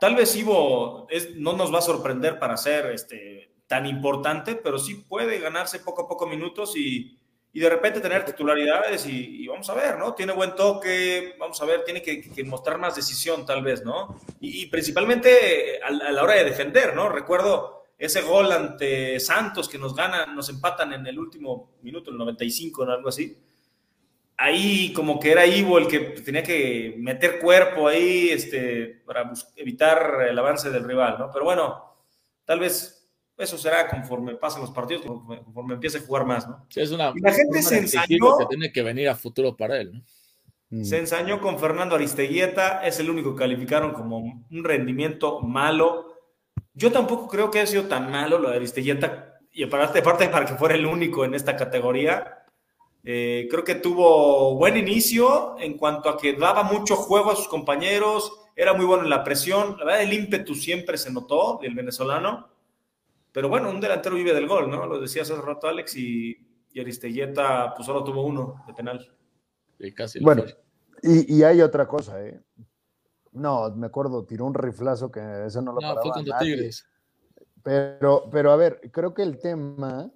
Tal 0.00 0.16
vez 0.16 0.34
Ivo 0.36 1.06
es, 1.10 1.36
no 1.36 1.52
nos 1.54 1.72
va 1.74 1.78
a 1.78 1.82
sorprender 1.82 2.38
para 2.38 2.56
ser 2.56 2.86
este, 2.86 3.49
tan 3.70 3.86
importante, 3.86 4.56
pero 4.56 4.80
sí 4.80 4.96
puede 4.96 5.38
ganarse 5.38 5.78
poco 5.78 6.02
a 6.02 6.08
poco 6.08 6.26
minutos 6.26 6.76
y, 6.76 7.16
y 7.52 7.60
de 7.60 7.70
repente 7.70 8.00
tener 8.00 8.24
titularidades 8.24 9.06
y, 9.06 9.46
vamos 9.46 9.70
a 9.70 9.74
ver, 9.74 9.96
¿no? 9.96 10.12
Tiene 10.12 10.32
buen 10.32 10.56
toque, 10.56 11.36
vamos 11.38 11.62
a 11.62 11.66
ver, 11.66 11.84
tiene 11.84 12.02
que, 12.02 12.42
mostrar 12.42 12.78
más 12.78 12.96
decisión 12.96 13.46
tal 13.46 13.62
vez, 13.62 13.84
¿no? 13.84 14.20
Y, 14.40 14.66
principalmente 14.66 15.78
a, 15.84 15.92
la 15.92 16.20
hora 16.20 16.34
de 16.34 16.46
defender, 16.46 16.96
¿no? 16.96 17.10
Recuerdo 17.10 17.84
ese 17.96 18.22
gol 18.22 18.50
ante 18.50 19.20
Santos 19.20 19.68
que 19.68 19.78
nos 19.78 19.94
ganan, 19.94 20.34
nos 20.34 20.48
empatan 20.48 20.92
en 20.92 21.06
el 21.06 21.16
último 21.16 21.76
minuto, 21.82 22.10
el 22.10 22.18
95 22.18 22.82
o 22.82 22.90
algo 22.90 23.08
así. 23.08 23.38
Ahí 24.36 24.92
como 24.92 25.20
que 25.20 25.30
era 25.30 25.46
Ivo 25.46 25.78
el 25.78 25.86
que 25.86 26.00
tenía 26.00 26.42
que 26.42 26.96
meter 26.98 27.38
cuerpo 27.38 27.86
ahí 27.86 28.30
este, 28.30 29.00
para 29.06 29.30
evitar 29.54 30.26
el 30.28 30.36
avance 30.36 30.70
del 30.70 30.82
rival, 30.82 31.20
¿no? 31.20 31.30
Pero 31.30 31.44
bueno, 31.44 31.94
tal 32.44 32.58
vez 32.58 32.99
eso 33.40 33.58
será 33.58 33.88
conforme 33.88 34.36
pasen 34.36 34.60
los 34.60 34.70
partidos, 34.70 35.04
conforme, 35.06 35.74
empiece 35.74 35.98
a 35.98 36.02
jugar 36.02 36.26
más, 36.26 36.48
¿no? 36.48 36.66
es 36.74 36.90
una, 36.90 37.12
y 37.14 37.20
la 37.20 37.32
gente 37.32 37.62
se 37.62 37.78
ensañó. 37.78 38.38
Que 38.38 38.46
tiene 38.46 38.72
que 38.72 38.82
venir 38.82 39.08
a 39.08 39.16
futuro 39.16 39.56
para 39.56 39.80
él, 39.80 39.92
¿no? 39.92 40.02
Mm. 40.72 40.84
Se 40.84 40.98
ensañó 40.98 41.40
con 41.40 41.58
Fernando 41.58 41.96
Aristeguieta, 41.96 42.86
es 42.86 43.00
el 43.00 43.10
único 43.10 43.34
que 43.34 43.40
calificaron 43.40 43.92
como 43.92 44.18
un 44.18 44.64
rendimiento 44.64 45.40
malo 45.40 46.10
yo 46.74 46.92
tampoco 46.92 47.28
creo 47.28 47.50
que 47.50 47.58
haya 47.58 47.70
sido 47.70 47.84
tan 47.84 48.10
malo 48.10 48.38
lo 48.38 48.50
de 48.50 48.56
Aristelleta, 48.56 49.38
y 49.52 49.64
aparte, 49.64 49.98
aparte 49.98 50.28
para 50.28 50.46
que 50.46 50.54
fuera 50.54 50.74
el 50.74 50.86
único 50.86 51.24
en 51.24 51.34
esta 51.34 51.56
categoría. 51.56 52.44
Eh, 53.02 53.48
creo 53.50 53.64
que 53.64 53.74
tuvo 53.74 54.54
buen 54.56 54.76
inicio 54.76 55.56
en 55.58 55.76
cuanto 55.76 56.08
a 56.08 56.16
que 56.16 56.34
daba 56.34 56.62
mucho 56.62 56.96
juego 56.96 57.32
a 57.32 57.36
sus 57.36 57.48
compañeros, 57.48 58.32
era 58.54 58.74
muy 58.74 58.84
bueno 58.84 59.04
en 59.04 59.10
la 59.10 59.24
presión. 59.24 59.76
La 59.78 59.84
verdad, 59.84 60.02
el 60.02 60.12
ímpetu 60.12 60.54
siempre 60.54 60.96
se 60.98 61.12
notó 61.12 61.58
del 61.60 61.74
venezolano. 61.74 62.48
Pero 63.32 63.48
bueno, 63.48 63.70
un 63.70 63.80
delantero 63.80 64.16
vive 64.16 64.34
del 64.34 64.48
gol, 64.48 64.70
¿no? 64.70 64.86
Lo 64.86 65.00
decía 65.00 65.22
hace 65.22 65.34
rato 65.36 65.68
Alex 65.68 65.96
y, 65.96 66.36
y 66.72 66.80
Aristelleta, 66.80 67.72
pues 67.74 67.86
solo 67.86 68.02
tuvo 68.04 68.24
uno 68.24 68.64
de 68.66 68.74
penal. 68.74 69.16
casi 69.94 70.20
bueno, 70.20 70.44
y, 71.02 71.36
y, 71.36 71.42
hay 71.42 71.62
otra 71.62 71.86
cosa, 71.86 72.22
¿eh? 72.24 72.40
No, 73.32 73.70
me 73.76 73.86
acuerdo, 73.86 74.24
tiró 74.24 74.44
un 74.44 74.54
riflazo 74.54 75.10
que 75.10 75.46
eso 75.46 75.62
no 75.62 75.72
lo 75.72 75.80
no, 75.80 75.94
fue 76.00 76.10
contra 76.10 76.38
Tigres. 76.38 76.84
Pero, 77.62 78.28
pero 78.30 78.50
a 78.50 78.56
ver, 78.56 78.80
creo 78.90 79.14
que 79.14 79.22
el 79.22 79.38
tema 79.38 80.10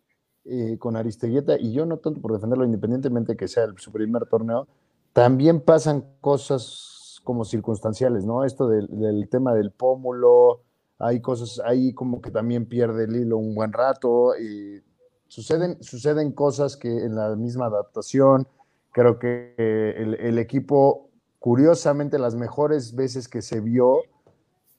eh, 0.44 0.76
con 0.78 0.96
Aristeguieta, 0.96 1.58
y 1.58 1.72
yo 1.72 1.86
no 1.86 1.98
tanto 1.98 2.20
por 2.20 2.32
defenderlo, 2.32 2.64
independientemente 2.64 3.36
que 3.36 3.48
sea 3.48 3.66
su 3.76 3.92
primer 3.92 4.26
torneo, 4.26 4.68
también 5.14 5.60
pasan 5.60 6.04
cosas 6.20 7.20
como 7.24 7.46
circunstanciales, 7.46 8.26
¿no? 8.26 8.44
Esto 8.44 8.68
del, 8.68 9.28
tema 9.30 9.54
del 9.54 9.70
pómulo, 9.70 10.60
hay 10.98 11.20
cosas 11.20 11.60
ahí 11.64 11.92
como 11.92 12.20
que 12.20 12.30
también 12.30 12.66
pierde 12.66 13.04
el 13.04 13.16
hilo 13.16 13.38
un 13.38 13.54
buen 13.54 13.72
rato, 13.72 14.38
y 14.38 14.82
suceden, 15.28 15.82
suceden 15.82 16.32
cosas 16.32 16.76
que 16.76 16.88
en 16.88 17.14
la 17.14 17.34
misma 17.36 17.66
adaptación, 17.66 18.46
creo 18.92 19.18
que 19.18 19.54
el, 19.58 20.14
el 20.14 20.38
equipo 20.38 21.10
curiosamente 21.38 22.18
las 22.18 22.34
mejores 22.34 22.94
veces 22.94 23.28
que 23.28 23.42
se 23.42 23.60
vio 23.60 24.00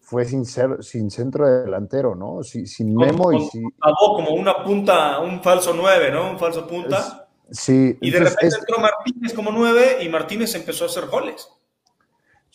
fue 0.06 0.24
sin, 0.26 0.46
ser, 0.46 0.84
sin 0.84 1.10
centro 1.10 1.48
delantero, 1.48 2.14
¿no? 2.14 2.44
Sin, 2.44 2.96
Memo 2.96 3.34
y 3.34 3.42
sin... 3.46 3.70
Como 4.00 4.32
una 4.32 4.64
punta, 4.64 5.20
un 5.20 5.42
falso 5.42 5.74
nueve, 5.76 6.12
¿no? 6.12 6.30
Un 6.32 6.38
falso 6.38 6.68
punta. 6.68 7.28
sí. 7.50 7.98
Y 8.02 8.12
de 8.12 8.20
repente 8.20 8.56
entró 8.60 8.80
Martínez 8.80 9.34
como 9.34 9.52
nueve 9.52 9.98
y 10.04 10.10
Martínez 10.10 10.54
empezó 10.54 10.84
a 10.84 10.88
hacer 10.88 11.08
goles. 11.08 11.48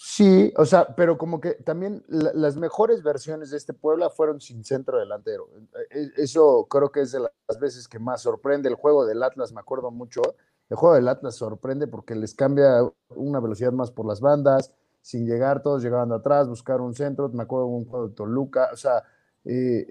Sí, 0.02 0.50
o 0.56 0.64
sea, 0.64 0.96
pero 0.96 1.18
como 1.18 1.42
que 1.42 1.52
también 1.56 2.02
las 2.08 2.56
mejores 2.56 3.02
versiones 3.02 3.50
de 3.50 3.58
este 3.58 3.74
Puebla 3.74 4.08
fueron 4.08 4.40
sin 4.40 4.64
centro 4.64 4.98
delantero. 4.98 5.50
E, 5.90 6.00
e, 6.00 6.10
eso 6.16 6.66
creo 6.70 6.90
que 6.90 7.02
es 7.02 7.12
de 7.12 7.20
las 7.20 7.60
veces 7.60 7.86
que 7.86 7.98
más 7.98 8.22
sorprende. 8.22 8.70
El 8.70 8.76
juego 8.76 9.04
del 9.04 9.22
Atlas, 9.22 9.52
me 9.52 9.60
acuerdo 9.60 9.90
mucho, 9.90 10.22
el 10.70 10.76
juego 10.78 10.94
del 10.94 11.06
Atlas 11.06 11.34
sorprende 11.36 11.86
porque 11.86 12.14
les 12.14 12.34
cambia 12.34 12.82
una 13.10 13.40
velocidad 13.40 13.72
más 13.72 13.90
por 13.90 14.06
las 14.06 14.22
bandas, 14.22 14.72
sin 15.02 15.26
llegar, 15.26 15.62
todos 15.62 15.82
llegaban 15.82 16.12
atrás, 16.12 16.48
buscar 16.48 16.80
un 16.80 16.94
centro. 16.94 17.28
Me 17.28 17.42
acuerdo 17.42 17.66
de 17.66 17.72
un 17.74 17.84
juego 17.84 18.08
de 18.08 18.14
Toluca, 18.14 18.70
o 18.72 18.76
sea, 18.78 19.02
eh, 19.44 19.86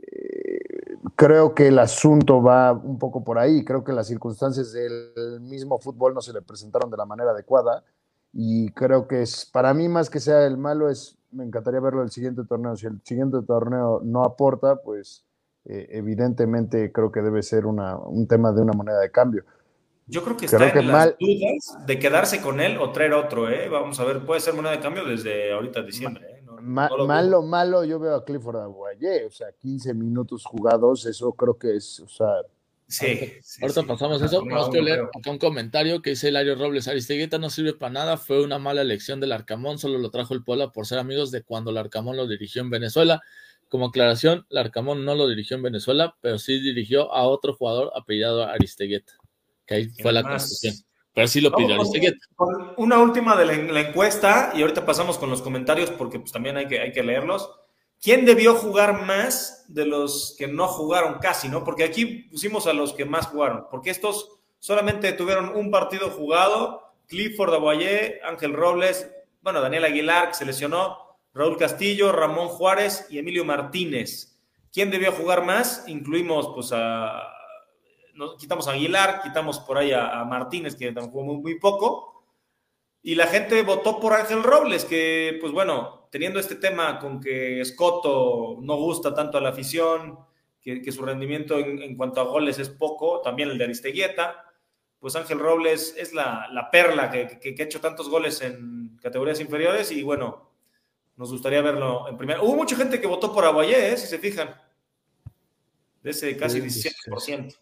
creo 1.15 1.53
que 1.53 1.67
el 1.67 1.77
asunto 1.77 2.41
va 2.41 2.71
un 2.71 2.97
poco 2.97 3.23
por 3.23 3.37
ahí. 3.37 3.63
Creo 3.63 3.83
que 3.83 3.93
las 3.93 4.07
circunstancias 4.07 4.73
del 4.73 5.39
mismo 5.39 5.77
fútbol 5.77 6.15
no 6.15 6.21
se 6.21 6.33
le 6.33 6.41
presentaron 6.41 6.89
de 6.89 6.97
la 6.97 7.05
manera 7.05 7.29
adecuada. 7.29 7.83
Y 8.33 8.71
creo 8.71 9.07
que 9.07 9.21
es, 9.23 9.45
para 9.45 9.73
mí, 9.73 9.87
más 9.89 10.09
que 10.09 10.19
sea 10.19 10.45
el 10.45 10.57
malo, 10.57 10.89
es, 10.89 11.17
me 11.31 11.43
encantaría 11.43 11.79
verlo 11.79 12.03
el 12.03 12.11
siguiente 12.11 12.43
torneo. 12.43 12.75
Si 12.75 12.85
el 12.85 13.01
siguiente 13.03 13.37
torneo 13.45 14.01
no 14.03 14.23
aporta, 14.23 14.77
pues 14.77 15.25
eh, 15.65 15.87
evidentemente 15.91 16.91
creo 16.91 17.12
que 17.12 17.21
debe 17.21 17.41
ser 17.43 17.65
una, 17.65 17.97
un 17.97 18.27
tema 18.27 18.51
de 18.51 18.62
una 18.62 18.73
moneda 18.73 18.99
de 18.99 19.12
cambio. 19.12 19.43
Yo 20.08 20.23
creo 20.23 20.37
que 20.37 20.45
está 20.45 20.69
en 20.69 20.87
las 20.87 21.15
dudas 21.19 21.85
de 21.85 21.99
quedarse 21.99 22.41
con 22.41 22.60
él 22.60 22.79
o 22.79 22.91
traer 22.91 23.13
otro, 23.13 23.47
¿eh? 23.47 23.69
Vamos 23.69 23.99
a 23.99 24.06
ver, 24.06 24.25
puede 24.25 24.41
ser 24.41 24.56
moneda 24.56 24.71
de 24.71 24.79
cambio 24.79 25.06
desde 25.06 25.54
ahorita 25.54 25.83
diciembre, 25.83 26.25
¿eh? 26.31 26.39
malo, 26.62 27.41
malo, 27.41 27.83
yo 27.83 27.99
veo 27.99 28.15
a 28.15 28.25
Clifford 28.25 28.58
Aguayé, 28.58 29.25
o 29.25 29.31
sea, 29.31 29.51
15 29.51 29.93
minutos 29.93 30.43
jugados, 30.45 31.06
eso 31.06 31.31
creo 31.33 31.58
que 31.58 31.75
es, 31.75 31.99
o 31.99 32.08
sea... 32.08 32.27
Sí. 32.90 33.33
Ahorita 33.62 33.83
pasamos 33.83 34.21
eso. 34.21 34.44
Vamos 34.44 34.75
a 34.75 34.81
leer 34.81 35.02
acá 35.17 35.31
un 35.31 35.37
comentario 35.37 36.02
que 36.02 36.10
dice 36.12 36.27
Hilario 36.27 36.56
Robles. 36.56 36.87
Aristegueta 36.87 37.37
no 37.37 37.50
sirve 37.50 37.73
para 37.73 37.94
nada. 37.94 38.17
Fue 38.17 38.44
una 38.44 38.60
mala 38.60 38.81
elección 38.81 39.19
del 39.19 39.31
Arcamón. 39.31 39.77
Solo 39.77 40.00
lo 40.00 40.10
trajo 40.10 40.33
el 40.33 40.44
Puebla 40.44 40.71
por 40.71 40.87
ser 40.87 41.00
amigos 41.00 41.31
de 41.31 41.44
cuando 41.44 41.71
el 41.71 41.77
Arcamón 41.77 42.17
lo 42.17 42.27
dirigió 42.27 42.62
en 42.62 42.69
Venezuela. 42.69 43.21
Como 43.69 43.85
aclaración, 43.85 44.46
el 44.50 44.58
Arcamón 44.58 45.06
no 45.06 45.15
lo 45.15 45.27
dirigió 45.27 45.56
en 45.56 45.63
Venezuela, 45.63 46.17
pero 46.19 46.40
sí 46.40 46.60
dirigió 46.60 47.13
a 47.13 47.27
otro 47.27 47.54
jugador 47.54 47.92
apellidado 47.96 48.44
Aristegueta 48.44 49.13
que 49.69 49.75
ahí 49.75 49.90
fue 50.02 50.12
la 50.12 50.23
construcción. 50.23 50.73
Pero 51.13 51.27
sí 51.27 51.42
lo 51.42 51.52
pidió. 51.52 51.77
una 52.77 53.00
última 53.00 53.35
de 53.35 53.46
la, 53.46 53.81
encuesta, 53.81 54.52
y 54.56 54.62
ahorita 54.62 54.83
pasamos 54.83 55.19
con 55.19 55.29
los 55.29 55.44
comentarios 55.44 55.92
porque 55.92 56.19
pues, 56.19 56.31
también 56.31 56.58
hay 56.58 56.67
que, 56.67 56.79
hay 56.79 56.92
que 56.92 57.04
leerlos. 57.04 57.52
¿Quién 58.02 58.25
debió 58.25 58.56
jugar 58.56 59.06
más 59.06 59.65
de 59.67 59.85
los 59.85 60.35
que 60.37 60.47
no 60.47 60.67
jugaron 60.67 61.19
casi, 61.19 61.50
no? 61.50 61.63
Porque 61.63 61.83
aquí 61.83 62.06
pusimos 62.06 62.65
a 62.67 62.73
los 62.73 62.93
que 62.93 63.06
más 63.06 63.27
jugaron, 63.27 63.65
porque 63.69 63.89
estos 63.89 64.39
solamente 64.60 65.12
tuvieron 65.13 65.56
un 65.56 65.69
partido 65.71 66.10
jugado, 66.10 66.93
Clifford 67.08 67.54
Aguayé, 67.54 68.21
Ángel 68.23 68.54
Robles, 68.54 69.10
bueno, 69.41 69.62
Daniel 69.62 69.85
Aguilar, 69.85 70.29
que 70.29 70.35
se 70.35 70.45
lesionó, 70.45 70.97
Raúl 71.33 71.58
Castillo, 71.58 72.12
Ramón 72.12 72.47
Juárez 72.47 73.08
y 73.10 73.19
Emilio 73.19 73.45
Martínez. 73.45 74.39
¿Quién 74.71 74.91
debió 74.91 75.12
jugar 75.12 75.45
más? 75.45 75.85
Incluimos 75.87 76.50
pues 76.54 76.71
a 76.71 77.35
quitamos 78.37 78.67
a 78.67 78.71
Aguilar, 78.71 79.21
quitamos 79.23 79.60
por 79.60 79.77
ahí 79.77 79.91
a, 79.93 80.23
Martínez, 80.25 80.75
que 80.75 80.93
jugó 80.93 81.23
muy, 81.23 81.37
muy, 81.37 81.60
poco, 81.60 82.18
y 83.02 83.15
la 83.15 83.27
gente 83.27 83.62
votó 83.63 84.00
por 84.00 84.13
Ángel 84.13 84.43
Robles, 84.43 84.85
que 84.85 85.37
pues 85.39 85.52
bueno, 85.52 86.08
teniendo 86.12 86.39
este 86.39 86.56
tema 86.56 87.00
con 87.00 87.19
que 87.19 87.62
Escoto 87.62 88.58
no 88.62 88.75
gusta 88.75 89.13
tanto 89.13 89.37
a 89.37 89.41
la 89.41 89.50
afición, 89.50 90.19
que, 90.62 90.91
su 90.91 91.04
rendimiento 91.04 91.58
en, 91.58 91.95
cuanto 91.95 92.21
a 92.21 92.25
goles 92.25 92.60
es 92.60 92.69
poco, 92.69 93.21
también 93.21 93.50
el 93.50 93.58
de 93.58 93.63
Aristeguieta, 93.63 94.45
pues 95.00 95.15
Ángel 95.15 95.39
Robles 95.39 95.95
es 95.97 96.13
la, 96.13 96.69
perla 96.71 97.10
que, 97.10 97.56
ha 97.58 97.63
hecho 97.63 97.79
tantos 97.79 98.10
goles 98.10 98.41
en 98.41 98.97
categorías 99.02 99.39
inferiores 99.39 99.91
y 99.91 100.04
bueno, 100.04 100.52
nos 101.15 101.31
gustaría 101.31 101.62
verlo 101.62 102.08
en 102.08 102.17
primera. 102.17 102.41
Hubo 102.41 102.56
mucha 102.56 102.75
gente 102.75 103.00
que 103.00 103.08
votó 103.08 103.33
por 103.33 103.45
Aguayé, 103.45 103.93
¿eh? 103.93 103.97
si 103.97 104.08
se 104.08 104.19
fijan, 104.19 104.50
de 106.04 106.10
ese 106.12 106.35
casi 106.37 106.62
17%. 106.62 107.58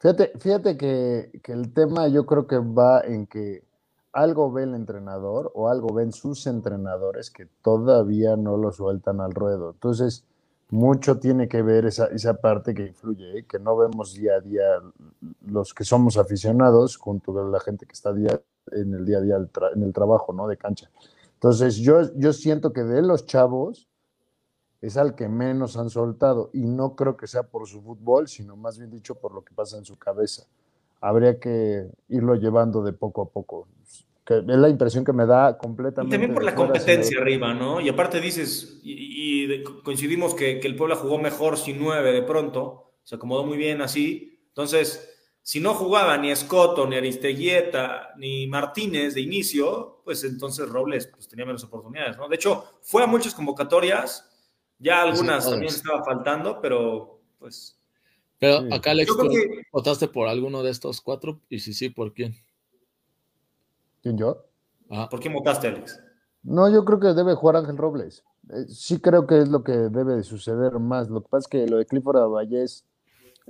Fíjate, 0.00 0.32
fíjate 0.38 0.76
que, 0.76 1.30
el 1.52 1.72
tema 1.72 2.08
yo 2.08 2.24
creo 2.24 2.46
que 2.46 2.58
va 2.58 3.00
en 3.00 3.26
que 3.26 3.64
algo 4.12 4.50
ve 4.50 4.64
el 4.64 4.74
entrenador 4.74 5.52
o 5.54 5.68
algo 5.68 5.92
ven 5.92 6.12
sus 6.12 6.46
entrenadores 6.46 7.30
que 7.30 7.46
todavía 7.62 8.36
no 8.36 8.56
lo 8.56 8.72
sueltan 8.72 9.20
al 9.20 9.32
ruedo. 9.32 9.70
Entonces, 9.70 10.24
mucho 10.70 11.18
tiene 11.18 11.48
que 11.48 11.62
ver 11.62 11.86
esa, 11.86 12.06
esa 12.06 12.34
parte 12.34 12.74
que 12.74 12.86
influye, 12.86 13.38
¿eh? 13.38 13.46
que 13.46 13.58
no 13.58 13.76
vemos 13.76 14.14
día 14.14 14.34
a 14.34 14.40
día 14.40 14.64
los 15.46 15.72
que 15.72 15.84
somos 15.84 16.16
aficionados 16.18 16.96
junto 16.96 17.32
con 17.32 17.50
la 17.50 17.60
gente 17.60 17.86
que 17.86 17.92
está 17.92 18.12
día, 18.12 18.40
en 18.72 18.92
el 18.94 19.04
día 19.06 19.18
a 19.18 19.20
día 19.22 19.36
en 19.74 19.82
el 19.82 19.92
trabajo, 19.92 20.32
¿no? 20.32 20.46
De 20.46 20.56
cancha. 20.56 20.90
Entonces, 21.34 21.76
yo, 21.76 22.12
yo 22.16 22.32
siento 22.32 22.72
que 22.72 22.82
de 22.82 23.00
los 23.00 23.24
chavos 23.24 23.88
es 24.80 24.96
al 24.96 25.14
que 25.14 25.28
menos 25.28 25.76
han 25.76 25.90
soltado 25.90 26.50
y 26.52 26.66
no 26.66 26.94
creo 26.94 27.16
que 27.16 27.26
sea 27.26 27.44
por 27.44 27.66
su 27.66 27.80
fútbol, 27.82 28.28
sino 28.28 28.56
más 28.56 28.78
bien 28.78 28.90
dicho 28.90 29.14
por 29.14 29.32
lo 29.32 29.42
que 29.42 29.54
pasa 29.54 29.78
en 29.78 29.84
su 29.84 29.98
cabeza. 29.98 30.44
Habría 31.00 31.38
que 31.38 31.86
irlo 32.08 32.34
llevando 32.34 32.82
de 32.82 32.92
poco 32.92 33.22
a 33.22 33.30
poco. 33.30 33.68
Que 34.24 34.38
es 34.38 34.44
la 34.44 34.68
impresión 34.68 35.04
que 35.04 35.12
me 35.12 35.26
da 35.26 35.56
completamente. 35.56 36.14
Y 36.14 36.18
también 36.18 36.34
por 36.34 36.44
la 36.44 36.54
competencia 36.54 37.20
arriba, 37.20 37.54
¿no? 37.54 37.80
Y 37.80 37.88
aparte 37.88 38.20
dices, 38.20 38.80
y, 38.82 39.62
coincidimos 39.82 40.34
que, 40.34 40.60
que, 40.60 40.68
el 40.68 40.76
Puebla 40.76 40.96
jugó 40.96 41.18
mejor 41.18 41.56
sin 41.56 41.78
nueve 41.78 42.12
de 42.12 42.22
pronto, 42.22 42.92
se 43.04 43.14
acomodó 43.14 43.46
muy 43.46 43.56
bien 43.56 43.80
así. 43.80 44.38
Entonces, 44.48 45.18
si 45.48 45.60
no 45.60 45.72
jugaba 45.72 46.18
ni 46.18 46.30
Escoto, 46.30 46.86
ni 46.86 46.96
Aristeguieta, 46.96 48.10
ni 48.18 48.46
Martínez 48.48 49.14
de 49.14 49.22
inicio, 49.22 50.02
pues 50.04 50.22
entonces 50.24 50.68
Robles 50.68 51.06
pues, 51.06 51.26
tenía 51.26 51.46
menos 51.46 51.64
oportunidades, 51.64 52.18
¿no? 52.18 52.28
De 52.28 52.34
hecho, 52.34 52.80
fue 52.82 53.02
a 53.02 53.06
muchas 53.06 53.34
convocatorias, 53.34 54.28
ya 54.78 55.00
algunas 55.00 55.48
también 55.48 55.72
estaba 55.72 56.04
faltando, 56.04 56.60
pero 56.60 57.22
pues... 57.38 57.77
Pero 58.38 58.72
acá, 58.72 58.92
Alex, 58.92 59.12
¿votaste 59.72 60.08
por 60.08 60.28
alguno 60.28 60.62
de 60.62 60.70
estos 60.70 61.00
cuatro? 61.00 61.40
Y 61.48 61.58
si 61.58 61.72
sí, 61.74 61.90
¿por 61.90 62.12
quién? 62.12 62.36
¿Quién 64.02 64.16
yo? 64.16 64.44
¿Por 65.10 65.20
quién 65.20 65.34
votaste, 65.34 65.68
Alex? 65.68 66.00
No, 66.42 66.70
yo 66.70 66.84
creo 66.84 67.00
que 67.00 67.08
debe 67.08 67.34
jugar 67.34 67.56
Ángel 67.56 67.76
Robles. 67.76 68.24
Eh, 68.50 68.66
sí 68.68 69.00
creo 69.00 69.26
que 69.26 69.38
es 69.38 69.48
lo 69.48 69.64
que 69.64 69.72
debe 69.72 70.14
de 70.14 70.22
suceder 70.22 70.78
más. 70.78 71.10
Lo 71.10 71.22
que 71.22 71.28
pasa 71.28 71.46
es 71.46 71.48
que 71.48 71.66
lo 71.66 71.78
de 71.78 71.86
Clifford 71.86 72.30
Vallés 72.30 72.84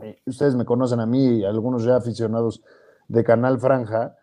eh, 0.02 0.20
ustedes 0.26 0.54
me 0.54 0.64
conocen 0.64 1.00
a 1.00 1.06
mí 1.06 1.38
y 1.38 1.44
algunos 1.44 1.84
ya 1.84 1.96
aficionados 1.96 2.62
de 3.08 3.24
Canal 3.24 3.58
Franja, 3.58 4.16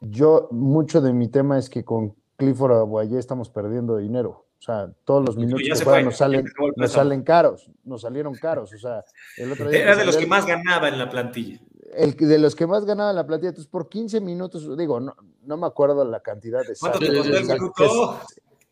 yo 0.00 0.48
mucho 0.50 1.00
de 1.00 1.12
mi 1.12 1.28
tema 1.28 1.58
es 1.58 1.70
que 1.70 1.84
con 1.84 2.14
Clifford 2.36 2.72
Aguayé 2.72 3.18
estamos 3.18 3.48
perdiendo 3.48 3.96
dinero. 3.96 4.43
O 4.64 4.66
sea, 4.66 4.90
todos 5.04 5.22
los 5.22 5.36
minutos 5.36 5.62
que 5.62 6.02
nos 6.02 6.16
salen, 6.16 6.46
nos 6.76 6.92
salen 6.92 7.22
caros, 7.22 7.70
nos 7.84 8.00
salieron 8.00 8.34
caros. 8.34 8.72
O 8.72 8.78
sea, 8.78 9.04
el 9.36 9.52
otro 9.52 9.68
día 9.68 9.82
Era 9.82 9.94
de 9.94 10.06
los 10.06 10.16
que 10.16 10.26
más 10.26 10.46
ganaba 10.46 10.88
en 10.88 10.96
la 10.96 11.10
plantilla. 11.10 11.60
El, 11.92 12.16
de 12.16 12.38
los 12.38 12.56
que 12.56 12.66
más 12.66 12.86
ganaba 12.86 13.10
en 13.10 13.16
la 13.16 13.26
plantilla. 13.26 13.50
Entonces, 13.50 13.70
por 13.70 13.90
15 13.90 14.22
minutos, 14.22 14.66
digo, 14.78 15.00
no, 15.00 15.14
no 15.42 15.58
me 15.58 15.66
acuerdo 15.66 16.02
la 16.06 16.20
cantidad 16.20 16.66
de 16.66 16.74
¿Cuánto 16.80 16.98
te 16.98 17.14
costó 17.14 17.36
el 17.36 17.42
minuto? 17.46 18.20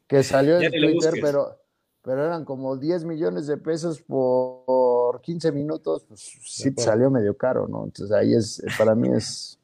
Que, 0.07 0.23
salió 0.23 0.59
en 0.63 0.71
Twitter, 0.71 1.13
pero, 1.21 1.59
pero 2.01 2.25
eran 2.25 2.47
como 2.47 2.79
10 2.79 3.05
millones 3.05 3.47
de 3.47 3.59
pesos 3.59 4.01
por 4.01 5.21
15 5.21 5.53
minutos, 5.53 6.07
pues 6.09 6.21
sí 6.43 6.73
salió 6.75 7.11
medio 7.11 7.37
caro, 7.37 7.69
¿no? 7.69 7.85
Entonces 7.85 8.17
ahí 8.17 8.33
es, 8.33 8.63
para 8.79 8.95
mí 8.95 9.11
es... 9.15 9.59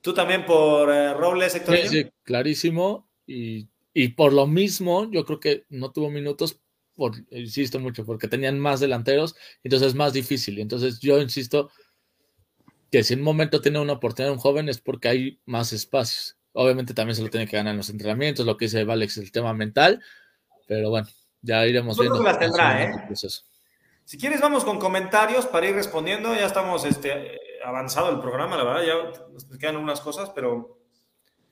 ¿Tú 0.00 0.14
también 0.14 0.46
por 0.46 0.90
eh, 0.90 1.12
Robles, 1.12 1.54
Héctor? 1.54 1.76
Sí, 1.86 2.10
clarísimo. 2.24 3.06
Y, 3.26 3.68
por 4.06 4.32
lo 4.32 4.46
mismo, 4.46 5.10
yo 5.10 5.24
creo 5.24 5.40
que 5.40 5.66
no 5.70 5.90
tuvo 5.90 6.10
minutos, 6.10 6.60
por, 6.94 7.16
insisto 7.30 7.80
mucho, 7.80 8.06
porque 8.06 8.28
tenían 8.28 8.60
más 8.60 8.78
delanteros, 8.78 9.34
entonces 9.64 9.88
es 9.88 9.94
más 9.96 10.12
difícil. 10.12 10.60
Entonces 10.60 11.00
yo 11.00 11.20
insisto 11.20 11.70
que 12.92 13.02
si 13.02 13.14
en 13.14 13.20
un 13.20 13.24
momento 13.24 13.60
tiene 13.60 13.80
una 13.80 13.94
oportunidad 13.94 14.32
un 14.32 14.38
joven 14.38 14.68
es 14.68 14.80
porque 14.80 15.08
hay 15.08 15.40
más 15.46 15.72
espacios. 15.72 16.36
Obviamente 16.52 16.94
también 16.94 17.16
se 17.16 17.22
lo 17.22 17.28
tiene 17.28 17.48
que 17.48 17.56
ganar 17.56 17.72
en 17.72 17.78
los 17.78 17.90
entrenamientos, 17.90 18.46
lo 18.46 18.56
que 18.56 18.66
dice 18.66 18.84
Valex, 18.84 19.16
el 19.18 19.32
tema 19.32 19.52
mental, 19.52 20.00
pero 20.68 20.90
bueno, 20.90 21.08
ya 21.42 21.66
iremos 21.66 21.98
viendo. 21.98 22.22
Las 22.22 22.38
tendrá, 22.38 22.84
¿eh? 22.84 22.92
Si 24.04 24.16
quieres, 24.16 24.40
vamos 24.40 24.64
con 24.64 24.78
comentarios 24.78 25.46
para 25.46 25.68
ir 25.68 25.74
respondiendo. 25.74 26.34
Ya 26.34 26.46
estamos 26.46 26.84
este, 26.84 27.38
avanzado 27.64 28.10
el 28.10 28.20
programa, 28.20 28.56
la 28.56 28.64
verdad, 28.64 28.82
ya 28.86 29.28
nos 29.30 29.44
quedan 29.58 29.76
unas 29.76 30.00
cosas, 30.00 30.30
pero. 30.34 30.78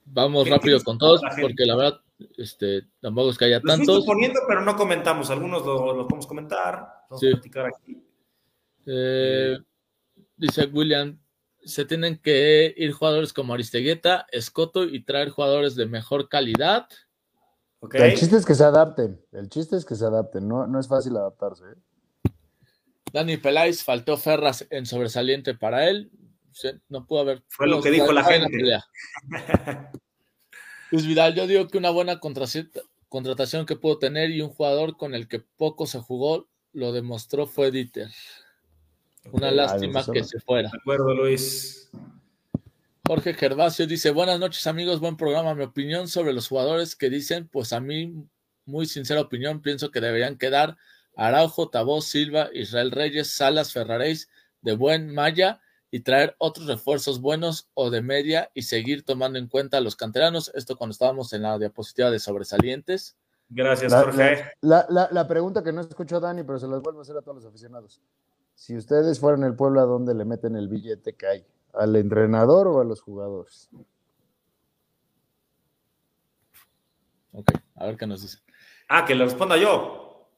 Vamos 0.07 0.49
rápido 0.49 0.82
con 0.82 0.99
todos, 0.99 1.20
porque 1.40 1.66
la 1.66 1.76
verdad, 1.76 2.01
este, 2.36 2.88
tampoco 3.00 3.30
es 3.30 3.38
que 3.38 3.46
haya 3.46 3.60
tantos. 3.60 3.98
Estoy 3.98 4.06
poniendo, 4.06 4.40
pero 4.46 4.62
no 4.62 4.76
comentamos. 4.76 5.30
Algunos 5.30 5.64
los 5.64 5.96
lo 5.96 6.08
podemos 6.08 6.26
comentar. 6.26 6.86
Vamos 7.10 7.22
a 7.22 7.30
platicar 7.32 7.66
aquí. 7.66 8.02
Eh, 8.86 9.58
dice 10.36 10.66
William, 10.66 11.18
se 11.64 11.84
tienen 11.84 12.18
que 12.18 12.72
ir 12.76 12.92
jugadores 12.92 13.32
como 13.32 13.54
Aristegueta, 13.54 14.26
Escoto 14.30 14.84
y 14.84 15.04
traer 15.04 15.30
jugadores 15.30 15.74
de 15.74 15.86
mejor 15.86 16.28
calidad. 16.28 16.88
El 17.92 18.16
chiste 18.16 18.36
es 18.36 18.46
que 18.46 18.54
se 18.54 18.64
adapten. 18.64 19.20
El 19.32 19.48
chiste 19.48 19.76
es 19.76 19.84
que 19.84 19.94
se 19.94 20.04
adapten. 20.04 20.48
No, 20.48 20.66
no 20.66 20.80
es 20.80 20.88
fácil 20.88 21.16
adaptarse. 21.16 21.64
¿eh? 21.64 22.30
Dani 23.12 23.36
Peláez 23.36 23.82
faltó 23.84 24.16
Ferras 24.16 24.66
en 24.70 24.86
sobresaliente 24.86 25.54
para 25.54 25.88
él. 25.88 26.10
No 26.88 27.06
pudo 27.06 27.20
haber. 27.20 27.42
Fue 27.48 27.66
lo 27.66 27.82
que 27.82 27.90
dijo 27.90 28.12
la 28.12 28.24
gente. 28.24 28.78
Luis 30.91 31.07
Vidal, 31.07 31.34
yo 31.34 31.47
digo 31.47 31.68
que 31.68 31.78
una 31.78 31.91
buena 31.91 32.20
contratación 32.20 33.66
que 33.66 33.76
pudo 33.76 33.99
tener 33.99 34.30
y 34.30 34.41
un 34.41 34.51
jugador 34.51 34.97
con 34.97 35.14
el 35.14 35.28
que 35.28 35.41
poco 35.41 35.87
se 35.87 35.99
jugó 36.01 36.49
lo 36.72 36.93
demostró 36.93 37.47
fue 37.47 37.70
Dieter. 37.70 38.11
Una 39.32 39.51
lástima 39.51 40.05
que 40.05 40.22
se 40.22 40.39
fuera. 40.41 40.70
De 40.70 40.78
acuerdo, 40.78 41.14
Luis. 41.14 41.91
Jorge 43.07 43.34
Gervasio 43.34 43.87
dice: 43.87 44.11
Buenas 44.11 44.39
noches, 44.39 44.66
amigos. 44.66 45.01
Buen 45.01 45.16
programa. 45.16 45.55
Mi 45.55 45.64
opinión 45.64 46.07
sobre 46.07 46.32
los 46.32 46.49
jugadores 46.49 46.95
que 46.95 47.11
dicen, 47.11 47.49
pues 47.49 47.72
a 47.72 47.80
mí, 47.80 48.14
muy 48.66 48.87
sincera 48.87 49.20
opinión, 49.20 49.62
pienso 49.62 49.91
que 49.91 50.01
deberían 50.01 50.39
quedar 50.39 50.76
Araujo, 51.16 51.70
Tabó, 51.70 52.03
Silva, 52.03 52.51
Israel 52.53 52.93
Reyes, 52.93 53.30
Salas, 53.30 53.72
Ferraréis, 53.72 54.28
de 54.61 54.74
buen 54.74 55.12
Maya 55.12 55.61
y 55.97 56.01
traer 56.01 56.36
otros 56.36 56.66
refuerzos 56.66 57.22
buenos 57.22 57.70
o 57.72 57.88
de 57.88 58.03
media 58.03 58.51
y 58.53 58.62
seguir 58.62 59.03
tomando 59.03 59.38
en 59.38 59.49
cuenta 59.49 59.78
a 59.78 59.80
los 59.80 59.97
canteranos. 59.97 60.53
Esto 60.55 60.76
cuando 60.76 60.92
estábamos 60.92 61.32
en 61.32 61.40
la 61.40 61.59
diapositiva 61.59 62.11
de 62.11 62.18
sobresalientes. 62.18 63.16
Gracias, 63.49 63.94
Jorge. 63.94 64.44
La, 64.61 65.26
pregunta 65.26 65.62
que 65.62 65.72
no 65.72 65.80
escuchó 65.80 66.20
Dani, 66.20 66.42
pero 66.42 66.59
se 66.59 66.68
las 66.68 66.82
vuelvo 66.82 66.99
a 66.99 67.03
hacer 67.03 67.16
a 67.16 67.22
todos 67.22 67.36
los 67.36 67.47
aficionados. 67.47 68.03
Si 68.55 68.76
ustedes 68.76 69.18
fueran 69.18 69.42
el 69.44 69.55
pueblo, 69.55 69.80
¿a 69.80 69.84
dónde 69.84 70.12
le 70.12 70.26
meten 70.26 70.55
el 70.55 70.68
billete 70.68 71.14
que 71.14 71.26
hay? 71.26 71.47
¿Al 71.72 71.97
entrenador 71.97 72.68
o 72.68 72.82
a 72.82 72.84
los 72.84 73.01
jugadores? 73.01 73.70
Ok, 77.32 77.53
a 77.76 77.86
ver 77.86 77.97
qué 77.97 78.07
nos 78.07 78.20
dicen. 78.20 78.40
Ah, 78.90 79.07
que 79.07 79.14
le 79.14 79.24
responda 79.24 79.57
yo. 79.57 80.28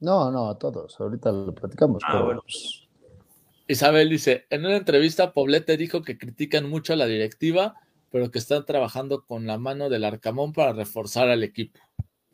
No, 0.00 0.30
no, 0.30 0.50
a 0.50 0.58
todos. 0.58 1.00
Ahorita 1.00 1.32
lo 1.32 1.54
platicamos. 1.54 2.02
Ah, 2.06 2.20
bueno. 2.20 2.42
Pues, 2.42 2.87
Isabel 3.68 4.08
dice, 4.08 4.46
en 4.50 4.64
una 4.66 4.76
entrevista 4.76 5.32
Poblete 5.32 5.76
dijo 5.76 6.02
que 6.02 6.18
critican 6.18 6.68
mucho 6.68 6.94
a 6.94 6.96
la 6.96 7.06
directiva, 7.06 7.74
pero 8.10 8.30
que 8.30 8.38
están 8.38 8.64
trabajando 8.64 9.24
con 9.24 9.46
la 9.46 9.58
mano 9.58 9.88
del 9.88 10.04
Arcamón 10.04 10.52
para 10.52 10.72
reforzar 10.72 11.28
al 11.28 11.42
equipo. 11.42 11.78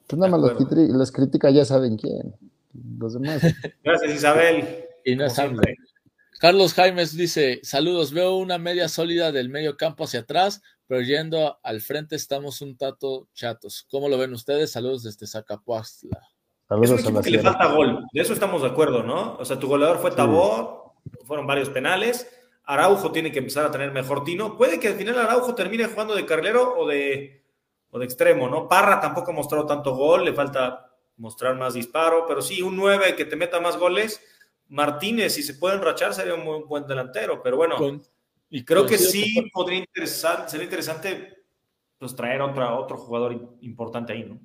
Pues 0.07 0.19
nada 0.19 0.37
más 0.37 0.57
los, 0.57 1.13
critica 1.13 1.51
ya 1.51 1.65
saben 1.65 1.97
quién. 1.97 2.35
Los 2.99 3.15
demás. 3.15 3.43
Gracias, 3.85 4.15
Isabel. 4.15 4.85
Y 5.05 5.17
no 5.17 5.27
es 5.27 5.35
Carlos 6.41 6.75
Jaimes 6.75 7.17
dice, 7.17 7.61
saludos, 7.63 8.13
veo 8.13 8.37
una 8.37 8.59
media 8.59 8.89
sólida 8.89 9.33
del 9.33 9.49
medio 9.49 9.77
campo 9.77 10.05
hacia 10.05 10.21
atrás, 10.21 10.63
pero 10.87 11.01
yendo 11.01 11.59
al 11.63 11.81
frente 11.81 12.17
estamos 12.17 12.61
un 12.61 12.77
tato 12.77 13.29
chatos. 13.35 13.87
¿Cómo 13.91 14.09
lo 14.09 14.19
ven 14.19 14.33
ustedes? 14.33 14.73
Saludos 14.73 15.05
desde 15.05 15.27
Zacapuastla 15.27 16.21
es 16.83 16.91
un 16.91 16.99
equipo 16.99 17.21
que 17.21 17.31
le 17.31 17.39
falta 17.41 17.67
gol, 17.73 18.05
de 18.13 18.23
eso 18.23 18.33
estamos 18.33 18.63
de 18.63 18.69
acuerdo, 18.69 19.03
¿no? 19.03 19.37
O 19.37 19.45
sea, 19.45 19.59
tu 19.59 19.69
goleador 19.69 19.99
fue 19.99 20.11
Tabor, 20.11 20.84
fueron 21.25 21.47
varios 21.47 21.69
penales. 21.71 22.31
Araujo 22.65 23.13
tiene 23.13 23.31
que 23.31 23.41
empezar 23.41 23.67
a 23.67 23.71
tener 23.71 23.93
mejor 23.93 24.25
tino. 24.25 24.57
Puede 24.57 24.81
que 24.81 24.89
al 24.89 24.95
final 24.95 25.19
Araujo 25.19 25.55
termine 25.55 25.87
jugando 25.87 26.15
de 26.15 26.25
carrilero 26.25 26.79
o 26.79 26.87
de, 26.87 27.43
o 27.91 27.99
de 27.99 28.05
extremo, 28.05 28.49
¿no? 28.49 28.69
Parra 28.69 29.01
tampoco 29.01 29.31
ha 29.31 29.35
mostrado 29.35 29.67
tanto 29.67 29.95
gol, 29.95 30.25
le 30.25 30.33
falta 30.33 30.91
mostrar 31.17 31.57
más 31.57 31.75
disparo, 31.75 32.25
pero 32.27 32.43
sí, 32.43 32.63
un 32.63 32.77
9 32.77 33.15
que 33.17 33.25
te 33.25 33.37
meta 33.37 33.61
más 33.61 33.77
goles. 33.77 34.21
Martínez, 34.69 35.35
si 35.35 35.43
se 35.43 35.55
puede 35.55 35.77
enrachar, 35.77 36.15
sería 36.15 36.35
un 36.35 36.45
muy 36.45 36.63
buen 36.63 36.87
delantero, 36.87 37.43
pero 37.43 37.57
bueno, 37.57 37.77
y 38.51 38.65
creo 38.65 38.87
que 38.87 38.99
sí 38.99 39.51
podría 39.53 39.79
interesar, 39.79 40.49
sería 40.49 40.65
interesante 40.65 41.45
pues, 41.99 42.17
traer 42.17 42.41
otra, 42.41 42.75
otro 42.79 42.97
jugador 42.97 43.57
importante 43.61 44.13
ahí, 44.13 44.25
¿no? 44.25 44.41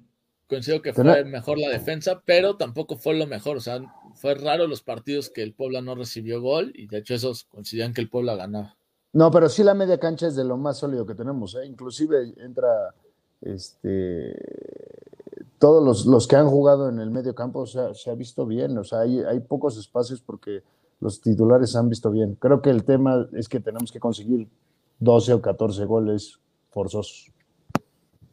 Coincido 0.47 0.81
que 0.81 0.93
fue 0.93 1.23
mejor 1.25 1.59
la 1.59 1.69
defensa, 1.69 2.23
pero 2.25 2.57
tampoco 2.57 2.95
fue 2.95 3.13
lo 3.13 3.27
mejor. 3.27 3.57
O 3.57 3.59
sea, 3.59 3.79
fue 4.15 4.35
raro 4.35 4.67
los 4.67 4.81
partidos 4.81 5.29
que 5.29 5.43
el 5.43 5.53
Puebla 5.53 5.81
no 5.81 5.95
recibió 5.95 6.41
gol 6.41 6.71
y 6.75 6.87
de 6.87 6.99
hecho 6.99 7.13
esos 7.13 7.45
coincidían 7.45 7.93
que 7.93 8.01
el 8.01 8.09
Puebla 8.09 8.35
ganaba. 8.35 8.77
No, 9.13 9.31
pero 9.31 9.49
sí 9.49 9.63
la 9.63 9.73
media 9.73 9.99
cancha 9.99 10.27
es 10.27 10.35
de 10.35 10.43
lo 10.43 10.57
más 10.57 10.77
sólido 10.77 11.05
que 11.05 11.15
tenemos. 11.15 11.55
¿eh? 11.55 11.65
Inclusive 11.65 12.33
entra 12.37 12.93
este 13.41 14.35
todos 15.57 15.83
los, 15.83 16.05
los, 16.05 16.27
que 16.27 16.37
han 16.37 16.47
jugado 16.47 16.87
en 16.87 16.99
el 16.99 17.11
medio 17.11 17.35
campo 17.35 17.65
se 17.65 18.09
ha 18.09 18.15
visto 18.15 18.45
bien. 18.45 18.77
O 18.77 18.83
sea, 18.83 19.01
hay, 19.01 19.19
hay 19.19 19.39
pocos 19.41 19.77
espacios 19.77 20.21
porque 20.21 20.63
los 21.01 21.21
titulares 21.21 21.75
han 21.75 21.89
visto 21.89 22.11
bien. 22.11 22.35
Creo 22.39 22.61
que 22.61 22.69
el 22.69 22.83
tema 22.83 23.27
es 23.33 23.49
que 23.49 23.59
tenemos 23.59 23.91
que 23.91 23.99
conseguir 23.99 24.47
12 24.99 25.33
o 25.33 25.41
14 25.41 25.85
goles 25.85 26.39
forzosos. 26.69 27.31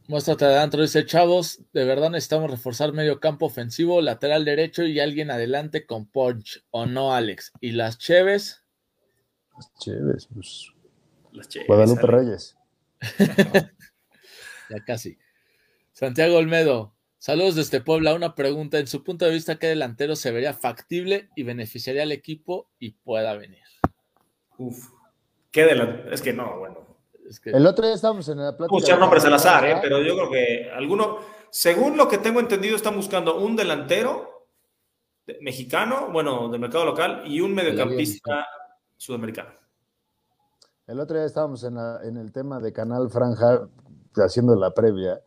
Muéstrate 0.08 0.44
adentro, 0.44 0.82
dice 0.82 1.04
Chavos, 1.04 1.60
de 1.72 1.84
verdad 1.84 2.10
necesitamos 2.10 2.48
reforzar 2.48 2.92
medio 2.92 3.18
campo 3.18 3.46
ofensivo, 3.46 4.00
lateral 4.00 4.44
derecho 4.44 4.84
y 4.84 5.00
alguien 5.00 5.32
adelante 5.32 5.84
con 5.84 6.06
punch, 6.06 6.64
¿o 6.70 6.86
no, 6.86 7.12
Alex? 7.12 7.52
¿Y 7.60 7.72
las 7.72 7.98
Cheves? 7.98 8.62
Las 9.56 9.74
Cheves, 9.80 10.28
pues. 10.32 10.72
Las 11.32 11.48
Cheves, 11.48 11.66
Guadalupe 11.66 12.06
Reyes. 12.06 12.56
ya 14.70 14.84
casi. 14.86 15.18
Santiago 15.90 16.36
Olmedo, 16.36 16.94
saludos 17.18 17.56
desde 17.56 17.80
Puebla. 17.80 18.14
Una 18.14 18.36
pregunta, 18.36 18.78
en 18.78 18.86
su 18.86 19.02
punto 19.02 19.24
de 19.24 19.32
vista, 19.32 19.58
¿qué 19.58 19.66
delantero 19.66 20.14
se 20.14 20.30
vería 20.30 20.54
factible 20.54 21.30
y 21.34 21.42
beneficiaría 21.42 22.04
al 22.04 22.12
equipo 22.12 22.70
y 22.78 22.92
pueda 22.92 23.34
venir? 23.34 23.64
Uf, 24.56 24.90
¿qué 25.50 25.64
delantero? 25.64 26.12
Es 26.12 26.22
que 26.22 26.32
no, 26.32 26.60
bueno. 26.60 26.85
Es 27.28 27.40
que... 27.40 27.50
El 27.50 27.66
otro 27.66 27.84
día 27.84 27.94
estábamos 27.94 28.28
en 28.28 28.38
la 28.38 28.56
plática. 28.56 28.76
Escuchar 28.76 28.98
nombres 28.98 29.24
al 29.24 29.34
azar, 29.34 29.64
¿eh? 29.66 29.78
pero 29.82 30.00
yo 30.02 30.14
creo 30.14 30.30
que 30.30 30.70
alguno, 30.70 31.18
según 31.50 31.96
lo 31.96 32.08
que 32.08 32.18
tengo 32.18 32.40
entendido, 32.40 32.76
están 32.76 32.96
buscando 32.96 33.36
un 33.38 33.56
delantero 33.56 34.48
mexicano, 35.40 36.10
bueno, 36.12 36.48
del 36.48 36.60
mercado 36.60 36.84
local, 36.84 37.22
y 37.26 37.40
un 37.40 37.54
mediocampista 37.54 38.46
sudamericano. 38.96 39.50
El 40.86 41.00
otro 41.00 41.16
día 41.16 41.26
estábamos 41.26 41.64
en, 41.64 41.74
la, 41.74 42.00
en, 42.04 42.16
el 42.16 42.30
tema 42.30 42.60
de 42.60 42.72
Canal 42.72 43.10
Franja 43.10 43.68
haciendo 44.14 44.54
la 44.54 44.72
previa 44.72 45.20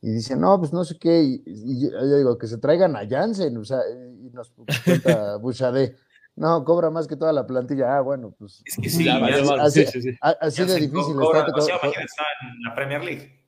y 0.00 0.10
dice, 0.10 0.36
no, 0.36 0.58
pues 0.58 0.72
no 0.72 0.84
sé 0.84 0.98
qué, 0.98 1.22
y, 1.22 1.42
y 1.44 1.90
yo 1.90 2.16
digo, 2.16 2.38
que 2.38 2.46
se 2.46 2.58
traigan 2.58 2.96
a 2.96 3.06
Jansen, 3.06 3.56
o 3.58 3.64
sea, 3.64 3.80
y 3.88 4.30
nos 4.30 4.50
cuenta 4.50 5.36
Bouchardé, 5.40 5.96
no, 6.36 6.64
cobra 6.64 6.90
más 6.90 7.06
que 7.06 7.16
toda 7.16 7.32
la 7.32 7.46
plantilla. 7.46 7.96
Ah, 7.96 8.00
bueno, 8.00 8.34
pues. 8.38 8.62
Es 8.64 8.76
que 8.76 8.88
sí, 8.88 9.08
así, 9.08 9.84
sí, 9.84 9.92
sí, 9.92 10.02
sí. 10.02 10.18
así 10.20 10.64
de 10.64 10.74
difícil 10.76 11.14
cobra, 11.14 11.40
está, 11.40 11.56
o 11.56 11.60
sea, 11.60 11.76
está 11.76 12.24
en 12.42 12.62
la 12.64 12.74
Premier 12.74 13.04
League. 13.04 13.42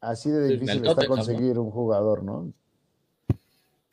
Así 0.00 0.30
de 0.30 0.48
difícil 0.48 0.86
está 0.86 1.06
conseguir 1.06 1.58
un 1.58 1.70
jugador, 1.70 2.22
¿no? 2.22 2.52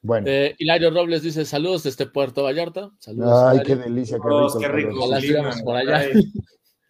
Bueno. 0.01 0.27
Eh, 0.27 0.55
Hilario 0.57 0.91
Robles 0.91 1.21
dice: 1.23 1.45
Saludos 1.45 1.83
desde 1.83 2.05
Puerto 2.05 2.43
Vallarta. 2.43 2.91
Saludos. 2.99 3.31
Ay, 3.33 3.55
Hilario. 3.57 3.63
qué 3.77 3.83
delicia, 3.83 4.17
qué 4.17 4.29
rico. 4.29 4.59
Qué 4.59 4.67
rico. 4.67 5.63
por 5.63 5.75
allá. 5.75 6.03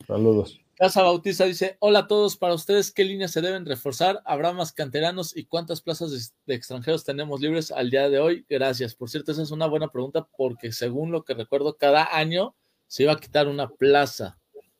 Saludos. 0.07 0.61
Casa 0.81 1.03
Bautista 1.03 1.45
dice: 1.45 1.77
Hola 1.77 1.99
a 1.99 2.07
todos, 2.07 2.37
para 2.37 2.55
ustedes, 2.55 2.91
¿qué 2.91 3.03
líneas 3.03 3.29
se 3.29 3.41
deben 3.41 3.67
reforzar? 3.67 4.19
¿Habrá 4.25 4.51
más 4.51 4.73
canteranos 4.73 5.37
y 5.37 5.45
cuántas 5.45 5.79
plazas 5.79 6.09
de, 6.09 6.17
de, 6.47 6.55
extranjeros 6.55 7.03
tenemos 7.03 7.39
libres 7.39 7.71
al 7.71 7.91
día 7.91 8.09
de 8.09 8.17
hoy? 8.17 8.47
Gracias. 8.49 8.95
Por 8.95 9.07
cierto, 9.07 9.31
esa 9.31 9.43
es 9.43 9.51
una 9.51 9.67
buena 9.67 9.89
pregunta 9.89 10.27
porque, 10.35 10.71
según 10.71 11.11
lo 11.11 11.23
que 11.23 11.35
recuerdo, 11.35 11.77
cada 11.77 12.17
año 12.17 12.55
se 12.87 13.03
iba 13.03 13.11
a 13.11 13.19
quitar 13.19 13.47
una 13.47 13.69
plaza 13.69 14.39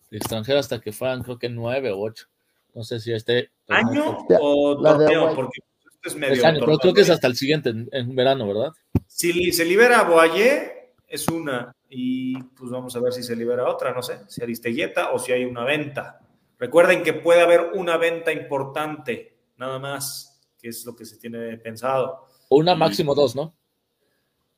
de 0.09 0.17
extranjero 0.17 0.57
hasta 0.57 0.81
que 0.81 0.91
fueran, 0.91 1.21
creo 1.21 1.37
que 1.37 1.49
nueve 1.49 1.91
o 1.91 1.99
ocho. 1.99 2.25
No 2.73 2.83
sé 2.83 2.99
si 2.99 3.13
este. 3.13 3.51
¿Año 3.67 4.25
o 4.39 4.81
torneo? 4.81 5.35
Porque 5.35 5.59
esto 5.85 6.09
es 6.09 6.15
medio. 6.15 6.33
Es 6.33 6.43
año, 6.43 6.61
pero 6.65 6.79
creo 6.79 6.95
que 6.95 7.01
es 7.01 7.11
hasta 7.11 7.27
el 7.27 7.35
siguiente, 7.35 7.69
en, 7.69 7.87
en 7.91 8.15
verano, 8.15 8.47
¿verdad? 8.47 8.71
Si 9.05 9.51
se 9.51 9.65
libera 9.65 10.01
Boyer, 10.01 10.80
es 11.11 11.27
una 11.27 11.75
y 11.89 12.41
pues 12.41 12.71
vamos 12.71 12.95
a 12.95 13.01
ver 13.01 13.11
si 13.11 13.21
se 13.21 13.35
libera 13.35 13.67
otra, 13.67 13.93
no 13.93 14.01
sé, 14.01 14.21
si 14.27 14.41
Aristeguieta 14.41 15.11
o 15.11 15.19
si 15.19 15.33
hay 15.33 15.43
una 15.43 15.65
venta. 15.65 16.21
Recuerden 16.57 17.03
que 17.03 17.13
puede 17.13 17.41
haber 17.41 17.71
una 17.73 17.97
venta 17.97 18.31
importante, 18.31 19.37
nada 19.57 19.77
más, 19.77 20.39
que 20.57 20.69
es 20.69 20.85
lo 20.85 20.95
que 20.95 21.05
se 21.05 21.17
tiene 21.17 21.57
pensado. 21.57 22.27
O 22.47 22.57
una 22.57 22.73
y, 22.73 22.77
máximo 22.77 23.13
dos, 23.13 23.35
¿no? 23.35 23.53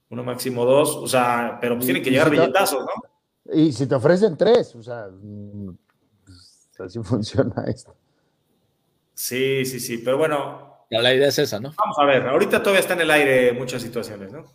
Una 0.10 0.22
máximo 0.22 0.64
dos, 0.64 0.95
o 0.95 1.08
sea, 1.08 1.58
pero 1.60 1.76
pues 1.76 1.86
tienen 1.86 2.04
que 2.04 2.12
llegar 2.12 2.30
si 2.30 2.36
billetazos, 2.36 2.86
¿no? 2.86 3.54
Y 3.54 3.74
si 3.74 3.88
te 3.88 3.95
ofrecen 3.95 4.38
tres, 4.38 4.76
o 4.76 4.84
sea, 4.84 5.08
pues, 6.24 6.70
así 6.80 6.99
funciona 7.04 7.64
esto. 7.68 7.95
Sí, 9.16 9.66
sí, 9.66 9.80
sí, 9.80 9.97
pero 9.97 10.20
bueno. 10.20 10.86
La 10.91 11.14
idea 11.14 11.30
es 11.30 11.39
esa, 11.39 11.60
¿no? 11.60 11.74
Vamos 11.76 11.97
a 11.97 12.06
ver, 12.06 12.28
ahorita 12.28 12.60
todavía 12.62 12.82
está 12.82 12.93
en 12.93 13.01
el 13.01 13.10
aire 13.10 13.54
muchas 13.54 13.82
situaciones, 13.82 14.32
¿no? 14.32 14.45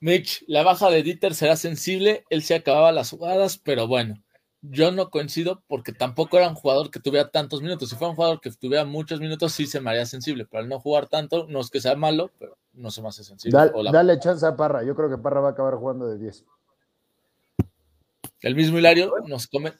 Mitch, 0.00 0.44
la 0.46 0.62
baja 0.62 0.90
de 0.90 1.02
Dieter 1.02 1.34
será 1.34 1.56
sensible, 1.56 2.24
él 2.30 2.42
se 2.42 2.54
acababa 2.54 2.90
las 2.90 3.10
jugadas, 3.10 3.58
pero 3.58 3.86
bueno, 3.86 4.22
yo 4.62 4.92
no 4.92 5.10
coincido 5.10 5.62
porque 5.68 5.92
tampoco 5.92 6.38
era 6.38 6.48
un 6.48 6.54
jugador 6.54 6.90
que 6.90 7.00
tuviera 7.00 7.30
tantos 7.30 7.62
minutos. 7.62 7.88
Si 7.90 7.96
fuera 7.96 8.10
un 8.10 8.16
jugador 8.16 8.40
que 8.40 8.50
tuviera 8.50 8.84
muchos 8.84 9.20
minutos, 9.20 9.52
sí 9.52 9.66
se 9.66 9.80
me 9.80 9.90
haría 9.90 10.06
sensible, 10.06 10.46
pero 10.46 10.62
al 10.62 10.68
no 10.68 10.80
jugar 10.80 11.08
tanto, 11.08 11.46
no 11.48 11.60
es 11.60 11.70
que 11.70 11.80
sea 11.80 11.96
malo, 11.96 12.30
pero 12.38 12.56
no 12.72 12.90
se 12.90 13.02
me 13.02 13.08
hace 13.08 13.24
sensible. 13.24 13.56
Dale, 13.56 13.90
dale 13.92 14.18
chance 14.18 14.44
a 14.46 14.56
Parra, 14.56 14.82
yo 14.82 14.94
creo 14.94 15.10
que 15.10 15.18
Parra 15.18 15.40
va 15.40 15.48
a 15.48 15.52
acabar 15.52 15.74
jugando 15.74 16.06
de 16.06 16.18
10. 16.18 16.44
El 18.42 18.54
mismo 18.54 18.78
Hilario 18.78 19.12
nos 19.26 19.46
come. 19.46 19.72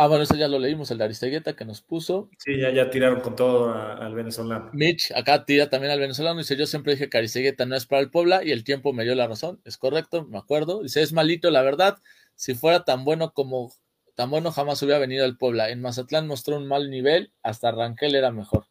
Ah, 0.00 0.06
bueno, 0.06 0.22
eso 0.22 0.36
ya 0.36 0.46
lo 0.46 0.60
leímos, 0.60 0.92
el 0.92 0.98
de 0.98 1.04
Aristegueta 1.04 1.56
que 1.56 1.64
nos 1.64 1.82
puso. 1.82 2.30
Sí, 2.38 2.56
ya, 2.56 2.70
ya 2.70 2.88
tiraron 2.88 3.20
con 3.20 3.34
todo 3.34 3.70
a, 3.70 3.94
al 3.94 4.14
venezolano. 4.14 4.70
Mitch, 4.72 5.10
acá 5.10 5.44
tira 5.44 5.68
también 5.70 5.92
al 5.92 5.98
venezolano. 5.98 6.38
Dice: 6.38 6.56
Yo 6.56 6.66
siempre 6.66 6.92
dije 6.92 7.10
que 7.10 7.18
Aristegueta 7.18 7.66
no 7.66 7.74
es 7.74 7.84
para 7.84 8.00
el 8.00 8.08
Puebla 8.08 8.44
y 8.44 8.52
el 8.52 8.62
tiempo 8.62 8.92
me 8.92 9.02
dio 9.02 9.16
la 9.16 9.26
razón. 9.26 9.60
Es 9.64 9.76
correcto, 9.76 10.24
me 10.24 10.38
acuerdo. 10.38 10.84
Dice: 10.84 11.02
Es 11.02 11.12
malito, 11.12 11.50
la 11.50 11.62
verdad. 11.62 11.98
Si 12.36 12.54
fuera 12.54 12.84
tan 12.84 13.04
bueno 13.04 13.32
como 13.32 13.72
tan 14.14 14.30
bueno, 14.30 14.52
jamás 14.52 14.80
hubiera 14.84 15.00
venido 15.00 15.24
al 15.24 15.36
Puebla. 15.36 15.70
En 15.70 15.80
Mazatlán 15.80 16.28
mostró 16.28 16.58
un 16.58 16.68
mal 16.68 16.90
nivel, 16.90 17.32
hasta 17.42 17.72
Rangel 17.72 18.14
era 18.14 18.30
mejor. 18.30 18.66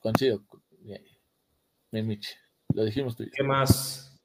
Coincido. 0.00 0.44
Bien, 1.90 2.06
Mitch. 2.06 2.36
Lo 2.74 2.84
dijimos 2.84 3.16
tú. 3.16 3.24
¿Qué 3.32 3.42
más? 3.42 4.17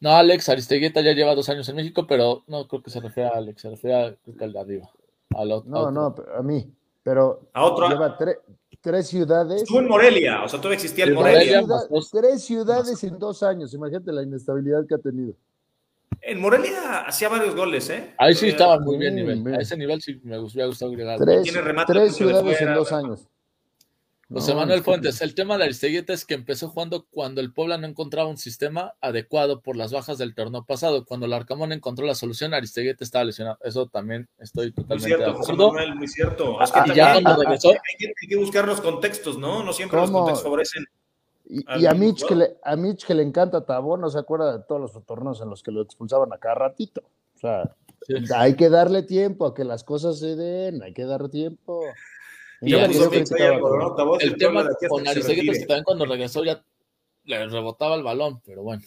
No, 0.00 0.10
Alex 0.10 0.48
Aristegueta 0.48 1.00
ya 1.00 1.12
lleva 1.12 1.34
dos 1.34 1.48
años 1.48 1.68
en 1.68 1.76
México, 1.76 2.06
pero 2.06 2.42
no 2.46 2.68
creo 2.68 2.82
que 2.82 2.90
se 2.90 3.00
refiere 3.00 3.30
a 3.30 3.36
Alex, 3.36 3.62
se 3.62 3.70
refiere 3.70 3.96
a, 3.96 4.44
al 4.44 4.52
de 4.52 4.60
arriba. 4.60 4.90
Al 5.34 5.52
otro, 5.52 5.70
no, 5.70 5.90
no, 5.90 6.14
a 6.36 6.42
mí. 6.42 6.70
Pero 7.02 7.48
a 7.52 7.64
otro, 7.64 7.88
lleva 7.88 8.16
tre 8.16 8.38
tres 8.80 9.08
ciudades. 9.08 9.62
Estuvo 9.62 9.80
en 9.80 9.88
Morelia, 9.88 10.44
o 10.44 10.48
sea, 10.48 10.60
todavía 10.60 10.76
existía 10.76 11.06
el 11.06 11.14
Morelia. 11.14 11.60
Morelia 11.62 11.88
ciudad, 11.88 12.10
tres 12.12 12.44
ciudades 12.44 13.04
en 13.04 13.18
dos 13.18 13.42
años, 13.42 13.74
imagínate 13.74 14.12
la 14.12 14.22
inestabilidad 14.22 14.86
que 14.86 14.94
ha 14.94 14.98
tenido. 14.98 15.34
En 16.20 16.40
Morelia 16.40 17.00
hacía 17.06 17.28
varios 17.28 17.54
goles, 17.54 17.88
¿eh? 17.90 18.14
Ahí 18.18 18.34
sí 18.34 18.48
estaba 18.48 18.78
muy 18.80 18.98
bien, 18.98 19.14
nivel. 19.14 19.42
bien. 19.42 19.56
A 19.56 19.60
ese 19.60 19.76
nivel 19.76 20.00
sí 20.02 20.20
me 20.22 20.38
hubiera 20.38 20.66
gustado 20.66 20.92
llegar. 20.92 21.18
Tres, 21.18 21.52
tres 21.86 22.16
ciudades 22.16 22.60
en 22.60 22.74
dos 22.74 22.92
años. 22.92 23.28
José 24.32 24.54
no, 24.54 24.60
Manuel 24.60 24.82
Fuentes, 24.82 25.20
el 25.22 25.36
tema 25.36 25.56
de 25.56 25.64
Aristeguieta 25.64 26.12
es 26.12 26.24
que 26.24 26.34
empezó 26.34 26.68
jugando 26.68 27.06
cuando 27.10 27.40
el 27.40 27.52
Puebla 27.52 27.78
no 27.78 27.86
encontraba 27.86 28.28
un 28.28 28.38
sistema 28.38 28.94
adecuado 29.00 29.62
por 29.62 29.76
las 29.76 29.92
bajas 29.92 30.18
del 30.18 30.34
torneo 30.34 30.64
pasado. 30.64 31.04
Cuando 31.04 31.26
el 31.26 31.32
Arcamón 31.32 31.72
encontró 31.72 32.04
la 32.04 32.16
solución, 32.16 32.52
Aristeguieta 32.52 33.04
estaba 33.04 33.24
lesionado. 33.24 33.58
Eso 33.62 33.86
también 33.86 34.28
estoy 34.38 34.72
totalmente 34.72 35.16
muy 35.16 35.16
cierto, 35.16 35.24
de 35.24 35.30
acuerdo. 35.30 35.70
José 35.70 35.76
Manuel, 35.76 35.94
muy 35.94 36.08
cierto. 36.08 36.60
Es 36.60 36.72
que 36.72 36.80
y 36.86 36.94
ya 36.94 37.12
cuando 37.12 37.42
regresó, 37.42 37.68
hay, 37.68 37.76
que, 37.98 38.06
hay, 38.06 38.28
que, 38.28 38.36
buscar 38.36 38.66
los 38.66 38.80
contextos, 38.80 39.38
¿no? 39.38 39.62
No 39.62 39.72
siempre 39.72 40.00
¿Cómo? 40.00 40.06
los 40.06 40.18
contextos 40.18 40.42
favorecen. 40.42 40.84
Y, 41.48 41.82
y 41.82 41.86
a, 41.86 41.94
Mitch 41.94 42.26
que 42.26 42.34
le, 42.34 42.56
a 42.64 42.74
Mitch 42.74 43.06
que 43.06 43.14
le 43.14 43.22
encanta 43.22 43.64
Tabón, 43.64 44.00
no 44.00 44.10
se 44.10 44.18
acuerda 44.18 44.58
de 44.58 44.64
todos 44.64 44.80
los 44.80 45.06
torneos 45.06 45.40
en 45.40 45.50
los 45.50 45.62
que 45.62 45.70
lo 45.70 45.82
expulsaban 45.82 46.32
a 46.32 46.38
cada 46.38 46.56
ratito. 46.56 47.02
O 47.36 47.38
sea, 47.38 47.76
sí. 48.02 48.14
hay 48.34 48.56
que 48.56 48.70
darle 48.70 49.04
tiempo 49.04 49.46
a 49.46 49.54
que 49.54 49.62
las 49.62 49.84
cosas 49.84 50.18
se 50.18 50.34
den, 50.34 50.82
hay 50.82 50.92
que 50.92 51.04
dar 51.04 51.28
tiempo. 51.28 51.82
Y 52.60 52.74
el, 52.74 52.90
el, 52.90 53.24
el 54.20 54.36
tema 54.36 54.66
con 54.88 55.06
Aristeguieta 55.06 55.52
es 55.52 55.58
que 55.58 55.66
también 55.66 55.84
cuando 55.84 56.06
regresó 56.06 56.42
ya 56.42 56.64
le 57.24 57.46
rebotaba 57.46 57.96
el 57.96 58.02
balón, 58.02 58.40
pero 58.44 58.62
bueno. 58.62 58.82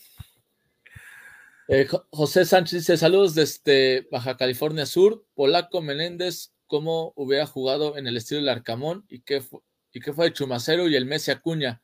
Eh, 1.67 1.87
José 2.09 2.45
Sánchez 2.45 2.79
dice: 2.79 2.97
Saludos 2.97 3.35
desde 3.35 4.07
Baja 4.11 4.37
California 4.37 4.87
Sur. 4.87 5.23
Polaco 5.35 5.81
Menéndez, 5.81 6.51
¿cómo 6.65 7.13
hubiera 7.15 7.45
jugado 7.45 7.95
en 7.95 8.07
el 8.07 8.17
estilo 8.17 8.39
del 8.39 8.49
Arcamón? 8.49 9.05
¿Y 9.07 9.21
qué, 9.21 9.41
fue, 9.41 9.59
y 9.91 9.99
qué 9.99 10.11
fue 10.11 10.25
de 10.25 10.33
Chumacero 10.33 10.87
y 10.87 10.95
el 10.95 11.05
Messi 11.05 11.29
Acuña? 11.29 11.81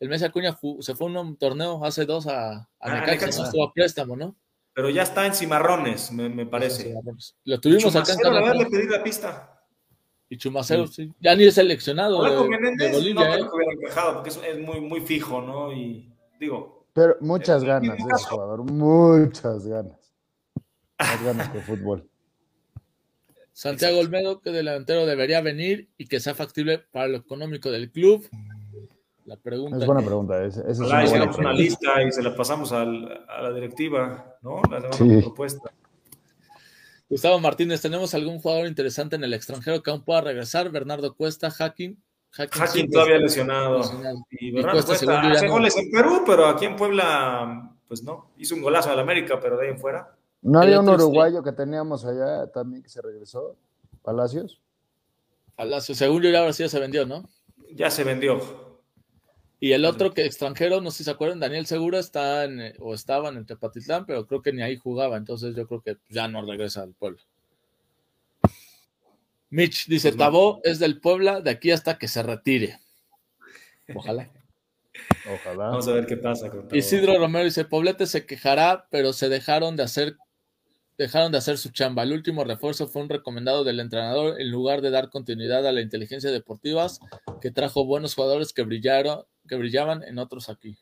El 0.00 0.08
Messi 0.08 0.24
Acuña 0.24 0.58
se 0.80 0.94
fue 0.96 1.14
a 1.14 1.20
un 1.20 1.36
torneo 1.36 1.84
hace 1.84 2.06
dos 2.06 2.26
a, 2.26 2.54
a 2.54 2.68
ah, 2.80 3.00
Necaxa, 3.00 3.38
no 3.38 3.44
estuvo 3.44 3.64
a 3.64 3.72
préstamo, 3.72 4.16
¿no? 4.16 4.34
Pero 4.72 4.90
ya 4.90 5.02
está 5.02 5.26
en 5.26 5.34
Cimarrones, 5.34 6.10
me, 6.10 6.28
me 6.28 6.46
parece. 6.46 6.94
Lo 7.44 7.60
tuvimos 7.60 7.84
Chumacero, 7.84 8.30
acá 8.30 8.50
en 8.50 8.58
le 8.58 8.66
pedí 8.66 8.88
la 8.88 9.02
pista. 9.04 9.49
Y 10.32 10.38
Chumacero, 10.38 10.86
sí. 10.86 11.06
sí. 11.06 11.12
Ya 11.20 11.34
ni 11.34 11.42
es 11.42 11.54
seleccionado 11.54 12.22
de, 12.22 12.30
de, 12.30 12.92
Bolivia. 12.92 13.14
No 13.14 13.34
¿eh? 13.34 13.38
que 13.38 13.56
hubiera 13.56 13.72
encajado, 13.72 14.14
porque 14.14 14.30
es, 14.30 14.40
es, 14.46 14.60
muy, 14.60 14.80
muy 14.80 15.00
fijo, 15.00 15.42
¿no? 15.42 15.72
Y 15.72 16.08
digo. 16.38 16.86
Pero 16.92 17.16
muchas 17.20 17.64
ganas 17.64 17.96
de 17.98 18.04
ese 18.14 18.24
jugador, 18.26 18.62
muchas 18.70 19.66
ganas. 19.66 20.14
Más 20.98 21.24
ganas 21.24 21.48
que 21.48 21.60
fútbol. 21.60 22.08
Santiago 23.52 23.98
Olmedo, 23.98 24.40
que 24.40 24.50
delantero 24.50 25.04
debería 25.04 25.40
venir 25.40 25.88
y 25.98 26.06
que 26.06 26.20
sea 26.20 26.34
factible 26.34 26.78
para 26.78 27.08
lo 27.08 27.18
económico 27.18 27.70
del 27.70 27.90
club. 27.90 28.26
La 29.26 29.36
pregunta 29.36 29.78
es 29.78 29.86
buena 29.86 30.00
que... 30.00 30.06
pregunta. 30.06 30.44
Es, 30.44 30.56
es 30.56 30.78
una, 30.78 31.04
buena 31.04 31.30
una 31.36 31.52
lista 31.52 32.02
y 32.02 32.12
se 32.12 32.22
la 32.22 32.34
pasamos 32.36 32.72
al, 32.72 33.26
a 33.28 33.42
la 33.42 33.52
directiva, 33.52 34.36
¿no? 34.42 34.62
La 34.70 34.92
sí. 34.92 35.20
propuesta. 35.22 35.72
Gustavo 37.10 37.40
Martínez, 37.40 37.82
¿tenemos 37.82 38.14
algún 38.14 38.38
jugador 38.38 38.68
interesante 38.68 39.16
en 39.16 39.24
el 39.24 39.34
extranjero 39.34 39.82
que 39.82 39.90
aún 39.90 40.04
pueda 40.04 40.20
regresar? 40.20 40.70
Bernardo 40.70 41.16
Cuesta, 41.16 41.50
Hacking. 41.50 42.00
Hacking, 42.30 42.60
Hacking 42.60 42.86
sí, 42.86 42.90
todavía 42.92 43.18
lesionado. 43.18 43.78
lesionado. 43.78 44.18
Y 44.30 44.52
Bernardo 44.52 44.78
y 44.78 44.82
Cuesta, 44.84 45.06
Cuesta 45.06 45.30
hace 45.32 45.46
no. 45.46 45.52
goles 45.52 45.76
en 45.76 45.90
Perú, 45.90 46.22
pero 46.24 46.46
aquí 46.46 46.66
en 46.66 46.76
Puebla, 46.76 47.74
pues 47.88 48.04
no. 48.04 48.30
Hizo 48.38 48.54
un 48.54 48.62
golazo 48.62 48.90
al 48.90 49.00
América, 49.00 49.40
pero 49.40 49.56
de 49.56 49.66
ahí 49.66 49.72
en 49.72 49.80
fuera. 49.80 50.16
¿No 50.40 50.60
había 50.60 50.78
un 50.78 50.88
uruguayo 50.88 51.42
que 51.42 51.50
teníamos 51.50 52.04
allá 52.04 52.46
también 52.46 52.84
que 52.84 52.88
se 52.88 53.02
regresó? 53.02 53.56
¿Palacios? 54.02 54.60
Palacio, 55.56 55.96
según 55.96 56.22
yo 56.22 56.30
ya 56.30 56.38
ahora 56.38 56.52
sí 56.52 56.62
ya 56.62 56.68
se 56.68 56.78
vendió, 56.78 57.04
¿no? 57.06 57.28
Ya 57.74 57.90
se 57.90 58.04
vendió. 58.04 58.69
Y 59.62 59.72
el 59.72 59.84
otro 59.84 60.14
que 60.14 60.24
extranjero, 60.24 60.80
no 60.80 60.90
sé 60.90 60.98
si 60.98 61.04
se 61.04 61.10
acuerdan, 61.10 61.38
Daniel 61.38 61.66
Segura 61.66 61.98
está 61.98 62.44
en, 62.44 62.74
o 62.78 62.94
estaban 62.94 63.36
en 63.36 63.44
Tepatitlán, 63.44 64.06
pero 64.06 64.26
creo 64.26 64.40
que 64.40 64.54
ni 64.54 64.62
ahí 64.62 64.76
jugaba, 64.76 65.18
entonces 65.18 65.54
yo 65.54 65.68
creo 65.68 65.82
que 65.82 65.98
ya 66.08 66.28
no 66.28 66.42
regresa 66.42 66.82
al 66.82 66.94
pueblo. 66.94 67.18
Mitch 69.50 69.86
dice, 69.86 70.10
pues 70.10 70.18
Tabó 70.18 70.60
es 70.64 70.78
del 70.78 71.00
Puebla 71.00 71.40
de 71.40 71.50
aquí 71.50 71.72
hasta 71.72 71.98
que 71.98 72.08
se 72.08 72.22
retire. 72.22 72.78
Ojalá. 73.94 74.30
Ojalá. 75.34 75.66
Vamos 75.66 75.88
a 75.88 75.92
ver 75.92 76.06
qué 76.06 76.16
pasa 76.16 76.48
con 76.48 76.68
Isidro 76.72 77.18
Romero 77.18 77.44
dice, 77.44 77.64
Poblete 77.64 78.06
se 78.06 78.24
quejará, 78.24 78.86
pero 78.90 79.12
se 79.12 79.28
dejaron 79.28 79.76
de 79.76 79.82
hacer 79.82 80.16
dejaron 81.00 81.32
de 81.32 81.38
hacer 81.38 81.56
su 81.56 81.70
chamba. 81.70 82.02
El 82.02 82.12
último 82.12 82.44
refuerzo 82.44 82.86
fue 82.86 83.00
un 83.00 83.08
recomendado 83.08 83.64
del 83.64 83.80
entrenador 83.80 84.38
en 84.38 84.50
lugar 84.50 84.82
de 84.82 84.90
dar 84.90 85.08
continuidad 85.08 85.66
a 85.66 85.72
la 85.72 85.80
inteligencia 85.80 86.30
deportiva 86.30 86.86
que 87.40 87.50
trajo 87.50 87.86
buenos 87.86 88.14
jugadores 88.14 88.52
que 88.52 88.64
brillaron, 88.64 89.24
que 89.50 89.56
brillaban 89.56 90.02
en 90.02 90.18
otros 90.18 90.48
aquí. 90.48 90.78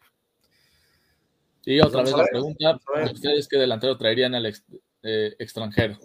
Y 1.64 1.80
otra 1.80 2.02
vez 2.02 2.12
la 2.12 2.24
pregunta, 2.24 2.78
¿ustedes 3.12 3.48
qué 3.48 3.56
delantero 3.56 3.96
traerían 3.96 4.34
al 4.34 4.46
eh, 4.46 5.34
extranjero? 5.38 5.98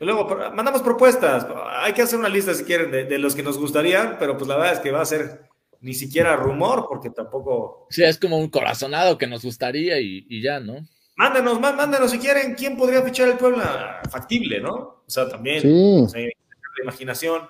Luego, 0.00 0.26
mandamos 0.54 0.80
propuestas. 0.80 1.46
Hay 1.82 1.92
que 1.92 2.02
hacer 2.02 2.18
una 2.18 2.28
lista, 2.28 2.54
si 2.54 2.64
quieren, 2.64 2.90
de, 2.90 3.18
los 3.18 3.34
que 3.34 3.42
nos 3.42 3.58
gustarían, 3.58 4.16
pero 4.18 4.36
pues 4.36 4.48
la 4.48 4.56
verdad 4.56 4.72
es 4.72 4.80
que 4.80 4.92
va 4.92 5.02
a 5.02 5.06
ser 5.06 5.50
ni 5.80 5.92
siquiera 5.92 6.36
rumor, 6.36 6.86
porque 6.88 7.10
tampoco. 7.10 7.86
Sí, 7.90 8.02
es 8.02 8.18
como 8.18 8.38
un 8.38 8.48
corazonado 8.48 9.18
que 9.18 9.26
nos 9.26 9.44
gustaría 9.44 10.00
y 10.00 10.40
ya, 10.42 10.58
¿no? 10.58 10.86
Mándenos, 11.16 11.60
mándenos 11.60 12.10
si 12.10 12.18
quieren, 12.18 12.54
¿quién 12.54 12.76
podría 12.76 13.02
fichar 13.02 13.28
el 13.28 13.36
Puebla? 13.36 14.00
Factible, 14.10 14.60
¿no? 14.60 14.72
O 15.06 15.10
sea, 15.10 15.28
también, 15.28 15.60
sí. 15.60 16.18
la 16.18 16.82
imaginación, 16.82 17.42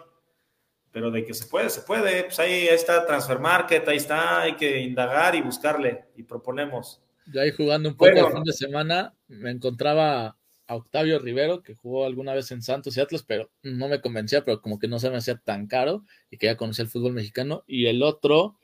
pero 0.95 1.11
de 1.11 1.25
que 1.25 1.35
se 1.35 1.47
puede, 1.47 1.69
se 1.69 1.83
puede, 1.83 2.23
pues 2.23 2.39
ahí 2.39 2.69
está 2.69 3.05
Transfer 3.05 3.41
Market, 3.41 3.87
ahí 3.89 3.97
está, 3.97 4.43
hay 4.43 4.55
que 4.55 4.81
indagar 4.81 5.35
y 5.35 5.43
buscarle, 5.43 6.05
y 6.17 6.23
proponemos. 6.23 7.03
Yo 7.27 7.41
ahí 7.41 7.51
jugando 7.51 7.89
un 7.89 7.97
poco 7.97 8.13
el 8.13 8.33
fin 8.33 8.45
de 8.45 8.53
semana, 8.53 9.13
me 9.27 9.51
encontraba 9.51 10.37
a 10.67 10.77
Octavio 10.77 11.19
Rivero, 11.19 11.63
que 11.63 11.75
jugó 11.75 12.07
alguna 12.07 12.33
vez 12.33 12.53
en 12.53 12.63
Santos 12.63 12.97
y 12.97 13.01
Atlas, 13.01 13.25
pero 13.27 13.51
no 13.65 13.89
me 13.89 14.01
convencía, 14.01 14.45
pero 14.45 14.63
como 14.63 14.79
que 14.79 14.87
no 14.87 15.01
se 15.01 15.11
me 15.11 15.17
hacía 15.17 15.37
tan 15.37 15.67
caro, 15.67 16.05
y 16.31 16.39
que 16.39 16.47
ya 16.47 16.57
conocía 16.57 16.85
el 16.85 16.91
fútbol 16.91 17.13
mexicano, 17.13 17.65
y 17.67 17.87
el 17.87 18.01
otro, 18.01 18.57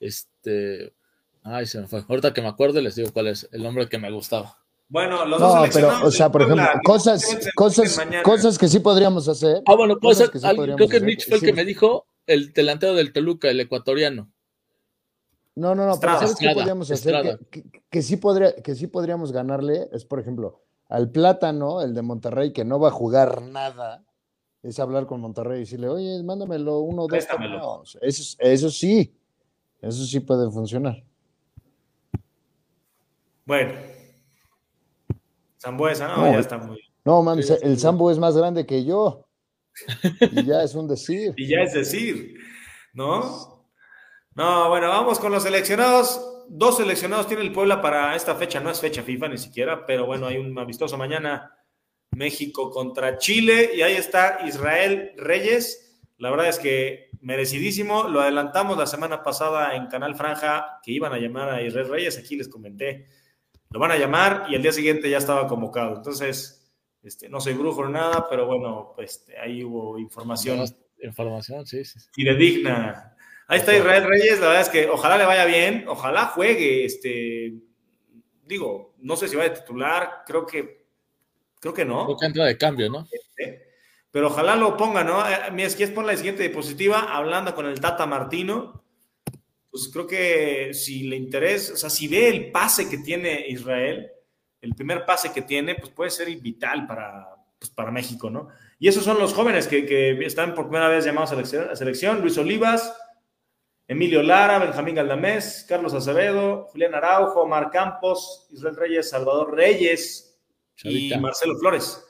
este, 0.00 0.94
Ay, 1.48 1.66
se 1.66 1.80
me 1.80 1.86
fue. 1.86 2.02
Ahorita 2.08 2.34
que 2.34 2.42
me 2.42 2.48
acuerdo 2.48 2.80
les 2.80 2.96
digo 2.96 3.12
cuál 3.12 3.28
es 3.28 3.48
el 3.52 3.62
nombre 3.62 3.88
que 3.88 3.98
me 3.98 4.10
gustaba. 4.10 4.58
Bueno, 4.88 5.24
los 5.24 5.40
no, 5.40 5.64
pero, 5.72 6.06
o 6.06 6.10
sea, 6.12 6.30
por 6.30 6.42
ejemplo, 6.42 6.64
cosas, 6.84 7.38
cosas, 7.56 7.98
cosas 8.22 8.56
que 8.56 8.68
sí 8.68 8.78
podríamos 8.78 9.28
hacer. 9.28 9.62
Ah, 9.66 9.74
bueno, 9.74 9.98
cosas, 9.98 10.30
que 10.30 10.38
sí 10.38 10.46
creo 10.46 10.88
que 10.88 11.00
Mitch 11.00 11.28
fue 11.28 11.38
el 11.38 11.42
que 11.42 11.52
me 11.52 11.64
dijo 11.64 12.06
el 12.26 12.52
delantero 12.52 12.94
del 12.94 13.12
Toluca, 13.12 13.48
el 13.50 13.58
ecuatoriano. 13.58 14.30
No, 15.56 15.74
no, 15.74 15.86
no, 15.86 15.98
pero 15.98 16.18
¿sabes 16.18 16.36
qué 16.36 16.50
podríamos 16.54 16.90
hacer? 16.90 17.40
Que, 17.90 18.02
sí 18.02 18.16
podría, 18.16 18.54
que 18.54 18.74
sí 18.74 18.86
podríamos 18.86 19.32
ganarle, 19.32 19.88
es 19.92 20.04
por 20.04 20.20
ejemplo, 20.20 20.62
al 20.88 21.10
Plátano, 21.10 21.82
el 21.82 21.92
de 21.92 22.02
Monterrey, 22.02 22.52
que 22.52 22.64
no 22.64 22.78
va 22.78 22.88
a 22.88 22.92
jugar 22.92 23.42
nada, 23.42 24.04
es 24.62 24.78
hablar 24.78 25.06
con 25.06 25.20
Monterrey 25.20 25.56
y 25.56 25.60
decirle, 25.60 25.88
oye, 25.88 26.22
mándamelo 26.22 26.78
uno, 26.80 27.06
dos, 27.08 27.26
tres. 27.26 27.98
Eso, 28.02 28.36
eso 28.38 28.70
sí, 28.70 29.16
eso 29.80 30.04
sí 30.04 30.20
puede 30.20 30.48
funcionar. 30.50 31.02
Bueno. 33.46 33.95
Zambuesa, 35.58 36.08
no, 36.08 36.32
ya 36.32 36.38
está 36.38 36.58
muy. 36.58 36.80
No, 37.04 37.22
man, 37.22 37.38
el 37.38 37.78
Sambo 37.78 38.10
es 38.10 38.18
más 38.18 38.36
grande 38.36 38.66
que 38.66 38.84
yo. 38.84 39.28
Y 40.32 40.44
ya 40.44 40.62
es 40.62 40.74
un 40.74 40.88
decir. 40.88 41.34
y 41.36 41.46
ya 41.46 41.60
es 41.60 41.72
decir, 41.72 42.34
¿no? 42.92 43.64
No, 44.34 44.68
bueno, 44.68 44.88
vamos 44.88 45.18
con 45.18 45.32
los 45.32 45.44
seleccionados. 45.44 46.44
Dos 46.48 46.76
seleccionados 46.76 47.26
tiene 47.26 47.42
el 47.42 47.52
Puebla 47.52 47.80
para 47.80 48.14
esta 48.14 48.34
fecha, 48.34 48.60
no 48.60 48.70
es 48.70 48.80
fecha 48.80 49.02
FIFA 49.02 49.28
ni 49.28 49.38
siquiera, 49.38 49.86
pero 49.86 50.06
bueno, 50.06 50.26
hay 50.26 50.38
un 50.38 50.58
amistoso 50.58 50.96
mañana. 50.96 51.52
México 52.12 52.70
contra 52.70 53.18
Chile 53.18 53.70
y 53.74 53.82
ahí 53.82 53.94
está 53.94 54.38
Israel 54.46 55.12
Reyes. 55.16 56.00
La 56.18 56.30
verdad 56.30 56.48
es 56.48 56.58
que 56.58 57.10
merecidísimo. 57.20 58.04
Lo 58.04 58.20
adelantamos 58.20 58.78
la 58.78 58.86
semana 58.86 59.22
pasada 59.22 59.74
en 59.76 59.86
Canal 59.88 60.16
Franja 60.16 60.80
que 60.82 60.92
iban 60.92 61.12
a 61.12 61.18
llamar 61.18 61.50
a 61.50 61.62
Israel 61.62 61.88
Reyes. 61.88 62.18
Aquí 62.18 62.36
les 62.36 62.48
comenté 62.48 63.06
lo 63.70 63.80
van 63.80 63.90
a 63.90 63.96
llamar 63.96 64.46
y 64.48 64.54
el 64.54 64.62
día 64.62 64.72
siguiente 64.72 65.10
ya 65.10 65.18
estaba 65.18 65.46
convocado. 65.48 65.96
Entonces, 65.96 66.70
este, 67.02 67.28
no 67.28 67.40
soy 67.40 67.54
brujo 67.54 67.86
ni 67.86 67.92
nada, 67.92 68.26
pero 68.28 68.46
bueno, 68.46 68.92
pues 68.94 69.26
ahí 69.40 69.62
hubo 69.62 69.98
información. 69.98 70.64
Información, 71.02 71.66
sí, 71.66 71.84
sí. 71.84 71.98
Y 72.16 72.24
de 72.24 72.34
digna. 72.34 73.16
Ahí 73.48 73.60
está 73.60 73.76
Israel 73.76 74.04
Reyes, 74.04 74.40
la 74.40 74.48
verdad 74.48 74.62
es 74.62 74.68
que 74.68 74.88
ojalá 74.88 75.16
le 75.18 75.24
vaya 75.24 75.44
bien, 75.44 75.84
ojalá 75.86 76.26
juegue, 76.26 76.84
este, 76.84 77.54
digo, 78.44 78.96
no 78.98 79.14
sé 79.16 79.28
si 79.28 79.36
va 79.36 79.44
a 79.44 79.54
titular, 79.54 80.22
creo 80.26 80.44
que, 80.44 80.86
creo 81.60 81.72
que 81.72 81.84
no. 81.84 82.06
Creo 82.06 82.16
que 82.16 82.26
entra 82.26 82.44
de 82.44 82.58
cambio, 82.58 82.90
¿no? 82.90 83.06
Este, 83.08 83.66
pero 84.10 84.28
ojalá 84.28 84.56
lo 84.56 84.76
ponga, 84.76 85.04
¿no? 85.04 85.28
Eh, 85.28 85.52
mi 85.52 85.62
es 85.62 85.76
pon 85.90 86.06
la 86.06 86.16
siguiente 86.16 86.42
diapositiva, 86.42 87.16
hablando 87.16 87.54
con 87.54 87.66
el 87.66 87.80
Tata 87.80 88.04
Martino, 88.04 88.84
pues 89.76 89.90
creo 89.92 90.06
que 90.06 90.72
si 90.72 91.02
le 91.02 91.16
interesa, 91.16 91.74
o 91.74 91.76
sea, 91.76 91.90
si 91.90 92.08
ve 92.08 92.28
el 92.28 92.50
pase 92.50 92.88
que 92.88 92.96
tiene 92.96 93.44
Israel, 93.46 94.10
el 94.62 94.74
primer 94.74 95.04
pase 95.04 95.32
que 95.34 95.42
tiene, 95.42 95.74
pues 95.74 95.90
puede 95.90 96.08
ser 96.08 96.34
vital 96.40 96.86
para, 96.86 97.28
pues 97.58 97.70
para 97.70 97.90
México, 97.90 98.30
¿no? 98.30 98.48
Y 98.78 98.88
esos 98.88 99.04
son 99.04 99.18
los 99.18 99.34
jóvenes 99.34 99.68
que, 99.68 99.84
que 99.84 100.24
están 100.24 100.54
por 100.54 100.68
primera 100.68 100.88
vez 100.88 101.04
llamados 101.04 101.32
a 101.32 101.36
la 101.36 101.76
selección, 101.76 102.22
Luis 102.22 102.38
Olivas, 102.38 102.96
Emilio 103.86 104.22
Lara, 104.22 104.58
Benjamín 104.58 104.94
Galdamés, 104.94 105.66
Carlos 105.68 105.92
Acevedo, 105.92 106.68
Julián 106.72 106.94
Araujo, 106.94 107.42
Omar 107.42 107.70
Campos, 107.70 108.48
Israel 108.50 108.76
Reyes, 108.76 109.10
Salvador 109.10 109.54
Reyes 109.54 110.40
y 110.84 111.14
Marcelo 111.18 111.54
Flores. 111.58 112.02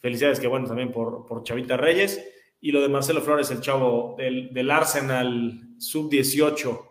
Felicidades, 0.00 0.40
que 0.40 0.48
bueno, 0.48 0.66
también 0.66 0.90
por, 0.90 1.24
por 1.24 1.44
Chavita 1.44 1.76
Reyes 1.76 2.20
y 2.64 2.72
lo 2.72 2.80
de 2.80 2.88
Marcelo 2.88 3.20
Flores, 3.20 3.50
el 3.50 3.60
chavo 3.60 4.14
del, 4.16 4.70
Arsenal 4.70 5.74
sub-18. 5.76 6.88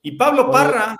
Y 0.00 0.12
Pablo 0.12 0.50
Parra, 0.50 0.96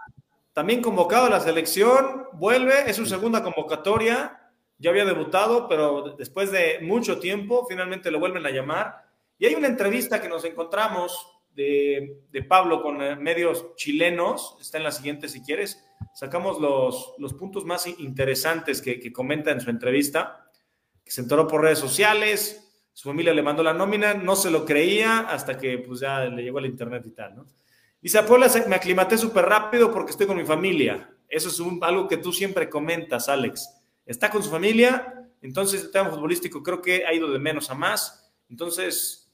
también 0.53 0.83
convocado 0.83 1.25
a 1.25 1.31
la 1.31 1.41
selección, 1.41 2.25
vuelve, 2.35 2.83
es 2.87 2.97
su 2.97 3.07
segunda 3.07 3.43
convocatoria, 3.43 4.39
ya 4.77 4.91
había 4.91 5.07
debutado, 5.07 5.67
pero 5.69 6.17
después 6.19 6.53
de 6.53 6.81
mucho 6.83 7.19
tiempo, 7.19 7.65
finalmente 7.67 8.11
lo 8.11 8.21
vuelven 8.21 8.45
a 8.45 8.51
llamar. 8.51 9.07
Y 9.39 9.47
hay 9.47 9.55
una 9.55 9.69
entrevista 9.69 10.21
que 10.21 10.29
nos 10.29 10.45
encontramos 10.45 11.41
de, 11.55 12.21
Pablo 12.47 12.83
con 12.83 13.01
eh, 13.01 13.17
medios 13.17 13.75
chilenos, 13.77 14.59
está 14.61 14.77
en 14.77 14.85
la 14.85 14.93
siguiente 14.93 15.31
si 15.31 15.41
quieres, 15.41 15.83
sacamos 16.13 16.61
los, 16.61 17.15
los 17.17 17.33
puntos 17.33 17.65
más 17.65 17.87
interesantes 17.87 18.83
que, 18.83 19.01
que 19.01 19.15
comenta 19.15 19.51
en 19.51 19.63
su 19.63 19.71
entrevista, 19.71 20.45
que 21.03 21.11
se 21.11 21.23
enteró 21.23 21.49
por 21.49 21.63
redes 21.63 21.79
sociales, 21.79 22.67
su 22.93 23.09
familia 23.09 23.33
le 23.33 23.43
mandó 23.43 23.63
la 23.63 23.73
nómina, 23.73 24.15
no 24.15 24.37
se 24.37 24.51
lo 24.51 24.65
creía 24.65 25.21
hasta 25.21 25.57
que 25.57 25.79
pues 25.79 26.01
ya 26.01 26.21
le 26.25 26.43
llegó 26.43 26.59
el 26.59 26.67
internet 26.67 27.05
y 27.07 27.11
tal, 27.11 27.37
¿no? 27.37 27.47
Dice, 28.01 28.19
a 28.19 28.27
Puebla 28.27 28.49
me 28.67 28.77
aclimaté 28.77 29.19
súper 29.19 29.45
rápido 29.45 29.93
porque 29.93 30.13
estoy 30.13 30.27
con 30.27 30.37
mi 30.37 30.45
familia. 30.45 31.11
Eso 31.29 31.49
es 31.49 31.61
algo 31.83 32.09
que 32.09 32.17
tú 32.17 32.33
siempre 32.33 32.69
comentas, 32.69 33.29
Alex. 33.29 33.69
Está 34.07 34.31
con 34.31 34.43
su 34.43 34.51
familia, 34.51 35.29
entonces 35.43 35.85
el 35.85 35.91
tema 35.91 36.11
futbolístico 36.11 36.63
creo 36.63 36.81
que 36.81 37.05
ha 37.05 37.13
ido 37.13 37.31
de 37.31 37.39
menos 37.39 37.71
a 37.71 37.75
más. 37.75 38.33
Entonces, 38.49 39.31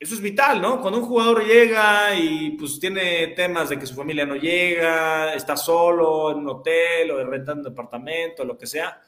eso 0.00 0.14
es 0.14 0.20
vital, 0.20 0.60
¿no? 0.62 0.80
Cuando 0.80 1.00
un 1.00 1.06
jugador 1.06 1.44
llega 1.44 2.14
y 2.14 2.50
pues 2.52 2.78
tiene 2.80 3.28
temas 3.28 3.68
de 3.68 3.78
que 3.78 3.86
su 3.86 3.94
familia 3.94 4.24
no 4.24 4.36
llega, 4.36 5.34
está 5.34 5.56
solo 5.56 6.30
en 6.30 6.38
un 6.38 6.48
hotel 6.48 7.10
o 7.10 7.24
rentando 7.24 7.68
un 7.68 7.74
departamento, 7.74 8.44
lo 8.44 8.56
que 8.56 8.66
sea, 8.66 9.00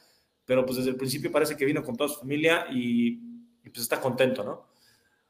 pero 0.44 0.64
pues 0.66 0.78
desde 0.78 0.90
el 0.90 0.96
principio 0.96 1.30
parece 1.30 1.56
que 1.56 1.64
vino 1.64 1.82
con 1.82 1.96
toda 1.96 2.10
su 2.10 2.20
familia 2.20 2.66
y 2.72 3.29
pues 3.70 3.82
está 3.82 4.00
contento, 4.00 4.44
¿no? 4.44 4.68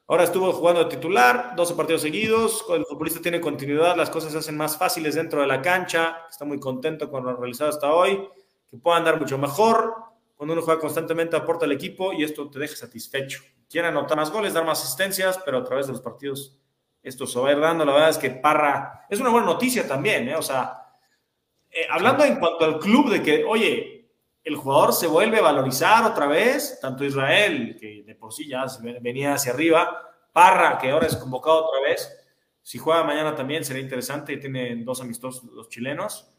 Ahora 0.08 0.24
estuvo 0.24 0.52
jugando 0.52 0.82
de 0.82 0.90
titular, 0.90 1.54
12 1.54 1.74
partidos 1.74 2.02
seguidos, 2.02 2.64
el 2.70 2.84
futbolista 2.84 3.20
tiene 3.20 3.40
continuidad, 3.40 3.96
las 3.96 4.10
cosas 4.10 4.32
se 4.32 4.38
hacen 4.38 4.56
más 4.56 4.76
fáciles 4.76 5.14
dentro 5.14 5.40
de 5.40 5.46
la 5.46 5.62
cancha, 5.62 6.26
está 6.28 6.44
muy 6.44 6.58
contento 6.58 7.08
con 7.08 7.24
lo 7.24 7.36
realizado 7.36 7.70
hasta 7.70 7.92
hoy, 7.92 8.28
que 8.68 8.76
puedan 8.76 9.04
dar 9.04 9.20
mucho 9.20 9.38
mejor, 9.38 9.94
cuando 10.34 10.54
uno 10.54 10.62
juega 10.62 10.80
constantemente 10.80 11.36
aporta 11.36 11.64
al 11.66 11.72
equipo 11.72 12.12
y 12.12 12.24
esto 12.24 12.50
te 12.50 12.58
deja 12.58 12.74
satisfecho. 12.74 13.42
Quiere 13.68 13.88
anotar 13.88 14.16
más 14.16 14.32
goles, 14.32 14.54
dar 14.54 14.64
más 14.64 14.82
asistencias, 14.82 15.38
pero 15.44 15.58
a 15.58 15.64
través 15.64 15.86
de 15.86 15.92
los 15.92 16.00
partidos 16.00 16.58
esto 17.02 17.26
se 17.26 17.38
va 17.38 17.50
a 17.50 17.52
ir 17.52 17.60
dando. 17.60 17.84
La 17.84 17.92
verdad 17.92 18.08
es 18.08 18.18
que 18.18 18.30
Parra 18.30 19.06
es 19.08 19.20
una 19.20 19.28
buena 19.28 19.46
noticia 19.46 19.86
también, 19.86 20.28
¿eh? 20.28 20.36
O 20.36 20.42
sea, 20.42 20.96
eh, 21.70 21.86
hablando 21.90 22.24
en 22.24 22.38
cuanto 22.38 22.64
al 22.64 22.78
club 22.78 23.10
de 23.10 23.22
que, 23.22 23.44
oye, 23.44 23.99
el 24.44 24.56
jugador 24.56 24.92
se 24.92 25.06
vuelve 25.06 25.38
a 25.38 25.42
valorizar 25.42 26.04
otra 26.04 26.26
vez, 26.26 26.78
tanto 26.80 27.04
Israel, 27.04 27.76
que 27.78 28.02
de 28.06 28.14
por 28.14 28.32
sí 28.32 28.48
ya 28.48 28.64
venía 29.00 29.34
hacia 29.34 29.52
arriba, 29.52 30.00
Parra, 30.32 30.78
que 30.78 30.90
ahora 30.90 31.06
es 31.06 31.16
convocado 31.16 31.66
otra 31.66 31.80
vez, 31.82 32.10
si 32.62 32.78
juega 32.78 33.04
mañana 33.04 33.34
también 33.34 33.64
sería 33.64 33.82
interesante, 33.82 34.36
tienen 34.36 34.84
dos 34.84 35.00
amistosos 35.00 35.44
los 35.44 35.68
chilenos, 35.68 36.32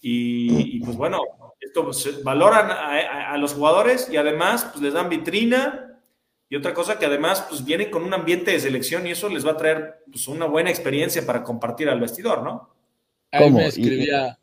y, 0.00 0.80
pues 0.80 0.96
bueno, 0.96 1.20
esto 1.58 1.84
pues, 1.84 2.22
valoran 2.22 2.70
a, 2.70 3.36
los 3.38 3.54
jugadores 3.54 4.08
y 4.10 4.16
además 4.16 4.68
pues 4.70 4.82
les 4.82 4.92
dan 4.92 5.08
vitrina 5.08 6.00
y 6.48 6.56
otra 6.56 6.74
cosa 6.74 6.98
que 6.98 7.06
además 7.06 7.46
pues 7.48 7.64
vienen 7.64 7.90
con 7.90 8.04
un 8.04 8.14
ambiente 8.14 8.52
de 8.52 8.60
selección 8.60 9.06
y 9.06 9.10
eso 9.10 9.28
les 9.28 9.44
va 9.44 9.52
a 9.52 9.56
traer 9.56 10.04
pues, 10.10 10.28
una 10.28 10.46
buena 10.46 10.70
experiencia 10.70 11.26
para 11.26 11.42
compartir 11.42 11.88
al 11.88 11.98
vestidor, 11.98 12.42
¿no? 12.42 12.70
Ahí 13.32 13.50
me 13.50 13.66
escribía, 13.66 14.38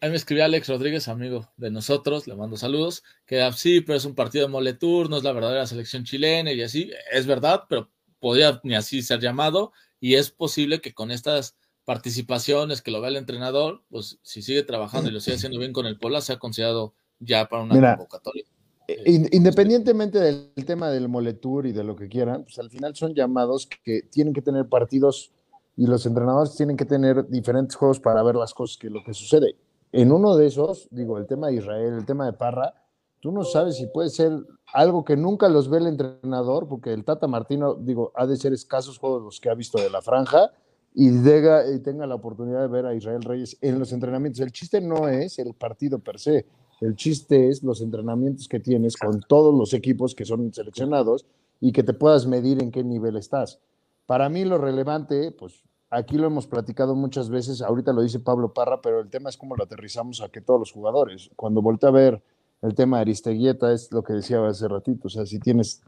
ahí 0.00 0.10
me 0.10 0.16
escribía 0.16 0.44
Alex 0.44 0.68
Rodríguez, 0.68 1.08
amigo 1.08 1.48
de 1.56 1.70
nosotros, 1.70 2.26
le 2.26 2.36
mando 2.36 2.56
saludos, 2.56 3.02
que 3.26 3.42
ah, 3.42 3.52
sí, 3.52 3.80
pero 3.80 3.96
es 3.96 4.04
un 4.04 4.14
partido 4.14 4.46
de 4.46 4.52
Moletour, 4.52 5.10
no 5.10 5.16
es 5.16 5.24
la 5.24 5.32
verdadera 5.32 5.66
selección 5.66 6.04
chilena 6.04 6.52
y 6.52 6.62
así, 6.62 6.90
es 7.12 7.26
verdad, 7.26 7.64
pero 7.68 7.90
podría 8.20 8.60
ni 8.62 8.74
así 8.74 9.02
ser 9.02 9.20
llamado 9.20 9.72
y 10.00 10.14
es 10.14 10.30
posible 10.30 10.80
que 10.80 10.94
con 10.94 11.10
estas 11.10 11.56
participaciones 11.84 12.82
que 12.82 12.90
lo 12.90 13.00
vea 13.00 13.10
el 13.10 13.16
entrenador, 13.16 13.82
pues 13.88 14.18
si 14.22 14.42
sigue 14.42 14.62
trabajando 14.62 15.08
y 15.08 15.12
lo 15.12 15.20
sigue 15.20 15.36
haciendo 15.36 15.58
bien 15.58 15.72
con 15.72 15.86
el 15.86 15.98
Pola, 15.98 16.20
sea 16.20 16.38
considerado 16.38 16.94
ya 17.18 17.48
para 17.48 17.62
una 17.62 17.96
convocatoria. 17.96 18.44
Eh, 18.86 19.28
independientemente 19.32 20.18
del 20.18 20.52
tema 20.66 20.90
del 20.90 21.08
Moletour 21.08 21.66
y 21.66 21.72
de 21.72 21.84
lo 21.84 21.96
que 21.96 22.08
quieran, 22.08 22.44
pues 22.44 22.58
al 22.58 22.70
final 22.70 22.94
son 22.94 23.14
llamados 23.14 23.66
que 23.66 24.02
tienen 24.02 24.32
que 24.32 24.42
tener 24.42 24.66
partidos 24.66 25.32
y 25.76 25.86
los 25.86 26.06
entrenadores 26.06 26.56
tienen 26.56 26.76
que 26.76 26.84
tener 26.84 27.28
diferentes 27.28 27.76
juegos 27.76 28.00
para 28.00 28.22
ver 28.22 28.34
las 28.34 28.52
cosas 28.52 28.76
que 28.76 28.90
lo 28.90 29.02
que 29.04 29.14
sucede. 29.14 29.56
En 29.98 30.12
uno 30.12 30.36
de 30.36 30.46
esos, 30.46 30.86
digo, 30.92 31.18
el 31.18 31.26
tema 31.26 31.48
de 31.48 31.54
Israel, 31.54 31.94
el 31.94 32.06
tema 32.06 32.24
de 32.24 32.32
Parra, 32.32 32.72
tú 33.18 33.32
no 33.32 33.42
sabes 33.42 33.78
si 33.78 33.88
puede 33.88 34.10
ser 34.10 34.30
algo 34.72 35.04
que 35.04 35.16
nunca 35.16 35.48
los 35.48 35.68
ve 35.68 35.78
el 35.78 35.88
entrenador, 35.88 36.68
porque 36.68 36.92
el 36.92 37.04
Tata 37.04 37.26
Martino, 37.26 37.74
digo, 37.74 38.12
ha 38.14 38.24
de 38.24 38.36
ser 38.36 38.52
escasos 38.52 38.96
juegos 38.96 39.24
los 39.24 39.40
que 39.40 39.50
ha 39.50 39.54
visto 39.54 39.76
de 39.82 39.90
la 39.90 40.00
franja 40.00 40.52
y, 40.94 41.08
y 41.08 41.78
tenga 41.80 42.06
la 42.06 42.14
oportunidad 42.14 42.60
de 42.60 42.68
ver 42.68 42.86
a 42.86 42.94
Israel 42.94 43.22
Reyes 43.22 43.58
en 43.60 43.80
los 43.80 43.92
entrenamientos. 43.92 44.40
El 44.40 44.52
chiste 44.52 44.80
no 44.80 45.08
es 45.08 45.40
el 45.40 45.52
partido 45.54 45.98
per 45.98 46.20
se, 46.20 46.46
el 46.80 46.94
chiste 46.94 47.48
es 47.48 47.64
los 47.64 47.80
entrenamientos 47.80 48.46
que 48.46 48.60
tienes 48.60 48.96
con 48.96 49.18
todos 49.22 49.52
los 49.52 49.74
equipos 49.74 50.14
que 50.14 50.24
son 50.24 50.54
seleccionados 50.54 51.26
y 51.60 51.72
que 51.72 51.82
te 51.82 51.92
puedas 51.92 52.24
medir 52.24 52.62
en 52.62 52.70
qué 52.70 52.84
nivel 52.84 53.16
estás. 53.16 53.58
Para 54.06 54.28
mí 54.28 54.44
lo 54.44 54.58
relevante, 54.58 55.32
pues 55.32 55.64
aquí 55.90 56.16
lo 56.16 56.26
hemos 56.26 56.46
platicado 56.46 56.94
muchas 56.94 57.30
veces, 57.30 57.62
ahorita 57.62 57.92
lo 57.92 58.02
dice 58.02 58.20
Pablo 58.20 58.52
Parra, 58.52 58.80
pero 58.80 59.00
el 59.00 59.10
tema 59.10 59.30
es 59.30 59.36
cómo 59.36 59.56
lo 59.56 59.64
aterrizamos 59.64 60.20
a 60.20 60.28
que 60.28 60.40
todos 60.40 60.60
los 60.60 60.72
jugadores. 60.72 61.30
Cuando 61.36 61.62
volteé 61.62 61.88
a 61.88 61.92
ver 61.92 62.22
el 62.62 62.74
tema 62.74 62.98
de 62.98 63.02
Aristeguieta, 63.02 63.72
es 63.72 63.90
lo 63.92 64.02
que 64.02 64.14
decía 64.14 64.44
hace 64.46 64.68
ratito, 64.68 65.08
o 65.08 65.10
sea, 65.10 65.26
si 65.26 65.38
tienes 65.38 65.82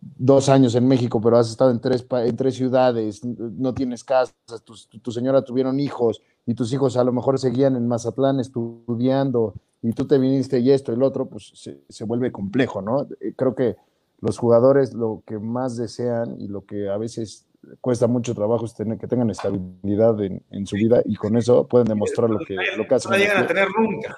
dos 0.00 0.48
años 0.48 0.74
en 0.74 0.86
México, 0.86 1.20
pero 1.20 1.38
has 1.38 1.50
estado 1.50 1.70
en 1.70 1.80
tres, 1.80 2.54
ciudades, 2.54 3.24
no 3.24 3.74
tienes 3.74 4.04
casa, 4.04 4.32
tu, 4.64 4.74
tu 5.02 5.10
señora 5.10 5.42
tuvieron 5.42 5.80
hijos 5.80 6.22
y 6.46 6.54
tus 6.54 6.72
hijos 6.72 6.96
a 6.96 7.04
lo 7.04 7.12
mejor 7.12 7.38
seguían 7.38 7.76
en 7.76 7.88
Mazatlán 7.88 8.40
estudiando 8.40 9.54
y 9.82 9.92
tú 9.92 10.06
te 10.06 10.18
viniste 10.18 10.58
y 10.60 10.70
esto 10.70 10.92
y 10.92 10.96
lo 10.96 11.06
otro, 11.06 11.26
pues 11.26 11.52
se, 11.88 12.04
vuelve 12.04 12.32
complejo, 12.32 12.82
¿no? 12.82 13.06
Creo 13.36 13.54
que 13.54 13.76
los 14.20 14.38
jugadores 14.38 14.94
lo 14.94 15.22
que 15.26 15.38
más 15.38 15.76
desean 15.76 16.40
y 16.40 16.48
lo 16.48 16.64
que 16.64 16.88
a 16.88 16.96
veces 16.96 17.46
cuesta 17.80 18.06
mucho 18.06 18.34
trabajo 18.34 18.64
es 18.64 18.74
tener, 18.74 18.98
que 18.98 19.06
tengan 19.06 19.30
estabilidad 19.30 20.16
en, 20.22 20.66
su 20.66 20.76
vida 20.76 21.02
y 21.04 21.16
con 21.16 21.36
eso 21.36 21.66
pueden 21.66 21.88
demostrar 21.88 22.30
lo 22.30 22.38
que, 22.38 22.56
lo 22.76 22.86
que 22.86 22.94
hacen. 22.94 23.10
No 23.10 23.16
la 23.16 23.22
llegan 23.22 23.42
a 23.44 23.46
tener 23.46 23.68
nunca, 23.76 24.16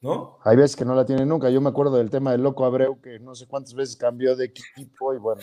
¿no? 0.00 0.38
Hay 0.44 0.56
veces 0.56 0.76
que 0.76 0.84
no 0.84 0.94
la 0.94 1.04
tienen 1.04 1.28
nunca. 1.28 1.50
Yo 1.50 1.60
me 1.60 1.70
acuerdo 1.70 1.96
del 1.96 2.10
tema 2.10 2.32
del 2.32 2.42
Loco 2.42 2.64
Abreu, 2.64 3.00
que 3.00 3.18
no 3.18 3.34
sé 3.34 3.46
cuántas 3.46 3.74
veces 3.74 3.96
cambió 3.96 4.36
de 4.36 4.46
equipo 4.46 5.14
y 5.14 5.18
bueno, 5.18 5.42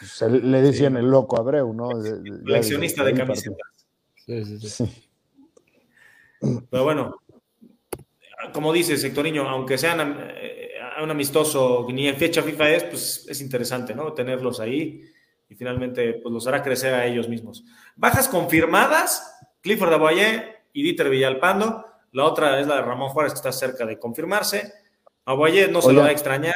pues, 0.00 0.20
le 0.20 0.62
decían 0.62 0.96
el 0.96 1.06
Loco 1.06 1.38
Abreu, 1.38 1.72
¿no? 1.72 1.90
Coleccionista 2.44 3.04
de, 3.04 3.14
camisetas. 3.14 3.86
Sí, 4.26 4.44
sí, 4.44 4.68
sí. 4.68 5.10
Pero 6.70 6.84
bueno, 6.84 7.16
como 8.52 8.72
dice 8.72 8.96
Sectoriño, 8.96 9.48
aunque 9.48 9.78
sean 9.78 10.00
eh, 10.96 11.02
un 11.02 11.10
amistoso, 11.10 11.86
ni 11.90 12.08
en 12.08 12.16
fecha 12.16 12.42
FIFA 12.42 12.70
es, 12.70 12.84
pues 12.84 13.26
es 13.28 13.40
interesante, 13.40 13.94
¿no? 13.94 14.12
Tenerlos 14.12 14.60
ahí 14.60 15.02
y 15.48 15.54
finalmente 15.54 16.14
pues 16.14 16.32
los 16.32 16.46
hará 16.46 16.62
crecer 16.62 16.94
a 16.94 17.06
ellos 17.06 17.28
mismos. 17.28 17.64
Bajas 17.96 18.28
confirmadas, 18.28 19.38
Clifford 19.60 19.92
Aboyé 19.92 20.64
y 20.72 20.82
Dieter 20.82 21.10
Villalpando. 21.10 21.86
La 22.12 22.24
otra 22.24 22.60
es 22.60 22.66
la 22.66 22.76
de 22.76 22.82
Ramón 22.82 23.10
Juárez, 23.10 23.32
que 23.32 23.38
está 23.38 23.52
cerca 23.52 23.84
de 23.84 23.98
confirmarse. 23.98 24.72
Aboyé 25.24 25.68
no 25.68 25.82
se 25.82 25.92
lo 25.92 26.00
va 26.00 26.08
a 26.08 26.12
extrañar. 26.12 26.54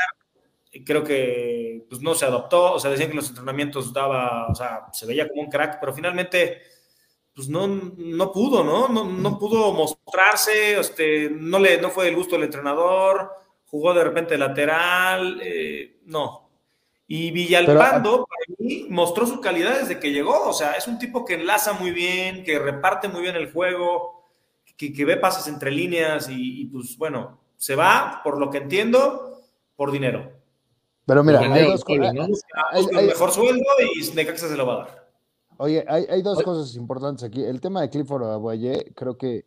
Creo 0.85 1.03
que 1.03 1.87
pues, 1.89 2.01
no 2.01 2.15
se 2.15 2.25
adoptó. 2.25 2.75
O 2.75 2.79
sea, 2.79 2.91
decían 2.91 3.11
que 3.11 3.17
los 3.17 3.29
entrenamientos 3.29 3.93
daba, 3.93 4.47
o 4.49 4.55
sea, 4.55 4.87
se 4.93 5.07
veía 5.07 5.29
como 5.29 5.43
un 5.43 5.51
crack, 5.51 5.79
pero 5.81 5.93
finalmente 5.93 6.63
pues 7.39 7.49
no, 7.49 7.69
no 7.69 8.33
pudo, 8.33 8.65
¿no? 8.65 8.89
¿no? 8.89 9.39
pudo 9.39 9.73
mostrarse, 9.73 10.81
este, 10.81 11.31
no, 11.31 11.61
le, 11.61 11.81
no 11.81 11.89
fue 11.89 12.07
del 12.07 12.17
gusto 12.17 12.35
del 12.35 12.47
entrenador, 12.47 13.31
jugó 13.71 13.95
de 13.95 14.05
repente 14.05 14.37
lateral, 14.37 15.41
eh, 15.43 16.01
no. 16.07 16.49
Y 17.07 17.31
Villalpando, 17.31 18.27
para 18.27 18.57
mí, 18.59 18.87
mostró 18.91 19.27
su 19.27 19.41
calidad 19.41 19.81
desde 19.81 19.99
que 19.99 20.13
llegó, 20.13 20.47
o 20.47 20.53
sea, 20.53 20.73
es 20.73 20.87
un 20.87 20.99
tipo 20.99 21.25
que 21.25 21.35
enlaza 21.35 21.73
muy 21.73 21.91
bien, 21.91 22.45
que 22.45 22.59
reparte 22.59 23.09
muy 23.09 23.23
bien 23.23 23.37
el 23.37 23.51
juego, 23.51 24.25
que, 24.77 25.05
ve 25.05 25.17
pases 25.17 25.49
entre 25.49 25.71
líneas 25.71 26.29
y, 26.31 26.67
pues 26.67 26.97
bueno, 26.99 27.41
se 27.57 27.75
va, 27.75 28.21
por 28.23 28.39
lo 28.39 28.51
que 28.51 28.59
entiendo, 28.59 29.41
por 29.75 29.91
dinero. 29.91 30.33
Pero 31.07 31.25
mira, 31.25 31.41
hay 31.41 31.65
dos 31.65 31.83
cosas, 31.83 32.15
mejor 32.93 33.33
sueldo 33.33 33.65
y 33.95 34.15
Necaxa 34.15 34.49
se 34.49 34.57
lo 34.57 34.67
va 34.67 34.75
a 34.75 34.79
dar. 34.79 35.09
Oye, 35.57 35.85
hay, 35.89 36.23
dos 36.23 36.43
cosas 36.43 36.77
importantes 36.77 37.25
aquí. 37.25 37.43
El 37.43 37.61
tema 37.61 37.81
de 37.81 37.91
Clifford 37.91 38.31
Aguaye 38.31 38.93
creo 38.95 39.19
que 39.19 39.45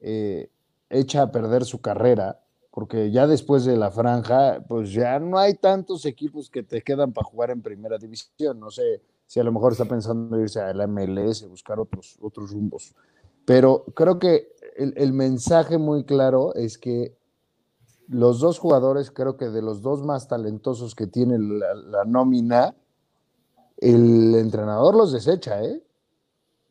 eh, 0.00 0.48
echa 0.88 1.22
a 1.22 1.32
perder 1.32 1.64
su 1.64 1.80
carrera, 1.80 2.40
porque 2.70 3.10
ya 3.10 3.26
después 3.26 3.64
de 3.64 3.76
la 3.76 3.90
franja, 3.90 4.64
pues 4.68 4.92
ya 4.92 5.18
no 5.18 5.38
hay 5.38 5.54
tantos 5.54 6.04
equipos 6.06 6.48
que 6.48 6.62
te 6.62 6.82
quedan 6.82 7.12
para 7.12 7.26
jugar 7.26 7.50
en 7.50 7.62
primera 7.62 7.98
división. 7.98 8.60
No 8.60 8.70
sé 8.70 9.02
si 9.26 9.40
a 9.40 9.44
lo 9.44 9.52
mejor 9.52 9.72
está 9.72 9.84
pensando 9.84 10.40
irse 10.40 10.60
a 10.60 10.72
la 10.72 10.86
MLS, 10.86 11.48
buscar 11.48 11.80
otros, 11.80 12.16
otros 12.20 12.50
rumbos. 12.50 12.94
Pero 13.44 13.84
creo 13.94 14.18
que 14.18 14.52
el, 14.76 15.12
mensaje 15.12 15.78
muy 15.78 16.04
claro 16.04 16.54
es 16.54 16.78
que 16.78 17.16
los 18.06 18.38
dos 18.38 18.58
jugadores, 18.58 19.10
creo 19.10 19.36
que 19.36 19.48
de 19.48 19.62
los 19.62 19.82
dos 19.82 20.04
más 20.04 20.28
talentosos 20.28 20.94
que 20.94 21.06
tiene 21.06 21.38
la 21.38 22.04
nómina, 22.04 22.76
el 23.78 24.34
entrenador 24.36 24.94
los 24.94 25.12
desecha, 25.12 25.62
¿eh? 25.64 25.82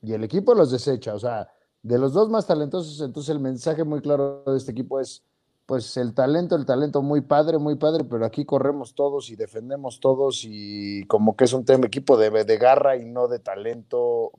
Y 0.01 0.13
el 0.13 0.23
equipo 0.23 0.53
los 0.53 0.71
desecha. 0.71 1.13
O 1.15 1.19
sea, 1.19 1.49
de 1.81 1.97
los 1.97 2.13
dos 2.13 2.29
más 2.29 2.45
talentosos, 2.47 3.01
entonces 3.01 3.29
el 3.29 3.39
mensaje 3.39 3.83
muy 3.83 4.01
claro 4.01 4.43
de 4.45 4.57
este 4.57 4.71
equipo 4.71 4.99
es, 4.99 5.23
pues 5.69 5.97
el 5.97 6.15
talento, 6.15 6.55
el 6.55 6.65
talento 6.65 7.03
muy 7.03 7.21
padre, 7.21 7.59
muy 7.59 7.75
padre, 7.75 8.03
pero 8.03 8.25
aquí 8.25 8.43
corremos 8.43 8.95
todos 8.95 9.29
y 9.29 9.35
defendemos 9.35 9.99
todos 9.99 10.43
y 10.43 11.05
como 11.05 11.37
que 11.37 11.43
es 11.43 11.53
un 11.53 11.63
tema 11.63 11.85
equipo 11.85 12.17
de, 12.17 12.31
de 12.43 12.57
garra 12.57 12.97
y 12.97 13.05
no 13.05 13.27
de 13.27 13.37
talento, 13.37 14.31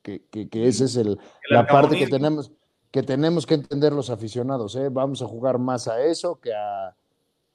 que, 0.00 0.22
que, 0.30 0.48
que 0.48 0.68
esa 0.68 0.84
es 0.84 0.94
el, 0.94 1.18
la 1.50 1.66
parte 1.66 1.98
que 1.98 2.06
tenemos, 2.06 2.52
que 2.92 3.02
tenemos 3.02 3.46
que 3.46 3.54
entender 3.54 3.92
los 3.92 4.10
aficionados, 4.10 4.76
¿eh? 4.76 4.88
Vamos 4.88 5.22
a 5.22 5.26
jugar 5.26 5.58
más 5.58 5.88
a 5.88 6.04
eso 6.04 6.38
que 6.38 6.54
a, 6.54 6.94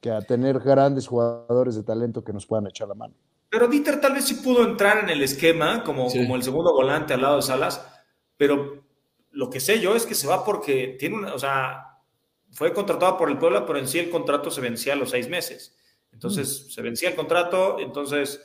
que 0.01 0.11
a 0.11 0.19
tener 0.19 0.59
grandes 0.59 1.07
jugadores 1.07 1.75
de 1.75 1.83
talento 1.83 2.25
que 2.25 2.33
nos 2.33 2.45
puedan 2.45 2.67
echar 2.67 2.89
la 2.89 2.95
mano. 2.95 3.13
Pero 3.49 3.69
Dieter 3.69 4.01
tal 4.01 4.11
vez 4.11 4.25
sí 4.25 4.33
pudo 4.43 4.65
entrar 4.65 5.05
en 5.05 5.09
el 5.09 5.21
esquema 5.21 5.85
como, 5.85 6.09
como 6.11 6.35
el 6.35 6.43
segundo 6.43 6.73
volante 6.73 7.13
al 7.13 7.21
lado 7.21 7.37
de 7.37 7.43
Salas, 7.43 7.81
pero 8.35 8.83
lo 9.29 9.49
que 9.49 9.61
sé 9.61 9.79
yo 9.79 9.95
es 9.95 10.05
que 10.05 10.15
se 10.15 10.27
va 10.27 10.43
porque 10.43 10.97
tiene 10.99 11.15
una, 11.15 11.33
o 11.33 11.39
sea, 11.39 11.90
fue 12.51 12.73
contratado 12.73 13.17
por 13.17 13.29
el 13.29 13.37
Puebla, 13.37 13.65
pero 13.65 13.79
en 13.79 13.87
sí 13.87 13.99
el 13.99 14.09
contrato 14.09 14.51
se 14.51 14.61
vencía 14.61 14.93
a 14.93 14.97
los 14.97 15.11
seis 15.11 15.29
meses. 15.29 15.77
Entonces, 16.11 16.65
mm. 16.67 16.69
se 16.71 16.81
vencía 16.81 17.09
el 17.09 17.15
contrato, 17.15 17.79
entonces 17.79 18.41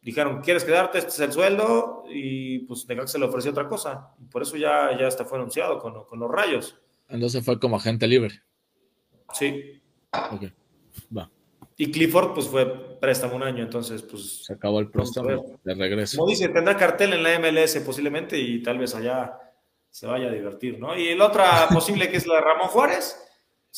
dijeron, 0.00 0.40
¿quieres 0.42 0.64
quedarte? 0.64 0.98
Este 0.98 1.10
es 1.10 1.20
el 1.20 1.32
sueldo, 1.32 2.04
y 2.10 2.60
pues 2.60 2.86
se 3.06 3.18
le 3.18 3.24
ofreció 3.24 3.50
otra 3.50 3.68
cosa. 3.68 4.14
Y 4.20 4.26
por 4.26 4.42
eso 4.42 4.56
ya, 4.56 4.96
ya 4.98 5.06
hasta 5.06 5.24
fue 5.24 5.38
anunciado 5.38 5.78
con, 5.78 6.04
con 6.04 6.18
los 6.18 6.30
rayos. 6.30 6.78
Entonces 7.08 7.44
fue 7.44 7.58
como 7.58 7.76
agente 7.76 8.06
libre. 8.06 8.42
Sí. 9.32 9.80
Ok, 10.12 10.44
va. 11.16 11.30
Y 11.76 11.90
Clifford, 11.92 12.34
pues 12.34 12.48
fue 12.48 12.98
préstamo 12.98 13.36
un 13.36 13.42
año, 13.42 13.62
entonces, 13.62 14.02
pues. 14.02 14.44
Se 14.44 14.54
acabó 14.54 14.80
el 14.80 14.90
préstamo 14.90 15.60
de 15.62 15.74
regreso. 15.74 16.18
Como 16.18 16.30
dice, 16.30 16.48
tendrá 16.48 16.76
cartel 16.76 17.12
en 17.12 17.22
la 17.22 17.38
MLS 17.38 17.76
posiblemente 17.86 18.36
y 18.38 18.62
tal 18.62 18.78
vez 18.78 18.94
allá 18.94 19.38
se 19.88 20.06
vaya 20.06 20.28
a 20.28 20.32
divertir, 20.32 20.78
¿no? 20.78 20.98
Y 20.98 21.08
el 21.08 21.20
otra 21.20 21.68
posible 21.72 22.10
que 22.10 22.16
es 22.16 22.26
la 22.26 22.36
de 22.36 22.40
Ramón 22.40 22.68
Juárez. 22.68 23.27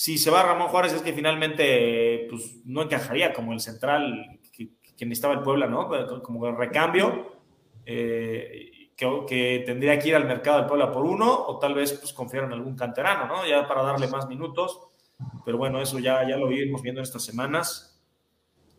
Si 0.01 0.17
se 0.17 0.31
va 0.31 0.43
Ramón 0.43 0.69
Juárez 0.69 0.95
es 0.95 1.03
que 1.03 1.13
finalmente, 1.13 2.27
pues 2.31 2.65
no 2.65 2.81
encajaría 2.81 3.35
como 3.35 3.53
el 3.53 3.61
central 3.61 4.41
que, 4.51 4.71
que 4.97 5.05
necesitaba 5.05 5.35
el 5.35 5.43
Puebla, 5.43 5.67
¿no? 5.67 5.91
Como 6.23 6.47
el 6.47 6.57
recambio. 6.57 7.35
Eh, 7.85 8.89
que, 8.97 9.63
tendría 9.67 9.99
que 9.99 10.09
ir 10.09 10.17
al 10.17 10.25
mercado 10.25 10.57
del 10.57 10.67
Puebla 10.67 10.91
por 10.91 11.05
uno, 11.05 11.31
o 11.31 11.59
tal 11.59 11.75
vez 11.75 11.93
pues 11.93 12.15
confiar 12.15 12.45
en 12.45 12.55
algún 12.55 12.77
canterano, 12.77 13.27
¿no? 13.27 13.47
Ya 13.47 13.69
para 13.69 13.83
darle 13.83 14.09
más 14.09 14.27
minutos. 14.27 14.81
Pero 15.45 15.59
bueno, 15.59 15.83
eso 15.83 15.99
ya, 15.99 16.27
ya 16.27 16.39
lo 16.39 16.51
iremos 16.51 16.81
viendo 16.81 17.03
en 17.03 17.05
estas 17.05 17.23
semanas. 17.23 18.03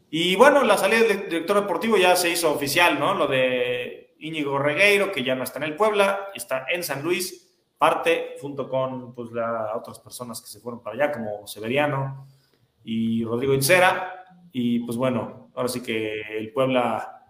Y 0.09 0.35
bueno, 0.37 0.63
la 0.63 0.79
salida 0.79 1.01
del 1.03 1.29
director 1.29 1.61
deportivo 1.61 1.97
ya 1.97 2.15
se 2.15 2.31
hizo 2.31 2.51
oficial, 2.51 2.99
¿no? 2.99 3.13
Lo 3.13 3.27
de 3.27 4.15
Íñigo 4.17 4.57
Regueiro, 4.57 5.11
que 5.11 5.23
ya 5.23 5.35
no 5.35 5.43
está 5.43 5.59
en 5.59 5.65
el 5.65 5.75
Puebla, 5.75 6.29
está 6.33 6.65
en 6.73 6.83
San 6.83 7.03
Luis, 7.03 7.50
parte 7.81 8.35
junto 8.39 8.69
con 8.69 9.11
pues, 9.15 9.31
otras 9.73 9.97
personas 9.97 10.39
que 10.39 10.45
se 10.45 10.59
fueron 10.59 10.83
para 10.83 10.93
allá, 10.93 11.11
como 11.11 11.47
Severiano 11.47 12.27
y 12.83 13.23
Rodrigo 13.23 13.55
Incera. 13.55 14.23
Y 14.51 14.81
pues 14.81 14.97
bueno, 14.97 15.49
ahora 15.55 15.67
sí 15.67 15.81
que 15.81 16.21
el 16.37 16.53
Puebla, 16.53 17.25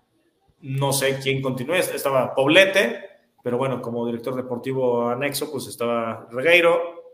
no 0.60 0.92
sé 0.92 1.20
quién 1.24 1.42
continúe, 1.42 1.76
estaba 1.76 2.36
Poblete, 2.36 3.00
pero 3.42 3.58
bueno, 3.58 3.82
como 3.82 4.06
director 4.06 4.36
deportivo 4.36 5.08
anexo, 5.08 5.50
pues 5.50 5.68
estaba 5.68 6.28
Regueiro. 6.30 7.14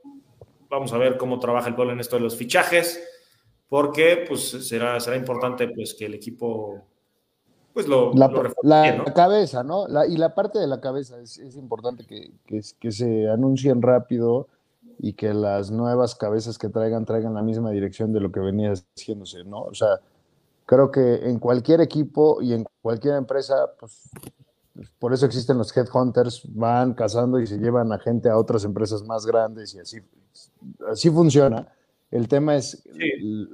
Vamos 0.67 0.91
a 0.93 0.97
ver 0.97 1.15
cómo 1.15 1.37
trabaja 1.37 1.67
el 1.67 1.75
Puebla 1.75 1.93
en 1.93 1.99
esto 1.99 2.15
de 2.15 2.23
los 2.23 2.35
fichajes, 2.35 3.07
porque 3.69 4.25
pues 4.27 4.49
será, 4.67 4.99
será 4.99 5.15
importante 5.15 5.67
pues 5.67 5.93
que 5.93 6.07
el 6.07 6.15
equipo 6.15 6.87
pues 7.77 7.87
lo, 7.87 8.11
la, 8.15 8.27
la 8.63 9.13
cabeza, 9.13 9.63
¿no? 9.63 9.85
y 10.09 10.17
la 10.17 10.33
parte 10.33 10.57
de 10.57 10.65
la 10.65 10.81
cabeza 10.81 11.19
es, 11.19 11.37
importante 11.55 12.07
que, 12.07 12.31
que, 12.79 12.91
se 12.91 13.29
anuncien 13.29 13.83
rápido 13.83 14.47
y 14.97 15.13
que 15.13 15.31
las 15.31 15.69
nuevas 15.69 16.15
cabezas 16.15 16.57
que 16.57 16.69
traigan 16.69 17.05
traigan 17.05 17.35
la 17.35 17.43
misma 17.43 17.69
dirección 17.69 18.13
de 18.13 18.19
lo 18.19 18.31
que 18.31 18.39
venía 18.39 18.73
haciéndose, 18.73 19.43
¿no? 19.43 19.61
O 19.61 19.75
sea, 19.75 19.99
creo 20.65 20.89
que 20.89 21.29
en 21.29 21.37
cualquier 21.37 21.79
equipo 21.81 22.41
y 22.41 22.53
en 22.53 22.65
cualquier 22.81 23.13
empresa, 23.13 23.71
pues 23.79 24.09
por 24.97 25.13
eso 25.13 25.27
existen 25.27 25.59
los 25.59 25.77
headhunters, 25.77 26.47
van 26.55 26.95
cazando 26.95 27.39
y 27.39 27.45
se 27.45 27.59
llevan 27.59 27.91
a 27.91 27.99
gente 27.99 28.27
a 28.27 28.39
otras 28.39 28.63
empresas 28.63 29.03
más 29.03 29.23
grandes 29.23 29.75
y 29.75 29.79
así, 29.81 29.99
así 30.89 31.11
funciona. 31.11 31.67
El 32.09 32.29
tema 32.29 32.55
es 32.55 32.83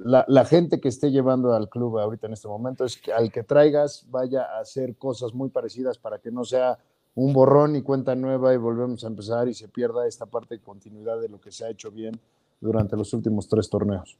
la, 0.04 0.44
gente 0.44 0.80
que 0.80 0.88
esté 0.88 1.10
llevando 1.10 1.54
al 1.54 1.68
club 1.68 1.98
ahorita 1.98 2.28
en 2.28 2.34
este 2.34 2.46
momento 2.46 2.84
es 2.84 2.96
que 2.96 3.12
al 3.12 3.32
que 3.32 3.42
traigas 3.42 4.06
vaya 4.10 4.44
a 4.44 4.60
hacer 4.60 4.96
cosas 4.96 5.34
muy 5.34 5.48
parecidas 5.48 5.98
para 5.98 6.20
que 6.20 6.30
no 6.30 6.44
sea 6.44 6.78
un 7.16 7.32
borrón 7.32 7.74
y 7.74 7.82
cuenta 7.82 8.14
nueva 8.14 8.54
y 8.54 8.56
volvemos 8.56 9.02
a 9.02 9.08
empezar 9.08 9.48
y 9.48 9.54
se 9.54 9.68
pierda 9.68 10.06
esta 10.06 10.26
parte 10.26 10.56
de 10.56 10.60
continuidad 10.60 11.20
de 11.20 11.28
lo 11.28 11.40
que 11.40 11.50
se 11.50 11.64
ha 11.64 11.70
hecho 11.70 11.90
bien 11.90 12.20
durante 12.60 12.96
los 12.96 13.12
últimos 13.12 13.48
tres 13.48 13.68
torneos. 13.68 14.16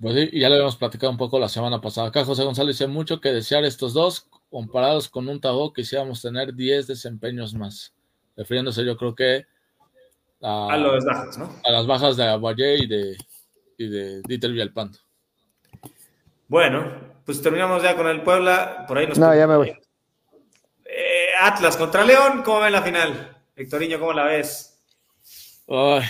Pues 0.00 0.14
sí, 0.14 0.38
ya 0.38 0.48
lo 0.48 0.54
habíamos 0.54 0.76
platicado 0.76 1.10
un 1.10 1.18
poco 1.18 1.38
la 1.38 1.48
semana 1.48 1.80
pasada. 1.80 2.08
Acá 2.08 2.24
José 2.24 2.44
González 2.44 2.76
dice 2.76 2.86
mucho 2.86 3.20
que 3.20 3.30
desear 3.30 3.64
estos 3.64 3.94
dos 3.94 4.28
comparados 4.50 5.08
con 5.08 5.28
un 5.28 5.40
Tabó 5.40 5.72
quisiéramos 5.72 6.22
tener 6.22 6.54
10 6.54 6.86
desempeños 6.86 7.54
más. 7.54 7.94
Refiriéndose 8.36 8.84
yo 8.84 8.96
creo 8.96 9.14
que 9.14 9.46
a, 10.42 10.76
las 10.76 11.04
bajas, 11.04 11.38
¿no? 11.38 11.50
A 11.64 11.70
las 11.70 11.86
bajas 11.86 12.16
de 12.16 12.24
Aguayé 12.24 12.76
y 12.76 12.86
de, 12.86 13.16
y 13.76 13.88
de 13.88 14.22
Dieter 14.22 14.52
Villalpando. 14.52 14.98
Bueno, 16.46 16.92
pues 17.24 17.42
terminamos 17.42 17.82
ya 17.82 17.96
con 17.96 18.06
el 18.06 18.22
Puebla. 18.22 18.84
Por 18.86 18.98
ahí 18.98 19.06
nos. 19.06 19.18
No, 19.18 19.34
ya 19.34 19.46
me 19.46 19.56
voy. 19.56 19.68
Eh, 20.84 21.28
Atlas 21.40 21.76
contra 21.76 22.04
León, 22.04 22.42
¿cómo 22.42 22.60
ven 22.60 22.72
la 22.72 22.82
final? 22.82 23.36
Victoriño, 23.56 23.98
¿cómo 23.98 24.12
la 24.12 24.24
ves? 24.24 24.80
Ay, 25.68 26.04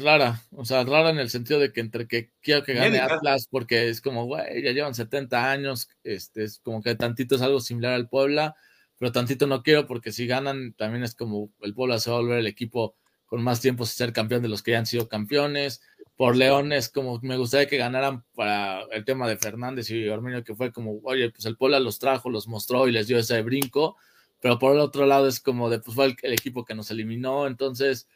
rara, 0.00 0.40
o 0.52 0.64
sea, 0.64 0.84
rara 0.84 1.10
en 1.10 1.18
el 1.18 1.30
sentido 1.30 1.58
de 1.58 1.72
que 1.72 1.80
entre 1.80 2.06
que 2.06 2.30
quiero 2.40 2.62
que 2.62 2.74
gane 2.74 3.00
Atlas, 3.00 3.48
porque 3.50 3.88
es 3.88 4.00
como, 4.00 4.26
güey, 4.26 4.62
ya 4.62 4.70
llevan 4.70 4.94
70 4.94 5.50
años, 5.50 5.88
este, 6.04 6.44
es 6.44 6.60
como 6.60 6.82
que 6.82 6.94
tantito 6.94 7.34
es 7.34 7.42
algo 7.42 7.60
similar 7.60 7.94
al 7.94 8.08
Puebla, 8.08 8.54
pero 8.98 9.10
tantito 9.10 9.46
no 9.46 9.62
quiero 9.62 9.86
porque 9.86 10.12
si 10.12 10.26
ganan 10.26 10.74
también 10.74 11.02
es 11.02 11.14
como 11.14 11.50
el 11.62 11.74
Puebla 11.74 11.98
se 11.98 12.10
va 12.10 12.18
a 12.18 12.20
volver 12.20 12.38
el 12.38 12.46
equipo 12.46 12.94
con 13.30 13.44
más 13.44 13.60
tiempo 13.60 13.86
sin 13.86 13.96
ser 13.96 14.12
campeón 14.12 14.42
de 14.42 14.48
los 14.48 14.60
que 14.62 14.72
ya 14.72 14.78
han 14.78 14.86
sido 14.86 15.08
campeones. 15.08 15.80
Por 16.16 16.36
Leones, 16.36 16.88
como 16.88 17.20
me 17.22 17.36
gustaría 17.36 17.68
que 17.68 17.78
ganaran 17.78 18.24
para 18.34 18.82
el 18.90 19.04
tema 19.04 19.28
de 19.28 19.38
Fernández 19.38 19.88
y 19.90 20.06
Armenio, 20.08 20.42
que 20.42 20.56
fue 20.56 20.72
como, 20.72 20.98
oye, 21.04 21.30
pues 21.30 21.46
el 21.46 21.56
Puebla 21.56 21.78
los 21.78 22.00
trajo, 22.00 22.28
los 22.28 22.48
mostró 22.48 22.88
y 22.88 22.92
les 22.92 23.06
dio 23.06 23.18
ese 23.18 23.40
brinco, 23.40 23.96
pero 24.40 24.58
por 24.58 24.74
el 24.74 24.80
otro 24.80 25.06
lado 25.06 25.28
es 25.28 25.38
como 25.38 25.70
de, 25.70 25.78
pues 25.78 25.94
fue 25.94 26.16
el, 26.22 26.32
equipo 26.32 26.64
que 26.64 26.74
nos 26.74 26.90
eliminó, 26.90 27.46
entonces, 27.46 28.08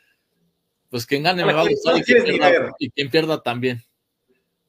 pues 0.91 1.07
quien 1.07 1.23
gane 1.23 1.45
me 1.45 1.55
va 1.55 1.63
a 1.63 1.69
gustar 1.69 1.97
y, 1.97 2.91
quien 2.91 3.09
pierda, 3.09 3.41
también. 3.41 3.83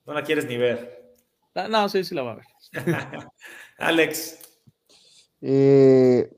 No 0.05 0.13
la 0.13 0.23
quieres 0.23 0.45
ni 0.45 0.57
ver. 0.57 1.13
Ah, 1.55 1.67
no, 1.67 1.89
sí, 1.89 2.03
sí 2.03 2.13
la 2.13 2.21
va 2.21 2.33
a 2.33 2.35
ver. 2.35 2.45
Alex. 3.79 4.39
Eh, 5.41 6.29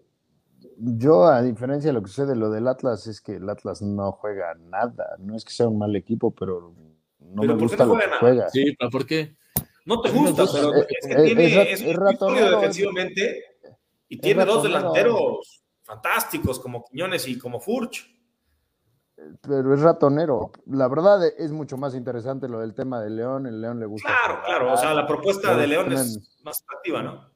yo, 1.08 1.26
a 1.26 1.42
diferencia 1.42 1.90
de 1.90 1.94
lo 1.94 2.04
que 2.04 2.10
sucede 2.10 2.36
lo 2.36 2.50
del 2.50 2.68
Atlas, 2.68 3.08
es 3.08 3.22
que 3.22 3.38
el 3.38 3.50
Atlas 3.50 3.82
no 3.82 4.12
juega 4.12 4.54
nada. 4.56 5.16
No 5.20 5.36
es 5.36 5.46
que 5.46 5.54
sea 5.54 5.68
un 5.68 5.78
mal 5.78 5.96
equipo, 5.96 6.32
pero 6.32 6.74
no 7.20 7.44
me 7.44 7.54
gusta 7.54 7.86
lo 7.86 7.98
que 7.98 8.04
juega. 8.20 8.50
Sí, 8.50 8.76
pero 8.78 8.92
¿por 8.92 9.06
qué? 9.06 9.38
No 9.86 10.02
te 10.02 10.12
gusta, 10.12 10.44
pero 10.52 10.74
es, 10.74 11.08
que 11.08 11.16
tiene, 11.24 11.72
es, 11.72 11.80
defensivamente 11.82 13.44
y 14.10 14.20
tiene 14.20 14.44
dos 14.44 14.64
delanteros 14.64 15.64
fantásticos 15.82 16.60
como 16.60 16.84
Quiñones 16.84 17.26
y 17.30 17.38
como 17.38 17.62
Furch. 17.62 18.06
Pero 19.42 19.74
es 19.74 19.80
ratonero. 19.80 20.52
La 20.66 20.90
verdad 20.90 21.26
es 21.38 21.52
mucho 21.54 21.78
más 21.78 21.96
interesante 21.96 22.50
lo 22.50 22.60
del 22.60 22.76
tema 22.76 23.02
de 23.02 23.10
León. 23.12 23.48
El 23.48 23.62
León 23.62 23.80
le 23.80 23.86
gusta. 23.86 24.10
Claro, 24.10 24.42
claro. 24.46 24.74
O 24.74 24.78
sea, 24.78 24.94
la 24.94 25.08
propuesta 25.08 25.56
de 25.56 25.68
León 25.68 25.94
es 25.94 26.38
más 26.44 26.62
atractiva, 26.64 27.02
¿no? 27.02 27.30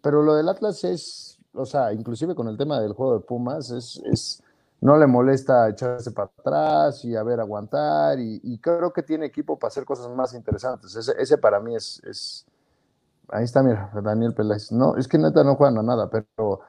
Pero 0.00 0.22
lo 0.22 0.34
del 0.34 0.48
Atlas 0.48 0.82
es 0.84 1.31
o 1.54 1.66
sea, 1.66 1.92
inclusive 1.92 2.34
con 2.34 2.48
el 2.48 2.56
tema 2.56 2.80
del 2.80 2.92
juego 2.92 3.14
de 3.14 3.20
Pumas, 3.20 3.70
es, 3.70 4.42
no 4.80 4.96
le 4.96 5.06
molesta 5.06 5.68
echarse 5.68 6.10
para 6.10 6.30
atrás 6.38 7.04
y 7.04 7.14
a 7.14 7.22
ver, 7.22 7.40
aguantar, 7.40 8.18
y, 8.18 8.58
creo 8.58 8.92
que 8.92 9.02
tiene 9.02 9.26
equipo 9.26 9.58
para 9.58 9.68
hacer 9.68 9.84
cosas 9.84 10.08
más 10.10 10.34
interesantes. 10.34 10.94
Ese, 10.96 11.38
para 11.38 11.60
mí 11.60 11.76
es, 11.76 12.02
es, 12.04 12.46
ahí 13.28 13.44
está, 13.44 13.62
mira, 13.62 13.90
Daniel 14.02 14.34
Peláez. 14.34 14.72
No, 14.72 14.96
es 14.96 15.06
que 15.06 15.18
neta 15.18 15.44
no 15.44 15.56
juegan 15.56 15.78
a 15.78 15.82
nada, 15.82 16.10
pero, 16.10 16.26
o 16.38 16.60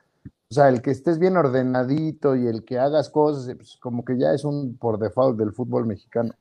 sea, 0.49 0.69
el 0.69 0.81
que 0.81 0.91
estés 0.91 1.17
bien 1.17 1.37
ordenadito 1.37 2.35
y 2.35 2.47
el 2.47 2.63
que 2.65 2.77
hagas 2.77 3.09
cosas, 3.09 3.55
pues, 3.55 3.77
como 3.77 4.05
que 4.05 4.17
ya 4.17 4.33
es 4.33 4.43
un 4.43 4.77
por 4.77 4.99
default 4.99 5.37
del 5.37 5.53
fútbol 5.53 5.85
mexicano. 5.85 6.33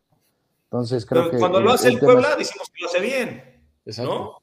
Entonces 0.65 1.05
creo 1.05 1.31
que. 1.31 1.39
Cuando 1.39 1.61
lo 1.61 1.73
hace 1.73 1.89
el, 1.89 1.99
Puebla, 1.99 2.35
decimos 2.37 2.71
que 2.71 2.83
lo 2.83 2.89
hace 2.89 3.01
bien. 3.01 3.63
¿No? 3.99 4.39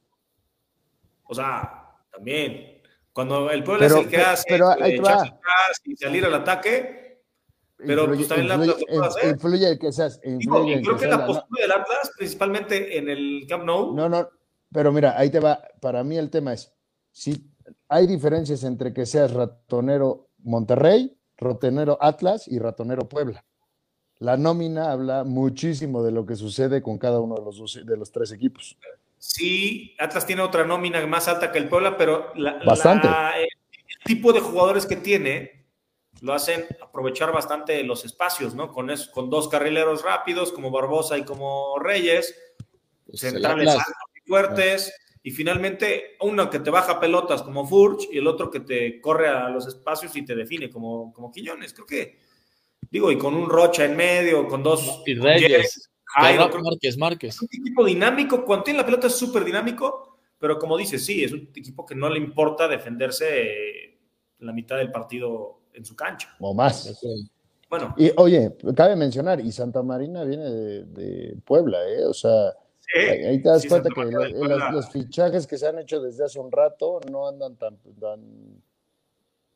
O 1.26 1.34
sea, 1.34 1.96
también. 2.12 2.79
Cuando 3.20 3.52
el 3.52 3.66
pueblo 3.66 3.86
es 3.86 3.94
el 3.94 4.08
que 4.08 4.16
hace 4.16 4.46
pero, 4.48 4.70
atrás 4.70 5.34
y 5.84 5.94
salir 5.98 6.24
al 6.24 6.36
ataque, 6.36 7.22
pero 7.76 8.08
pues 8.08 8.30
también 8.30 8.48
la 8.48 8.54
Atlas 8.54 8.68
lo 8.80 8.86
puede 8.86 9.08
hacer. 9.08 9.30
Influye 9.32 9.70
el 9.72 9.78
que 9.78 9.92
seas. 9.92 10.22
Influye 10.24 10.82
creo 10.82 10.96
que, 10.96 11.06
la 11.06 11.26
postura 11.26 11.62
del 11.62 11.72
Atlas, 11.74 12.12
principalmente 12.18 12.98
en 12.98 13.10
el 13.10 13.46
Camp 13.50 13.66
Nou. 13.66 13.94
No, 13.94 14.08
no, 14.08 14.30
pero 14.72 14.94
mira, 14.94 15.20
ahí 15.20 15.30
te 15.30 15.42
va. 15.42 15.62
Para 15.82 16.02
mí 16.06 16.18
el 16.18 16.30
tema 16.30 16.54
es, 16.54 16.74
si 17.12 17.46
hay 17.90 18.08
diferencias 18.08 18.64
entre 18.64 18.94
que 18.94 19.06
seas 19.06 19.34
ratonero 19.34 20.30
Monterrey, 20.38 21.14
ratonero 21.36 21.98
Atlas 22.00 22.48
y 22.48 22.58
ratonero 22.58 23.10
Puebla. 23.10 23.44
La 24.20 24.38
nómina 24.38 24.94
habla 24.94 25.26
muchísimo 25.26 26.04
de 26.04 26.14
lo 26.14 26.26
que 26.26 26.38
sucede 26.38 26.82
con 26.82 26.98
cada 26.98 27.20
uno 27.20 27.36
de 27.36 27.42
los, 27.42 27.86
de 27.86 27.98
los 27.98 28.14
tres 28.14 28.32
equipos. 28.32 28.78
Sí, 29.20 29.96
Atlas 30.00 30.26
tiene 30.26 30.42
otra 30.42 30.64
nómina 30.64 31.06
más 31.06 31.28
alta 31.28 31.52
que 31.52 31.58
el 31.58 31.68
Puebla, 31.68 31.98
pero 31.98 32.32
la, 32.36 32.58
el 33.38 33.48
tipo 34.06 34.32
de 34.32 34.40
jugadores 34.40 34.86
que 34.86 34.96
tiene 34.96 35.66
lo 36.22 36.34
hacen 36.34 36.66
aprovechar 36.82 37.32
bastante 37.32 37.84
los 37.84 38.06
espacios, 38.06 38.56
¿no? 38.56 38.72
Con, 38.72 38.90
con 39.14 39.30
dos 39.30 39.50
carrileros 39.50 40.04
rápidos 40.04 40.54
como 40.54 40.72
Barbosa 40.72 41.18
y 41.18 41.24
como 41.24 41.78
Reyes, 41.80 42.34
pues 43.06 43.20
centrales 43.20 43.70
altos 43.70 43.94
y 44.16 44.28
fuertes, 44.30 44.94
y 45.22 45.32
finalmente 45.32 46.16
uno 46.22 46.50
que 46.50 46.60
te 46.60 46.70
baja 46.70 47.00
pelotas 47.00 47.42
como 47.42 47.68
Furch 47.68 48.08
y 48.12 48.20
el 48.20 48.28
otro 48.28 48.50
que 48.50 48.62
te 48.62 49.02
corre 49.02 49.28
a 49.28 49.50
los 49.50 49.68
espacios 49.68 50.16
y 50.16 50.24
te 50.24 50.34
define 50.34 50.70
como, 50.70 51.12
como 51.14 51.30
Quillones. 51.30 51.74
Creo 51.74 51.86
que, 51.86 52.20
digo, 52.90 53.12
y 53.12 53.18
con 53.18 53.36
un 53.36 53.50
Rocha 53.50 53.84
en 53.84 53.98
medio, 53.98 54.48
con 54.48 54.64
dos... 54.64 55.04
Y 55.06 55.16
Reyes. 55.16 55.90
Jairo, 56.16 56.50
Márquez, 56.62 56.98
Márquez. 56.98 57.42
un 57.42 57.48
equipo 57.52 57.86
dinámico, 57.86 58.44
cuando 58.44 58.64
tiene 58.64 58.80
la 58.80 58.86
pelota 58.86 59.08
es 59.08 59.16
súper 59.16 59.44
dinámico, 59.44 60.18
pero 60.40 60.58
como 60.58 60.78
dices, 60.78 61.06
sí, 61.06 61.24
es 61.24 61.32
un 61.32 61.50
equipo 61.54 61.86
que 61.86 61.96
no 61.96 62.10
le 62.10 62.18
importa 62.18 62.68
defenderse 62.68 64.00
la 64.40 64.54
mitad 64.54 64.78
del 64.78 64.92
partido 64.92 65.60
en 65.74 65.86
su 65.86 65.96
cancha. 65.96 66.36
O 66.40 66.54
más. 66.54 67.00
Bueno. 67.70 67.94
Y 67.98 68.12
oye, 68.18 68.56
cabe 68.76 68.96
mencionar, 68.96 69.40
y 69.40 69.52
Santa 69.52 69.84
Marina 69.84 70.24
viene 70.24 70.50
de, 70.50 71.38
Puebla, 71.46 71.78
¿eh? 71.88 72.06
O 72.06 72.14
sea, 72.14 72.54
ahí, 72.96 73.40
te 73.42 73.50
das 73.50 73.68
cuenta 73.68 73.90
que 73.94 74.06
los, 74.06 74.90
fichajes 74.90 75.46
que 75.46 75.58
se 75.58 75.68
han 75.68 75.78
hecho 75.78 76.02
desde 76.02 76.26
hace 76.26 76.40
un 76.40 76.52
rato 76.52 77.00
no 77.12 77.28
andan 77.28 77.56
tan. 77.58 77.78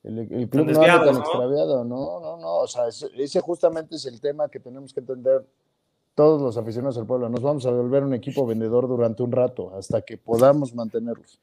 el, 0.03 0.49
club 0.49 0.67
no 0.67 0.81
anda 0.81 1.05
tan 1.05 1.17
extraviado, 1.17 1.83
no, 1.83 2.19
no, 2.19 2.37
no. 2.37 2.55
O 2.57 2.67
sea, 2.67 2.83
ese 2.87 3.39
justamente 3.39 3.95
es 3.95 4.05
el 4.05 4.21
tema 4.21 4.49
que 4.49 4.59
tenemos 4.59 4.93
que 4.93 4.99
entender 4.99 5.43
todos 6.15 6.41
los 6.41 6.57
aficionados 6.57 6.95
del 6.95 7.05
pueblo. 7.05 7.29
Nos 7.29 7.41
vamos 7.41 7.65
a 7.65 7.71
volver 7.71 8.03
un 8.03 8.13
equipo 8.13 8.45
vendedor 8.45 8.87
durante 8.87 9.23
un 9.23 9.31
rato, 9.31 9.75
hasta 9.75 10.01
que 10.01 10.17
podamos 10.17 10.73
mantenerlos. 10.73 11.39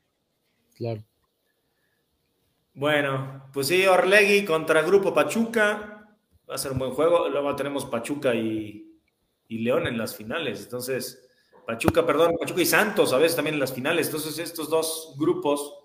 Claro. 0.76 1.02
Bueno, 2.74 3.44
pues 3.52 3.66
sí, 3.66 3.86
Orlegui 3.86 4.44
contra 4.44 4.82
Grupo 4.82 5.12
Pachuca. 5.12 6.16
Va 6.48 6.54
a 6.54 6.58
ser 6.58 6.72
un 6.72 6.78
buen 6.78 6.92
juego. 6.92 7.28
Luego 7.28 7.54
tenemos 7.56 7.84
Pachuca 7.84 8.34
y, 8.34 8.86
León 9.48 9.86
en 9.88 9.98
las 9.98 10.14
finales. 10.14 10.62
Entonces, 10.62 11.28
Pachuca, 11.66 12.06
perdón, 12.06 12.36
Pachuca 12.38 12.62
y 12.62 12.66
Santos 12.66 13.12
a 13.12 13.18
veces 13.18 13.34
también 13.34 13.54
en 13.54 13.60
las 13.60 13.72
finales. 13.72 14.06
Entonces, 14.06 14.38
estos 14.38 14.70
dos 14.70 15.16
grupos 15.18 15.76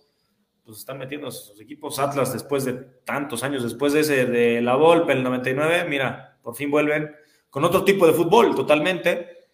pues 0.64 0.80
están 0.80 0.98
metiendo 0.98 1.30
sus 1.32 1.60
equipos 1.60 2.00
Atlas 2.00 2.34
después 2.34 2.66
de 2.66 2.74
tantos 2.74 3.44
años, 3.44 3.62
después 3.62 3.94
de 3.94 4.00
ese 4.00 4.26
de 4.26 4.62
la 4.62 4.76
Volpe, 4.76 5.14
el 5.14 5.24
99. 5.24 5.86
Mira, 5.88 6.40
por 6.42 6.56
fin 6.56 6.72
vuelven 6.72 7.16
con 7.56 7.64
otro 7.64 7.86
tipo 7.86 8.06
de 8.06 8.12
fútbol 8.12 8.54
totalmente. 8.54 9.48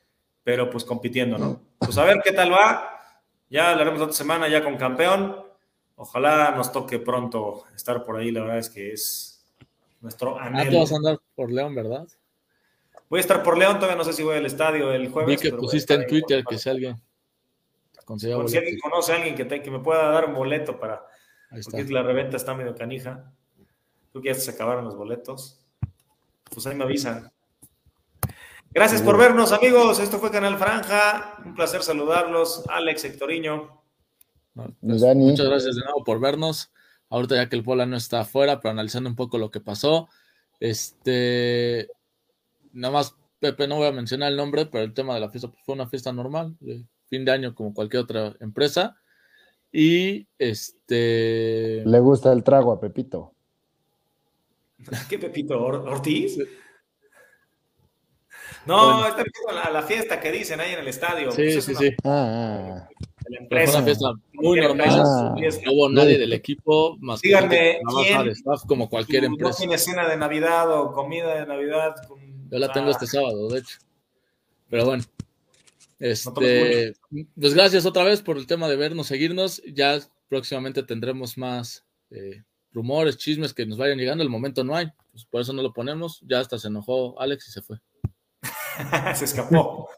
pero 0.43 0.71
pues 0.71 0.83
compitiendo, 0.83 1.37
¿no? 1.37 1.61
Pues 1.77 1.95
a 1.99 2.03
ver 2.03 2.19
qué 2.23 2.31
tal 2.31 2.51
va. 2.51 2.99
Ya 3.47 3.69
hablaremos 3.69 4.01
otra 4.01 4.15
semana 4.15 4.49
ya 4.49 4.63
con 4.63 4.75
campeón. 4.75 5.35
Ojalá 5.97 6.49
nos 6.49 6.71
toque 6.71 6.97
pronto 6.97 7.65
estar 7.75 8.03
por 8.03 8.17
ahí. 8.17 8.31
La 8.31 8.41
verdad 8.41 8.57
es 8.57 8.71
que 8.71 8.91
es 8.91 9.45
nuestro 9.99 10.39
anhelo. 10.39 10.79
Ah, 10.79 10.81
vas 10.81 10.91
a 10.93 10.95
andar 10.95 11.19
por 11.35 11.51
León, 11.51 11.75
¿verdad? 11.75 12.07
Voy 13.07 13.19
a 13.19 13.21
estar 13.21 13.43
por 13.43 13.55
León, 13.55 13.75
todavía 13.75 13.97
no 13.97 14.03
sé 14.03 14.13
si 14.13 14.23
voy 14.23 14.35
al 14.35 14.47
estadio 14.47 14.91
el 14.91 15.07
jueves. 15.09 15.39
Vi 15.39 15.49
que 15.51 15.55
pusiste 15.55 15.93
en 15.93 16.07
Twitter 16.07 16.43
que 16.43 16.57
si 16.57 16.71
alguien 16.71 16.99
si 18.17 18.31
alguien 18.31 18.79
conoce 18.79 19.13
a 19.13 19.17
alguien 19.17 19.35
que, 19.35 19.61
que 19.61 19.69
me 19.69 19.77
pueda 19.77 20.09
dar 20.09 20.25
un 20.25 20.33
boleto 20.33 20.79
para. 20.79 21.05
Porque 21.51 21.83
la 21.83 22.01
reventa 22.01 22.35
está 22.35 22.55
medio 22.55 22.73
canija. 22.73 23.31
Creo 24.09 24.23
que 24.23 24.29
ya 24.29 24.33
se 24.33 24.49
acabaron 24.49 24.85
los 24.85 24.97
boletos. 24.97 25.63
Pues 26.51 26.65
ahí 26.65 26.73
me 26.73 26.83
avisan. 26.83 27.31
Gracias 28.73 29.01
por 29.01 29.17
vernos, 29.17 29.51
amigos. 29.51 29.99
Esto 29.99 30.19
fue 30.19 30.31
Canal 30.31 30.57
Franja. 30.57 31.37
Un 31.45 31.55
placer 31.55 31.83
saludarlos. 31.83 32.63
Alex, 32.69 33.03
Hectoriño. 33.05 33.81
Pues, 34.53 34.69
muchas 34.81 35.47
gracias 35.47 35.75
de 35.75 35.83
nuevo 35.83 36.03
por 36.03 36.19
vernos. 36.19 36.71
Ahorita 37.09 37.35
ya 37.35 37.49
que 37.49 37.55
el 37.55 37.63
Pola 37.63 37.85
no 37.85 37.97
está 37.97 38.21
afuera, 38.21 38.59
pero 38.59 38.71
analizando 38.71 39.09
un 39.09 39.15
poco 39.15 39.37
lo 39.37 39.51
que 39.51 39.59
pasó. 39.59 40.07
Este, 40.59 41.89
nada 42.71 42.93
más, 42.93 43.15
Pepe, 43.39 43.67
no 43.67 43.75
voy 43.75 43.87
a 43.87 43.91
mencionar 43.91 44.31
el 44.31 44.37
nombre, 44.37 44.65
pero 44.65 44.83
el 44.83 44.93
tema 44.93 45.13
de 45.15 45.19
la 45.19 45.29
fiesta 45.29 45.49
pues, 45.49 45.61
fue 45.65 45.75
una 45.75 45.87
fiesta 45.87 46.13
normal 46.13 46.55
fin 47.11 47.25
de 47.25 47.31
año 47.31 47.53
como 47.53 47.73
cualquier 47.73 48.03
otra 48.03 48.33
empresa. 48.39 48.97
Y 49.71 50.27
este. 50.39 51.83
Le 51.85 51.99
gusta 51.99 52.31
el 52.33 52.43
trago 52.43 52.71
a 52.71 52.79
Pepito. 52.79 53.33
¿Qué 55.09 55.19
Pepito? 55.19 55.61
¿Ortiz? 55.61 56.39
No, 58.65 59.07
está 59.07 59.23
a 59.49 59.71
la, 59.71 59.81
fiesta 59.81 60.19
que 60.19 60.31
dicen 60.31 60.59
ahí 60.59 60.73
en 60.73 60.79
el 60.79 60.87
estadio. 60.87 61.31
Sí, 61.31 61.49
pues 61.53 61.65
sí, 61.65 61.75
sí. 61.75 61.89
Ah, 62.03 62.87
ah. 62.87 62.89
Fue 63.49 63.63
una 63.63 63.83
fiesta 63.83 64.13
muy 64.33 64.59
normal. 64.59 64.89
Ah. 64.89 65.35
no 65.65 65.71
hubo 65.71 65.89
nadie 65.89 66.17
del 66.17 66.33
equipo 66.33 66.97
más 66.99 67.21
Díganme, 67.21 67.79
que 68.23 68.31
staff 68.31 68.63
como 68.67 68.89
cualquier 68.89 69.25
empresa. 69.25 69.51
¿No 69.51 69.55
tiene 69.55 69.77
cena 69.77 70.07
de 70.07 70.17
Navidad 70.17 70.71
o 70.71 70.91
comida 70.91 71.35
de 71.35 71.45
Navidad? 71.45 71.95
Yo 72.49 72.59
la 72.59 72.71
tengo 72.71 72.91
este 72.91 73.07
sábado, 73.07 73.49
de 73.49 73.59
hecho. 73.59 73.77
Pero 74.69 74.85
bueno, 74.85 75.03
este, 75.99 76.93
pues 77.39 77.53
gracias 77.53 77.85
otra 77.85 78.03
vez 78.03 78.21
por 78.21 78.37
el 78.37 78.47
tema 78.47 78.67
de 78.67 78.75
vernos, 78.75 79.07
seguirnos. 79.07 79.61
Ya 79.65 79.99
próximamente 80.29 80.83
tendremos 80.83 81.37
más 81.37 81.85
eh, 82.09 82.43
rumores, 82.71 83.17
chismes 83.17 83.53
que 83.53 83.65
nos 83.65 83.77
vayan 83.77 83.97
llegando. 83.97 84.23
El 84.23 84.29
momento 84.29 84.63
no 84.63 84.75
hay, 84.75 84.87
pues 85.11 85.25
por 85.25 85.41
eso 85.41 85.53
no 85.53 85.61
lo 85.61 85.73
ponemos. 85.73 86.21
Ya 86.27 86.39
hasta 86.39 86.57
se 86.57 86.67
enojó 86.67 87.19
Alex 87.19 87.47
y 87.49 87.51
se 87.51 87.61
fue. 87.61 87.77
se 89.15 89.25
escapó. 89.25 89.89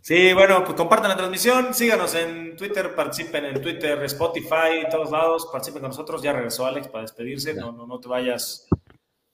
Sí, 0.00 0.32
bueno, 0.32 0.64
pues 0.64 0.76
compartan 0.76 1.10
la 1.10 1.16
transmisión, 1.16 1.74
síganos 1.74 2.14
en 2.14 2.56
Twitter, 2.56 2.94
participen 2.94 3.44
en 3.44 3.60
Twitter, 3.60 4.02
Spotify, 4.04 4.88
todos 4.90 5.10
lados, 5.10 5.48
participen 5.52 5.82
con 5.82 5.90
nosotros. 5.90 6.22
Ya 6.22 6.32
regresó 6.32 6.66
Alex 6.66 6.88
para 6.88 7.02
despedirse, 7.02 7.54
no, 7.54 7.72
no, 7.72 7.86
no 7.86 8.00
te 8.00 8.08
vayas, 8.08 8.66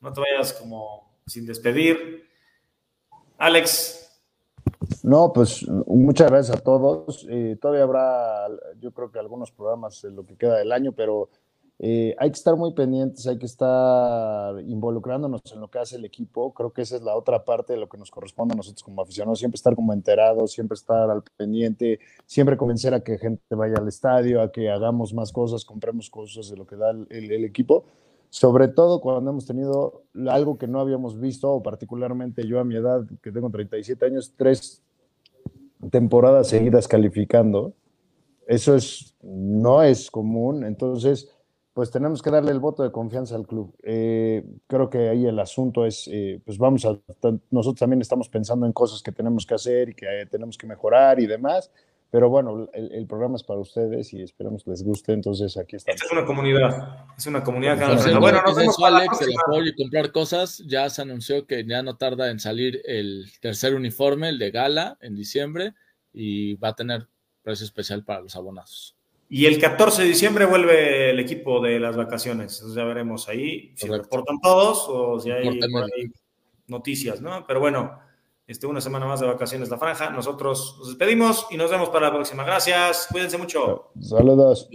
no 0.01 0.13
te 0.13 0.21
vayas 0.21 0.53
como 0.53 1.21
sin 1.27 1.47
despedir. 1.47 2.29
Alex, 3.39 4.09
no, 5.03 5.33
pues 5.33 5.67
muchas 5.87 6.31
gracias 6.31 6.57
a 6.57 6.61
todos. 6.61 7.27
Eh, 7.31 7.57
todavía 7.61 7.85
habrá, 7.85 8.47
yo 8.79 8.93
creo 8.93 9.11
que 9.11 9.19
algunos 9.19 9.51
programas 9.51 10.03
en 10.05 10.17
lo 10.17 10.27
que 10.27 10.37
queda 10.37 10.59
del 10.59 10.73
año, 10.73 10.93
pero 10.93 11.31
eh, 11.81 12.15
hay 12.19 12.31
que 12.31 12.37
estar 12.37 12.57
muy 12.57 12.73
pendientes, 12.73 13.27
hay 13.27 13.39
que 13.39 13.47
estar 13.47 14.61
involucrándonos 14.63 15.41
en 15.53 15.61
lo 15.61 15.69
que 15.69 15.79
hace 15.79 15.97
el 15.97 16.05
equipo. 16.05 16.53
Creo 16.53 16.73
que 16.73 16.83
esa 16.83 16.97
es 16.97 17.03
la 17.03 17.17
otra 17.17 17.45
parte 17.45 17.75
de 17.75 17.79
lo 17.79 17.89
que 17.89 17.99
nos 17.99 18.11
corresponde 18.11 18.55
a 18.55 18.57
nosotros 18.57 18.83
como 18.83 19.03
aficionados, 19.03 19.39
siempre 19.39 19.57
estar 19.57 19.75
como 19.75 19.93
enterados, 19.93 20.53
siempre 20.53 20.75
estar 20.75 21.11
al 21.11 21.23
pendiente, 21.37 22.01
siempre 22.27 22.57
convencer 22.57 22.95
a 22.95 23.01
que 23.01 23.19
gente 23.19 23.43
vaya 23.55 23.77
al 23.79 23.89
estadio, 23.89 24.43
a 24.43 24.51
que 24.51 24.71
hagamos 24.71 25.15
más 25.15 25.33
cosas, 25.33 25.65
compremos 25.65 26.11
cosas 26.11 26.51
de 26.51 26.57
lo 26.57 26.67
que 26.67 26.77
da 26.77 26.91
el 26.91 27.45
equipo 27.45 27.85
sobre 28.31 28.69
todo 28.69 29.01
cuando 29.01 29.31
hemos 29.31 29.47
tenido 29.47 30.03
algo 30.29 30.59
que 30.59 30.67
no 30.67 30.81
habíamos 30.81 31.19
visto, 31.19 31.51
o 31.51 31.63
particularmente 31.63 32.47
yo 32.47 32.61
a 32.61 32.65
mi 32.65 32.77
edad, 32.77 33.07
que 33.23 33.33
tengo 33.33 33.51
37 33.51 34.05
años, 34.05 34.35
tres 34.37 34.83
temporadas 35.91 36.49
seguidas 36.49 36.87
calificando. 36.89 37.73
Eso 38.47 38.75
es, 38.75 39.15
no 39.23 39.83
es 39.83 40.11
común, 40.11 40.65
entonces, 40.65 41.31
pues 41.79 41.93
tenemos 41.93 42.23
que 42.23 42.31
darle 42.33 42.51
el 42.51 42.59
voto 42.59 42.83
de 42.83 42.91
confianza 42.91 43.37
al 43.37 43.47
club. 43.47 43.73
Eh, 43.85 44.45
creo 44.67 44.91
que 44.91 45.11
ahí 45.11 45.27
el 45.27 45.39
asunto 45.39 45.87
es, 45.87 46.09
eh, 46.13 46.41
pues 46.45 46.59
vamos 46.59 46.85
a, 46.85 46.99
nosotros 47.53 47.79
también 47.79 48.01
estamos 48.01 48.29
pensando 48.29 48.67
en 48.67 48.73
cosas 48.73 49.01
que 49.01 49.13
tenemos 49.13 49.47
que 49.47 49.55
hacer 49.55 49.91
y 49.91 49.95
que 49.95 50.27
tenemos 50.29 50.59
que 50.59 50.67
mejorar 50.67 51.21
y 51.21 51.29
demás, 51.29 51.71
pero 52.11 52.29
bueno, 52.29 52.69
el, 52.73 53.07
programa 53.07 53.37
es 53.37 53.45
para 53.45 53.61
ustedes 53.61 54.13
y 54.13 54.23
esperamos 54.23 54.65
que 54.65 54.71
les 54.71 54.83
guste. 54.83 55.13
Entonces, 55.13 55.57
aquí 55.57 55.77
estamos. 55.77 56.03
Esta 56.03 56.07
es 56.07 56.19
una 56.19 56.27
comunidad. 56.27 57.07
Es 57.17 57.29
una 57.29 57.45
comunidad 57.45 57.77
bueno, 58.19 58.43
nos 58.45 58.57
vemos 58.57 58.77
Alex, 58.83 59.21
el 59.23 59.35
apoyo 59.39 59.67
y 59.67 59.77
comprar 59.77 60.11
cosas. 60.11 60.59
Ya 60.67 60.91
se 60.91 61.03
anunció 61.03 61.47
que 61.47 61.65
ya 61.65 61.85
no 61.85 61.97
tarda 61.97 62.33
en 62.33 62.41
salir 62.41 62.83
el 62.87 63.27
tercer 63.41 63.77
uniforme, 63.77 64.31
el 64.31 64.41
de 64.41 64.51
gala, 64.51 64.99
en 65.01 65.15
diciembre. 65.15 65.75
Y 66.13 66.57
va 66.57 66.71
a 66.71 66.75
tener 66.75 67.07
precio 67.45 67.65
especial 67.65 68.03
para 68.03 68.21
los 68.21 68.35
abonados. 68.35 68.98
Y 69.29 69.47
el 69.47 69.61
14 69.61 70.03
de 70.03 70.09
diciembre 70.09 70.47
vuelve 70.47 71.11
el 71.11 71.21
equipo 71.21 71.61
de 71.61 71.79
las 71.79 71.97
vacaciones. 71.97 72.55
Entonces 72.55 72.77
ya 72.77 72.85
veremos 72.85 73.29
ahí 73.29 73.73
si 73.77 73.87
reportan 73.87 74.41
todos 74.41 74.87
o 74.89 75.21
si 75.21 75.31
hay 75.31 75.61
noticias, 76.67 77.21
¿no? 77.21 77.47
Pero 77.47 77.61
bueno. 77.61 78.09
Este, 78.49 78.67
una 78.67 78.81
semana 78.81 79.05
más 79.05 79.21
de 79.21 79.27
vacaciones 79.27 79.69
la 79.69 79.77
franja. 79.77 80.09
Nosotros 80.09 80.77
nos 80.79 80.89
despedimos 80.89 81.47
y 81.51 81.59
nos 81.59 81.71
vemos 81.71 81.91
para 81.91 82.07
la 82.07 82.15
próxima. 82.15 82.45
Gracias, 82.45 83.07
cuídense 83.13 83.37
mucho. 83.37 83.91
Saludos. 84.01 84.71